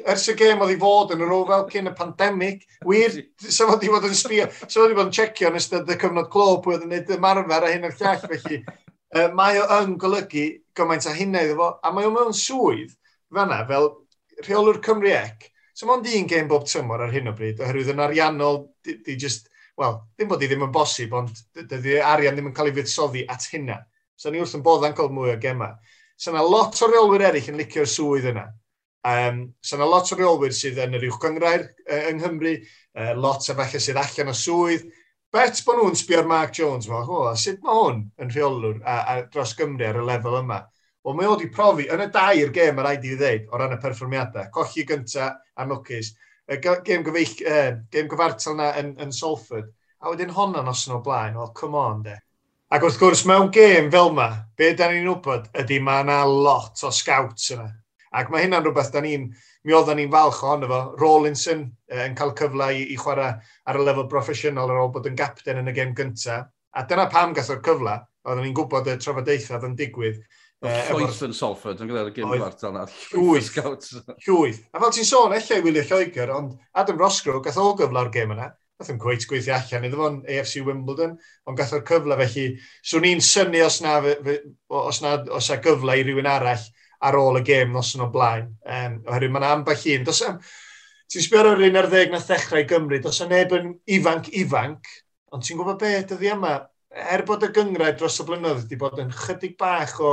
ers 0.00 0.24
y 0.32 0.36
gêm 0.40 0.64
oedd 0.64 0.74
i 0.74 0.78
fod 0.80 1.12
yn 1.14 1.26
yr 1.26 1.36
ofel 1.36 1.68
cyn 1.74 1.92
y 1.92 1.94
pandemig, 1.98 2.64
wir, 2.88 3.20
sef 3.44 3.68
oedd 3.68 3.84
i 3.84 3.92
fod 3.92 4.08
yn 4.08 4.16
sbio, 4.18 4.48
sef 4.64 4.80
oedd 4.82 4.96
i 4.96 4.98
fod 4.98 5.10
yn 5.10 5.18
checio 5.20 5.52
yn 5.52 5.60
ystod 5.60 5.92
y 5.92 5.98
cyfnod 6.00 6.32
clo 6.32 6.56
pwy 6.64 6.78
oedd 6.78 6.88
yn 6.88 6.96
gwneud 6.96 7.14
ymarfer 7.18 7.68
a 7.68 7.74
hyn 7.76 7.86
o'r 7.90 8.00
llall, 8.00 8.24
felly 8.32 8.64
mae 9.34 9.60
o 9.62 9.66
yn 9.80 9.96
golygu 10.00 10.46
gymaint 10.74 11.06
a 11.06 11.14
hynna 11.14 11.44
iddo 11.44 11.58
fo, 11.60 11.70
a 11.82 11.92
mae 11.94 12.06
o 12.08 12.12
mewn 12.14 12.34
swydd 12.34 12.94
fanna 13.34 13.60
fel 13.68 13.90
rheolwr 14.42 14.80
Cymru 14.84 15.12
Ec. 15.14 15.50
So 15.74 15.88
mae'n 15.88 16.06
un 16.06 16.28
gêm 16.30 16.48
bob 16.50 16.66
tymor 16.70 17.02
ar 17.02 17.12
hyn 17.14 17.30
o 17.30 17.34
bryd, 17.34 17.60
oherwydd 17.62 17.90
yn 17.94 18.02
ariannol, 18.02 18.60
di, 18.86 18.98
di 19.06 19.16
just, 19.18 19.48
wel, 19.78 19.96
ddim 20.14 20.30
bod 20.30 20.42
i 20.42 20.48
ddim 20.50 20.66
yn 20.68 20.74
bosib, 20.74 21.14
ond 21.18 21.34
dydy 21.56 21.98
arian 21.98 22.36
ddim 22.36 22.50
yn 22.50 22.54
cael 22.54 22.70
ei 22.70 22.76
fuddsoddi 22.76 23.24
at 23.30 23.48
hynna. 23.50 23.80
So 24.14 24.30
ni 24.30 24.42
wrth 24.42 24.54
yn 24.58 24.62
bodd 24.66 24.86
cael 24.94 25.10
mwy 25.10 25.32
o 25.34 25.38
gemau. 25.42 25.74
So 26.16 26.30
yna 26.30 26.44
lot 26.46 26.78
o 26.78 26.90
reolwyr 26.90 27.26
eraill 27.30 27.50
yn 27.50 27.58
licio'r 27.58 27.90
swydd 27.90 28.30
yna. 28.30 28.44
Um, 29.04 29.40
so 29.60 29.76
yna 29.76 29.88
lot 29.90 30.12
o 30.14 30.18
reolwyr 30.18 30.54
sydd 30.54 30.78
yn 30.84 30.94
yr 30.96 31.08
uwch 31.10 31.18
gyngrair 31.22 31.66
uh, 31.66 32.04
yng 32.10 32.20
Nghymru, 32.22 32.54
uh, 32.94 33.12
lot 33.18 33.50
o 33.50 33.58
falle 33.58 33.82
sydd 33.82 33.98
allan 34.00 34.30
o 34.30 34.36
swydd, 34.38 34.86
Bet 35.34 35.58
bod 35.66 35.80
nhw'n 35.80 35.96
sbio'r 35.98 36.28
Mark 36.30 36.52
Jones 36.54 36.86
fel, 36.86 37.08
o, 37.10 37.22
sut 37.34 37.56
mae 37.66 37.74
hwn 37.74 38.02
yn 38.22 38.28
rheolwr 38.30 38.76
a, 38.86 38.92
a 39.10 39.14
dros 39.32 39.56
Gymru 39.58 39.82
ar 39.88 39.96
y 39.98 40.04
lefel 40.06 40.36
yma? 40.38 40.60
Wel, 41.02 41.16
mae 41.18 41.26
wedi 41.26 41.48
profi, 41.56 41.88
yn 41.90 42.04
y 42.04 42.06
dair 42.14 42.52
gêm 42.54 42.76
mae 42.78 42.84
rhaid 42.86 43.08
i 43.08 43.10
fi 43.10 43.18
ddeud 43.18 43.48
o 43.50 43.58
ran 43.58 43.74
y 43.74 43.78
perfformiadau, 43.82 44.46
colli 44.54 44.84
gynta 44.86 45.32
a 45.34 45.66
mwcus, 45.66 46.12
y 46.46 46.60
gêm, 46.62 47.02
gyfeill, 47.08 47.34
uh, 47.50 47.72
gêm 47.90 48.12
gyfartal 48.12 48.54
na 48.60 48.68
yn, 48.78 48.92
yn 49.02 49.10
Salford, 49.16 49.72
a 49.98 50.12
wedyn 50.12 50.30
honna 50.36 50.62
nos 50.62 50.84
yn 50.86 50.94
o 50.94 51.02
blaen, 51.02 51.34
wel, 51.40 51.50
come 51.58 51.82
on, 51.82 52.06
de. 52.06 52.14
Ac 52.70 52.86
wrth 52.86 53.02
gwrs, 53.02 53.26
mewn 53.26 53.50
gêm 53.58 53.90
fel 53.90 54.12
yma, 54.14 54.28
be 54.54 54.70
da 54.78 54.92
ni'n 54.92 55.10
wybod 55.16 55.50
ydy 55.64 55.80
mae 55.82 56.06
yna 56.06 56.20
lot 56.30 56.86
o 56.86 56.94
scouts 56.94 57.50
yna. 57.56 57.72
Ac 58.14 58.30
mae 58.30 58.46
hynna'n 58.46 58.62
rhywbeth 58.62 58.94
da 58.94 59.02
ni'n 59.02 59.32
mi 59.64 59.76
oedden 59.76 60.00
ni'n 60.00 60.12
falch 60.12 60.42
ohono 60.44 60.70
fo. 60.70 60.80
Rawlinson 61.00 61.66
uh, 61.66 62.02
yn 62.04 62.16
cael 62.18 62.34
cyfle 62.38 62.70
i, 62.76 62.86
i 62.94 62.98
chwarae 63.00 63.34
ar 63.70 63.80
y 63.80 63.84
lefel 63.84 64.08
proffesiynol 64.12 64.72
ar 64.72 64.82
ôl 64.84 64.92
bod 64.94 65.08
yn 65.10 65.18
gapten 65.18 65.60
yn 65.62 65.72
y 65.72 65.76
gêm 65.76 65.94
gyntaf. 65.96 66.50
A 66.74 66.82
dyna 66.90 67.06
pam 67.10 67.34
gath 67.36 67.52
o'r 67.54 67.62
cyfle, 67.64 67.98
oedden 68.26 68.44
ni'n 68.44 68.56
gwybod 68.56 68.90
y 68.90 68.96
trafodaethau 69.00 69.68
yn 69.68 69.76
digwydd. 69.78 70.24
Eh, 70.64 70.90
Llwyth 70.94 71.20
yn 71.26 71.34
Salford, 71.36 71.80
yn 71.84 71.90
gyda'r 71.90 72.10
gym 72.16 72.30
gwartal 72.32 72.72
na. 72.72 72.84
Llwyth. 73.12 73.50
Llwyth. 74.24 74.60
A 74.72 74.80
fel 74.80 74.94
ti'n 74.96 75.08
sôn, 75.08 75.34
efallai 75.36 75.64
Wylio 75.64 75.82
Lloegr, 75.84 76.32
ond 76.32 76.54
Adam 76.80 77.00
Rosgrove 77.00 77.42
gath 77.44 77.58
o 77.60 77.72
gyfle 77.76 78.00
o'r 78.00 78.12
gym 78.14 78.32
yna. 78.32 78.48
Gath 78.80 78.90
yn 78.94 79.00
gweith 79.02 79.26
gweithio 79.30 79.54
allan 79.54 79.84
iddo 79.86 80.00
fo'n 80.00 80.16
AFC 80.24 80.64
Wimbledon, 80.64 81.18
ond 81.46 81.58
gath 81.60 81.74
o'r 81.76 81.84
cyfle 81.90 82.16
felly. 82.22 82.46
So 82.82 83.02
ni'n 83.02 83.20
syni 83.22 83.60
os 83.66 83.82
na, 83.84 83.98
os 84.80 85.02
na 85.04 85.18
os 85.36 85.50
na 85.52 85.60
gyfle 85.68 85.98
i 86.00 86.06
rywun 86.06 86.30
arall 86.32 86.64
ar 87.04 87.18
ôl 87.20 87.40
y 87.40 87.44
gêm 87.46 87.72
nos 87.74 87.94
yn 87.96 88.04
o 88.06 88.10
blaen. 88.12 88.52
Um, 88.64 89.00
oherwydd 89.08 89.34
mae'n 89.34 89.48
ambell 89.50 89.88
un. 89.94 90.04
Dos 90.08 90.22
am, 90.26 90.38
ti'n 91.12 91.26
sbio 91.26 91.42
ar 91.44 91.64
un 91.68 91.80
ar 91.80 91.88
ddeg 91.92 92.12
na 92.12 92.20
ddechrau 92.22 92.66
Gymru, 92.68 93.00
dos 93.04 93.20
am 93.24 93.32
neb 93.34 93.52
yn 93.58 93.74
ifanc 93.98 94.30
ifanc, 94.32 94.92
ond 95.34 95.44
ti'n 95.44 95.60
gwybod 95.60 95.80
beth 95.82 96.12
dyddi 96.12 96.32
yma, 96.32 96.56
er 96.94 97.24
bod 97.26 97.44
y 97.44 97.50
gyngrau 97.54 97.94
dros 97.98 98.20
y 98.22 98.26
blynyddoedd 98.28 98.62
wedi 98.64 98.78
bod 98.78 99.00
yn 99.02 99.10
chydig 99.14 99.56
bach 99.58 99.96
o 100.00 100.12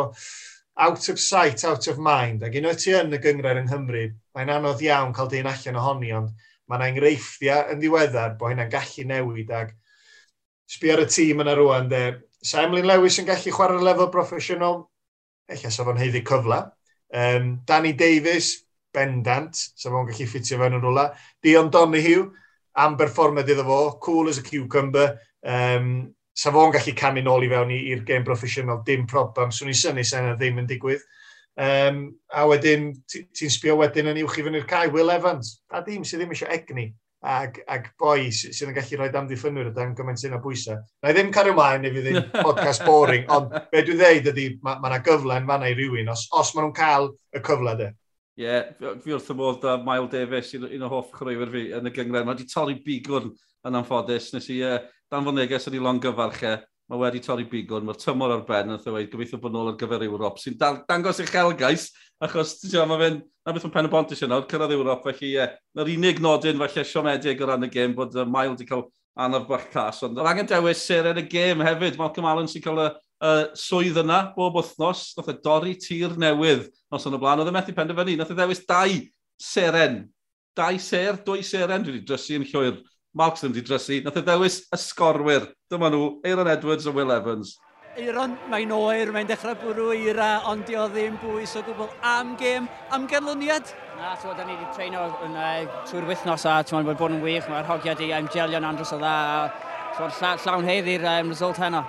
out 0.81 1.09
of 1.09 1.19
sight, 1.19 1.63
out 1.65 1.87
of 1.91 1.99
mind, 2.01 2.43
ac 2.43 2.55
unwaith 2.57 2.81
ti 2.81 2.95
yn 2.97 3.13
y 3.13 3.19
gyngrau 3.21 3.59
yng 3.59 3.67
Nghymru, 3.69 4.05
mae'n 4.35 4.53
anodd 4.55 4.81
iawn 4.85 5.13
cael 5.13 5.29
dyn 5.29 5.49
allan 5.51 5.77
ohoni, 5.81 6.11
ond 6.17 6.31
mae 6.67 6.79
yna 6.79 6.89
enghreifftiau 6.93 7.73
yn 7.73 7.81
ddiweddar 7.81 8.37
bod 8.39 8.53
hynna'n 8.53 8.71
gallu 8.71 9.05
newid, 9.07 9.51
ac 9.53 9.75
sbi 10.71 10.93
ar 10.93 11.03
y 11.03 11.07
tîm 11.11 11.43
yna 11.43 11.55
rwan, 11.59 11.89
de, 11.91 12.01
sa 12.41 12.63
Emlyn 12.65 12.87
Lewis 12.87 13.19
yn 13.21 13.27
gallu 13.29 13.53
chwarae 13.53 13.83
lefel 13.83 14.09
broffesiynol, 14.13 14.85
eich 15.51 15.67
sa 15.69 15.85
fo'n 15.85 15.99
heiddi 16.01 16.23
cyfle, 16.25 16.63
Um, 17.13 17.61
Danny 17.65 17.93
Davis, 17.93 18.63
bendant, 18.93 19.55
sef 19.55 19.91
o'n 19.91 20.07
gallu 20.07 20.27
ffitio 20.27 20.59
fewn 20.59 20.77
yn 20.77 20.83
rwla. 20.83 21.09
Dion 21.43 21.71
Donahue, 21.71 22.29
am 22.79 22.97
berfformiad 22.99 23.51
iddo 23.51 23.65
fo, 23.67 23.81
cool 24.03 24.29
as 24.29 24.39
a 24.39 24.43
cucumber. 24.43 25.17
Um, 25.43 26.13
sa 26.33 26.51
fo'n 26.53 26.71
gallu 26.73 26.95
camu 26.97 27.23
nôl 27.25 27.45
i 27.45 27.51
fewn 27.51 27.73
i'r 27.75 28.05
game 28.07 28.27
professional, 28.27 28.83
dim 28.87 29.05
problem. 29.07 29.51
Swn 29.51 29.73
i 29.73 29.77
syni 29.77 30.05
sen 30.07 30.31
ddim 30.37 30.61
yn 30.63 30.69
digwydd. 30.69 31.03
Um, 31.61 32.03
a 32.31 32.45
wedyn, 32.47 32.91
ti'n 33.11 33.51
sbio 33.51 33.75
wedyn 33.81 34.09
yn 34.13 34.21
uwch 34.23 34.39
i 34.39 34.45
fyny'r 34.47 34.67
cae, 34.69 34.91
Will 34.93 35.11
Evans. 35.11 35.57
A 35.71 35.83
dim 35.85 36.07
sydd 36.07 36.23
ddim 36.23 36.31
eisiau 36.35 36.51
egni 36.55 36.91
ag, 37.21 37.59
ag 37.69 37.89
boi 38.01 38.31
sydd 38.33 38.71
yn 38.71 38.75
gallu 38.75 38.97
rhoi 38.97 39.09
amddiffynwyr 39.19 39.69
o 39.69 39.73
dan 39.75 39.93
gymaint 39.97 40.21
sy'n 40.21 40.37
o 40.37 40.41
bwysau. 40.41 40.79
Na 41.03 41.11
i 41.11 41.15
ddim 41.15 41.31
cario 41.33 41.53
ymlaen 41.53 41.85
i 41.85 41.93
fi 41.93 42.03
ddim 42.05 42.29
podcast 42.45 42.85
boring, 42.87 43.27
ond 43.33 43.53
be 43.71 43.83
dwi'n 43.85 43.99
dweud 44.01 44.31
ydy 44.33 44.47
mae 44.65 44.79
yna 44.79 44.95
ma 44.95 45.01
gyfle 45.05 45.37
yn 45.37 45.49
fanna 45.49 45.69
i 45.69 45.77
rywun 45.77 46.09
os, 46.13 46.27
os 46.33 46.53
maen 46.55 46.67
nhw'n 46.67 46.77
cael 46.77 47.11
y 47.37 47.43
cyfle 47.45 47.75
de. 47.79 47.91
Ie, 48.41 48.47
yeah, 48.47 48.97
fi 49.03 49.13
wrth 49.13 49.29
y 49.29 49.37
modd 49.37 49.65
a 49.69 49.75
Mael 49.83 50.09
Davies, 50.09 50.53
un, 50.57 50.65
un 50.71 50.87
o 50.87 50.89
hoff 50.89 51.11
chrwywyr 51.13 51.51
fi 51.53 51.65
yn 51.77 51.89
y 51.89 51.93
gyngren. 51.93 52.25
Mae 52.25 52.33
wedi 52.33 52.47
torri 52.49 52.77
bigwrn 52.81 53.29
yn 53.67 53.77
anffodus. 53.77 54.31
Nes 54.33 54.47
i 54.49 54.61
uh, 54.65 54.79
dan 55.11 55.19
danfon 55.19 55.37
neges 55.37 55.67
yn 55.69 55.77
ei 55.77 55.83
longyfarch 55.83 56.45
e 56.47 56.55
mae 56.91 56.99
wedi 56.99 57.21
torri 57.23 57.45
bigod, 57.47 57.85
mae'r 57.87 57.99
tymor 58.01 58.33
ar 58.35 58.41
ben, 58.47 58.73
a 58.73 58.77
dweud, 58.81 59.05
e 59.05 59.11
gobeithio 59.11 59.37
bod 59.39 59.53
nôl 59.55 59.69
ar 59.71 59.77
gyfer 59.79 60.03
Ewrop, 60.03 60.39
sy'n 60.41 60.57
dangos 60.59 61.21
eich 61.23 61.35
elgais, 61.39 61.85
achos, 62.19 62.57
ti'n 62.59 62.73
siarad, 62.73 62.89
mae 62.91 62.99
fe'n, 62.99 63.19
na 63.47 63.53
beth 63.55 63.67
yn 63.69 63.71
pen 63.71 63.87
y 63.87 63.91
bont 63.93 64.11
eisiau 64.11 64.27
nawr, 64.27 64.43
cyrraedd 64.51 64.73
Ewrop, 64.75 65.05
felly, 65.07 65.29
ie, 65.37 65.45
na'r 65.77 65.91
unig 65.93 66.19
nodyn, 66.23 66.59
falle, 66.59 66.83
siomedig 66.89 67.39
o 67.39 67.47
ran 67.47 67.63
y 67.63 67.71
gêm, 67.71 67.95
bod 67.95 68.17
uh, 68.19 68.27
Mael 68.27 68.51
wedi 68.51 68.67
cael 68.67 68.83
anaf 69.23 69.47
bach 69.47 69.69
cas, 69.71 70.03
ond 70.03 70.19
yr 70.19 70.27
angen 70.33 70.51
dewis 70.51 70.83
ser 70.83 71.07
yn 71.13 71.23
y 71.23 71.25
gêm 71.31 71.63
hefyd, 71.63 71.95
Malcolm 71.99 72.27
Allen 72.27 72.51
sy'n 72.51 72.67
cael 72.67 72.83
y, 72.83 72.91
y 73.23 73.33
swydd 73.63 74.03
yna 74.03 74.21
bob 74.35 74.59
wythnos, 74.59 75.07
nath 75.15 75.31
e 75.31 75.39
dorri 75.47 75.77
tir 75.79 76.19
newydd, 76.19 76.67
nos 76.91 77.07
yn 77.07 77.15
y 77.15 77.23
blaen, 77.23 77.39
oedd 77.43 77.51
e 77.51 77.55
methu 77.55 77.75
penderfynu, 77.77 78.19
nath 78.19 78.35
e 78.35 78.39
ddewis 78.39 78.63
dau 78.67 78.99
seren, 79.39 80.01
dau 80.59 80.79
ser, 80.83 81.23
dwy 81.23 81.43
seren, 81.47 81.87
dwi 81.87 81.95
wedi 81.95 82.07
drysu 82.07 82.39
yn 82.39 82.47
llwyr 82.51 82.79
Marks 83.13 83.41
ddim 83.43 83.51
wedi 83.51 83.65
drysu. 83.67 83.99
Nath 84.05 84.19
e 84.21 84.23
ddewis 84.23 84.61
y 84.71 84.77
sgorwyr. 84.79 85.49
Dyma 85.71 85.89
nhw, 85.91 86.05
Aaron 86.27 86.47
Edwards 86.47 86.87
a 86.87 86.93
Will 86.95 87.11
Evans. 87.11 87.57
Aaron, 87.99 88.37
mae'n 88.47 88.71
oer, 88.71 89.09
mae'n 89.11 89.27
dechrau 89.27 89.57
bwrw 89.59 89.89
eira, 89.97 90.29
ond 90.47 90.63
di 90.63 90.77
o 90.79 90.85
ddim 90.87 91.17
bwys 91.19 91.57
o 91.59 91.63
gwbl 91.67 91.89
am 92.07 92.37
gêm, 92.39 92.69
am 92.95 93.07
ganlyniad. 93.11 93.73
Na, 93.97 94.13
ti'n 94.15 94.37
da 94.37 94.45
ni 94.47 94.55
wedi 94.55 94.69
treino 94.77 95.03
yn 95.27 95.35
uh, 95.35 95.81
trwy'r 95.89 96.07
wythnos 96.07 96.47
a 96.47 96.61
ti'n 96.63 96.87
bod 96.87 97.01
bod 97.01 97.17
yn 97.17 97.19
wych, 97.25 97.49
mae'r 97.51 97.67
hogiad 97.67 97.99
i 97.99 98.13
am 98.15 98.31
gelio'n 98.31 98.69
andros 98.69 98.95
o 98.95 99.01
dda. 99.01 99.17
Ti'n 99.97 100.39
llawn 100.45 100.69
heddi'r 100.71 101.09
um, 101.17 101.35
result 101.35 101.59
heno. 101.59 101.83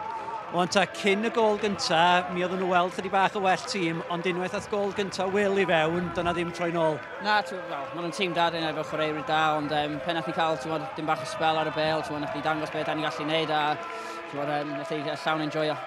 Ond 0.52 0.68
ta, 0.68 0.82
cyn 0.92 1.24
y 1.24 1.30
gol 1.32 1.54
gynta, 1.56 2.28
mi 2.34 2.42
oedden 2.44 2.58
nhw 2.60 2.66
weld 2.68 2.92
chydig 2.92 3.12
bach 3.14 3.36
o 3.38 3.40
well 3.40 3.62
tîm, 3.70 4.02
ond 4.12 4.26
unwaith 4.28 4.52
ath 4.58 4.66
gol 4.68 4.90
gynta 4.92 5.24
Will 5.32 5.56
i 5.56 5.64
fewn, 5.64 6.10
dyna 6.12 6.34
ddim 6.36 6.50
troi 6.52 6.68
nôl. 6.74 6.98
Na, 7.24 7.38
well, 7.48 7.86
maen 7.94 8.04
nhw'n 8.04 8.12
tîm 8.18 8.34
dad 8.36 8.58
yn 8.58 8.66
efo 8.68 8.84
chwaraewyr 8.90 9.24
da, 9.30 9.38
ond 9.56 9.72
um, 9.72 9.94
pen 10.04 10.20
nath 10.20 10.28
ni 10.28 10.34
cael, 10.36 10.58
ti'n 10.60 10.74
bod, 10.74 10.84
dim 10.98 11.08
bach 11.08 11.24
o 11.24 11.30
spel 11.30 11.56
ar 11.56 11.70
y 11.70 11.72
bel, 11.72 12.04
ti'n 12.04 12.18
bod, 12.18 12.24
nath 12.26 12.36
ni 12.36 12.44
dangos 12.44 12.74
beth 12.74 12.84
da 12.84 12.98
ni 12.98 13.06
gallu 13.06 13.26
neud, 13.30 13.54
a 13.56 13.62
ti'n 13.78 14.42
bod, 14.42 14.52
um, 14.58 14.76
nath 14.76 14.92
ni 14.92 15.00
llawn 15.24 15.46
enjoyo. 15.46 15.78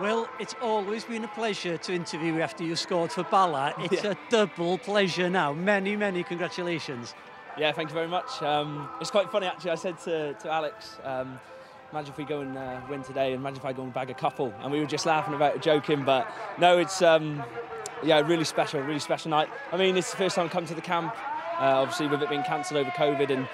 Well, 0.00 0.26
it's 0.40 0.56
always 0.62 1.04
been 1.04 1.28
a 1.28 1.32
pleasure 1.36 1.76
to 1.76 1.92
interview 1.92 2.32
you 2.32 2.40
after 2.40 2.64
you 2.64 2.76
scored 2.76 3.12
for 3.12 3.24
Bala. 3.24 3.74
It's 3.92 4.04
yeah. 4.04 4.12
a 4.12 4.16
double 4.30 4.78
pleasure 4.78 5.28
now. 5.28 5.52
Many, 5.52 5.96
many 5.96 6.24
congratulations. 6.24 7.14
Yeah, 7.58 7.72
thank 7.72 7.90
you 7.90 7.94
very 7.94 8.08
much. 8.08 8.42
Um, 8.42 8.88
it's 9.02 9.10
quite 9.10 9.30
funny, 9.30 9.46
actually. 9.46 9.72
I 9.72 9.76
said 9.76 9.98
to, 10.00 10.32
to 10.32 10.50
Alex, 10.50 10.96
um, 11.04 11.38
imagine 11.94 12.12
if 12.12 12.18
we 12.18 12.24
go 12.24 12.40
and 12.40 12.58
uh, 12.58 12.80
win 12.90 13.04
today, 13.04 13.32
and 13.32 13.36
imagine 13.36 13.58
if 13.58 13.64
I 13.64 13.72
go 13.72 13.84
and 13.84 13.94
bag 13.94 14.10
a 14.10 14.14
couple. 14.14 14.52
And 14.62 14.72
we 14.72 14.80
were 14.80 14.86
just 14.86 15.06
laughing 15.06 15.32
about 15.32 15.54
it, 15.54 15.62
joking, 15.62 16.04
but 16.04 16.28
no, 16.58 16.76
it's 16.78 17.02
um, 17.02 17.40
yeah, 18.02 18.18
really 18.18 18.42
special, 18.42 18.80
really 18.80 18.98
special 18.98 19.30
night. 19.30 19.48
I 19.70 19.76
mean, 19.76 19.96
it's 19.96 20.10
the 20.10 20.16
first 20.16 20.34
time 20.34 20.46
I've 20.46 20.50
come 20.50 20.66
to 20.66 20.74
the 20.74 20.80
camp, 20.80 21.14
uh, 21.60 21.82
obviously 21.82 22.08
with 22.08 22.20
it 22.20 22.28
being 22.28 22.42
cancelled 22.42 22.80
over 22.80 22.90
COVID, 22.90 23.30
and 23.30 23.46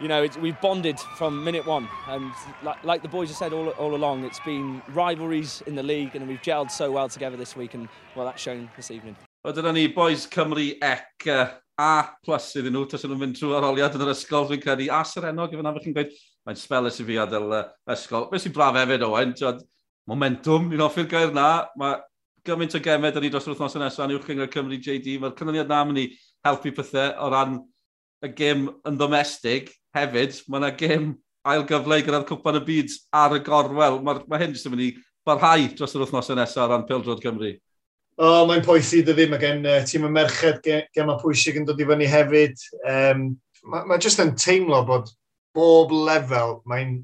you 0.00 0.08
know, 0.08 0.26
we've 0.40 0.60
bonded 0.60 0.98
from 0.98 1.44
minute 1.44 1.66
one. 1.66 1.88
And 2.08 2.32
like, 2.64 2.82
like 2.82 3.02
the 3.02 3.08
boys 3.08 3.28
have 3.28 3.36
said 3.36 3.52
all, 3.52 3.68
all 3.68 3.94
along, 3.94 4.24
it's 4.24 4.40
been 4.40 4.82
rivalries 4.88 5.62
in 5.68 5.76
the 5.76 5.84
league, 5.84 6.16
and 6.16 6.26
we've 6.26 6.42
gelled 6.42 6.72
so 6.72 6.90
well 6.90 7.08
together 7.08 7.36
this 7.36 7.54
week, 7.54 7.74
and 7.74 7.88
well, 8.16 8.26
that's 8.26 8.42
shown 8.42 8.68
this 8.74 8.90
evening. 8.90 9.14
Wel, 9.44 9.54
dyna 9.54 9.72
ni, 9.72 9.86
boys 9.86 10.26
Cymru 10.26 10.74
ec 10.82 11.28
uh, 11.28 11.46
A 11.78 12.06
plus 12.24 12.52
iddyn 12.54 12.70
nhw, 12.70 12.84
tas 12.86 13.02
nhw'n 13.02 13.18
mynd 13.18 13.34
trwy 13.34 13.54
aroliad 13.58 13.96
yn 13.98 14.02
yr 14.04 14.12
ysgol, 14.12 14.44
dwi'n 14.46 14.60
credu, 14.62 14.84
a 14.94 15.00
Serenog, 15.10 15.54
efo'n 15.56 15.66
afell 15.66 15.82
chi'n 15.82 15.96
gweud, 15.96 16.12
mae'n 16.44 16.58
spel 16.60 16.88
ys 16.90 17.00
i 17.00 17.06
fi 17.08 17.20
adael 17.20 17.54
uh, 17.56 17.62
ysgol. 17.94 18.28
Fe 18.32 18.42
sy'n 18.42 18.54
braf 18.56 18.76
hefyd, 18.78 19.04
Owen. 19.06 19.32
Tiod, 19.36 19.62
momentum, 20.10 20.68
ni'n 20.70 20.84
offi'r 20.84 21.08
gair 21.10 21.32
na. 21.34 21.48
Mae 21.80 21.98
gymaint 22.44 22.76
o 22.76 22.80
gemed 22.84 23.16
yn 23.16 23.24
ni 23.24 23.32
dros 23.32 23.46
yr 23.48 23.54
wythnos 23.54 23.76
nesaf 23.80 24.04
yn 24.04 24.16
uwch 24.18 24.28
Cyngor 24.28 24.50
Cymru 24.52 24.78
JD. 24.78 25.16
Mae'r 25.22 25.36
cynnyniad 25.38 25.70
na 25.70 25.80
mynd 25.88 26.02
i 26.02 26.08
helpu 26.44 26.74
pethau 26.76 27.14
o 27.24 27.30
ran 27.32 27.58
y 28.24 28.30
gêm 28.36 28.68
yn 28.88 29.00
domestig 29.00 29.72
hefyd. 29.96 30.36
Mae 30.48 30.60
yna 30.60 30.72
gêm 30.76 31.12
ail 31.48 31.64
gyfle 31.68 32.00
i 32.00 32.04
gyrraedd 32.04 32.28
cwpan 32.28 32.60
y 32.60 32.64
byd 32.68 32.96
ar 33.16 33.36
y 33.38 33.40
gorwel. 33.46 34.00
Mae, 34.04 34.20
mae 34.28 34.44
hyn 34.44 34.56
jyst 34.56 34.68
yn 34.68 34.76
mynd 34.76 34.86
i 34.88 34.92
barhau 35.24 35.70
dros 35.72 35.96
yr 35.96 36.04
wythnos 36.04 36.32
nesaf 36.36 36.66
o 36.66 36.70
ran 36.72 36.84
Pildrod 36.88 37.24
Cymru. 37.24 37.54
O, 38.14 38.26
oh, 38.28 38.42
mae'n 38.46 38.62
poethu 38.62 39.00
dy 39.02 39.16
ddim 39.16 39.32
gen 39.42 39.64
Uh, 39.66 39.80
tîm 39.88 40.04
y 40.06 40.12
merched 40.12 40.68
gema 40.94 41.16
pwysig 41.18 41.56
yn 41.58 41.64
dod 41.66 41.80
i 41.80 41.88
fyny 41.88 42.06
hefyd. 42.06 42.60
Um, 42.84 43.30
mae 43.72 43.88
ma 43.88 43.98
jyst 43.98 44.20
yn 44.22 44.36
teimlo 44.38 44.84
bod 44.86 45.08
bob 45.54 45.92
lefel, 45.94 46.58
mae'n 46.68 46.96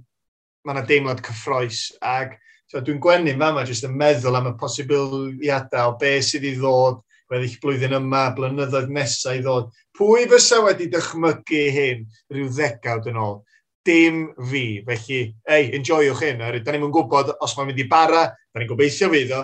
mae 0.66 0.74
yna 0.76 0.86
deimlad 0.86 1.22
cyffroes. 1.24 1.86
Ac 2.04 2.36
so, 2.70 2.80
dwi'n 2.80 3.00
gwennu 3.02 3.36
fama 3.38 3.64
jyst 3.68 3.86
yn 3.88 3.94
meddwl 3.98 4.38
am 4.38 4.50
y 4.52 4.56
posibiliadau 4.60 5.94
o 5.94 5.96
beth 6.00 6.26
sydd 6.28 6.48
i 6.48 6.56
ddod, 6.58 7.00
weddill 7.30 7.56
blwyddyn 7.62 7.96
yma, 8.00 8.24
blynyddoedd 8.36 8.90
nesau 8.92 9.38
i 9.38 9.44
ddod. 9.44 9.70
Pwy 9.96 10.26
fysa 10.30 10.60
wedi 10.64 10.90
dychmygu 10.90 11.64
hyn 11.76 12.04
rhyw 12.32 12.50
ddegawd 12.50 13.08
yn 13.10 13.20
ôl? 13.20 13.40
Dim 13.86 14.22
fi. 14.50 14.64
Felly, 14.86 15.22
ei, 15.48 15.70
enjoywch 15.78 16.22
hyn. 16.26 16.42
Da 16.60 16.74
ni'n 16.74 16.92
gwybod 16.92 17.34
os 17.40 17.56
mae'n 17.56 17.70
mynd 17.70 17.82
i 17.82 17.88
bara, 17.90 18.28
da 18.30 18.60
ni'n 18.60 18.70
gobeithio 18.70 19.10
fydd 19.12 19.34
o, 19.38 19.42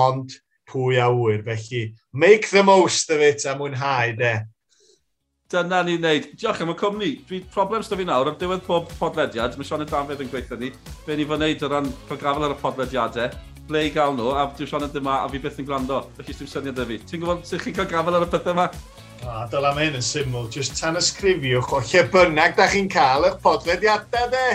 ond 0.00 0.36
pwy 0.70 1.00
a 1.02 1.08
wyr. 1.14 1.42
Felly, 1.46 1.84
make 2.12 2.50
the 2.50 2.62
most 2.66 3.10
of 3.10 3.22
it 3.24 3.46
a 3.46 3.56
mwynhau, 3.58 4.16
de. 4.18 4.34
Dyna 5.50 5.80
ni'n 5.82 6.04
neud. 6.04 6.26
Diolch 6.38 6.60
am 6.62 6.70
y 6.70 6.74
cwmni. 6.78 7.08
Dwi 7.26 7.40
problem 7.50 7.82
sydd 7.82 7.98
fi 7.98 8.04
nawr, 8.06 8.28
ar 8.30 8.36
diwedd 8.38 8.60
pob 8.62 8.90
podlediad, 9.00 9.56
mae 9.58 9.66
Sean 9.66 9.82
y 9.82 9.86
Dafydd 9.90 10.20
yn 10.22 10.28
gweithio 10.30 10.58
ni, 10.60 10.68
be 11.02 11.16
ni 11.18 11.24
fod 11.26 11.40
wneud 11.40 11.64
o 11.66 11.70
ran 11.72 11.88
prografol 12.06 12.46
ar 12.46 12.54
y 12.54 12.58
podlediadau, 12.60 13.32
ble 13.66 13.82
i 13.88 13.90
gael 13.90 14.14
nhw, 14.14 14.28
a 14.30 14.44
dwi'n 14.46 14.70
Sean 14.70 14.84
Sioned 14.84 14.94
dyma, 14.94 15.16
a 15.24 15.30
fi 15.32 15.40
byth 15.42 15.58
yn 15.58 15.66
gwrando. 15.66 15.98
Felly 16.14 16.36
dwi'n 16.38 16.50
syniad 16.52 16.78
y 16.78 16.86
fi. 16.86 16.98
Ti'n 17.02 17.24
gwybod 17.24 17.42
sut 17.48 17.64
chi'n 17.64 17.74
cael 17.80 17.88
gafel 17.90 18.18
ar 18.20 18.26
y 18.26 18.30
pethau 18.30 18.54
yma? 18.54 18.68
A 19.26 19.42
dyla 19.50 19.72
mae 19.74 19.88
hyn 19.88 19.98
yn 19.98 20.06
syml, 20.06 20.46
jyst 20.54 20.78
tan 20.78 20.98
ysgrifiwch 21.00 21.74
o 21.74 21.82
lle 21.82 22.04
bynnag 22.14 22.54
da 22.60 22.70
chi'n 22.70 22.86
cael 22.92 23.26
eich 23.26 23.40
podlediadau 23.42 24.30
de. 24.30 24.46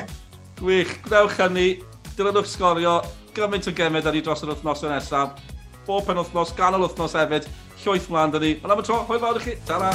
Gwych, 0.62 0.93
gwnewch 1.10 1.36
hynny, 1.41 1.69
dilynwch 2.15 2.53
sgorio, 2.53 3.01
gymaint 3.36 3.67
o 3.67 3.75
gemed 3.75 4.08
ar 4.08 4.15
ni 4.15 4.23
dros 4.23 4.47
yr 4.47 4.53
wythnosau 4.55 4.95
nesaf, 4.95 5.43
bob 5.84 6.08
pen 6.08 6.23
wythnos, 6.23 6.55
ganol 6.55 6.88
wythnos 6.88 7.19
hefyd, 7.19 7.51
llwyth 7.84 8.08
mlaen 8.13 8.31
dyn 8.38 8.47
ni. 8.47 8.53
Ond 8.63 8.77
am 8.77 8.86
y 8.86 8.88
tro, 8.88 9.03
hwyl 9.10 9.21
fawr 9.25 9.43
i 9.43 9.49
chi, 9.49 9.60
ta-ra! 9.67 9.91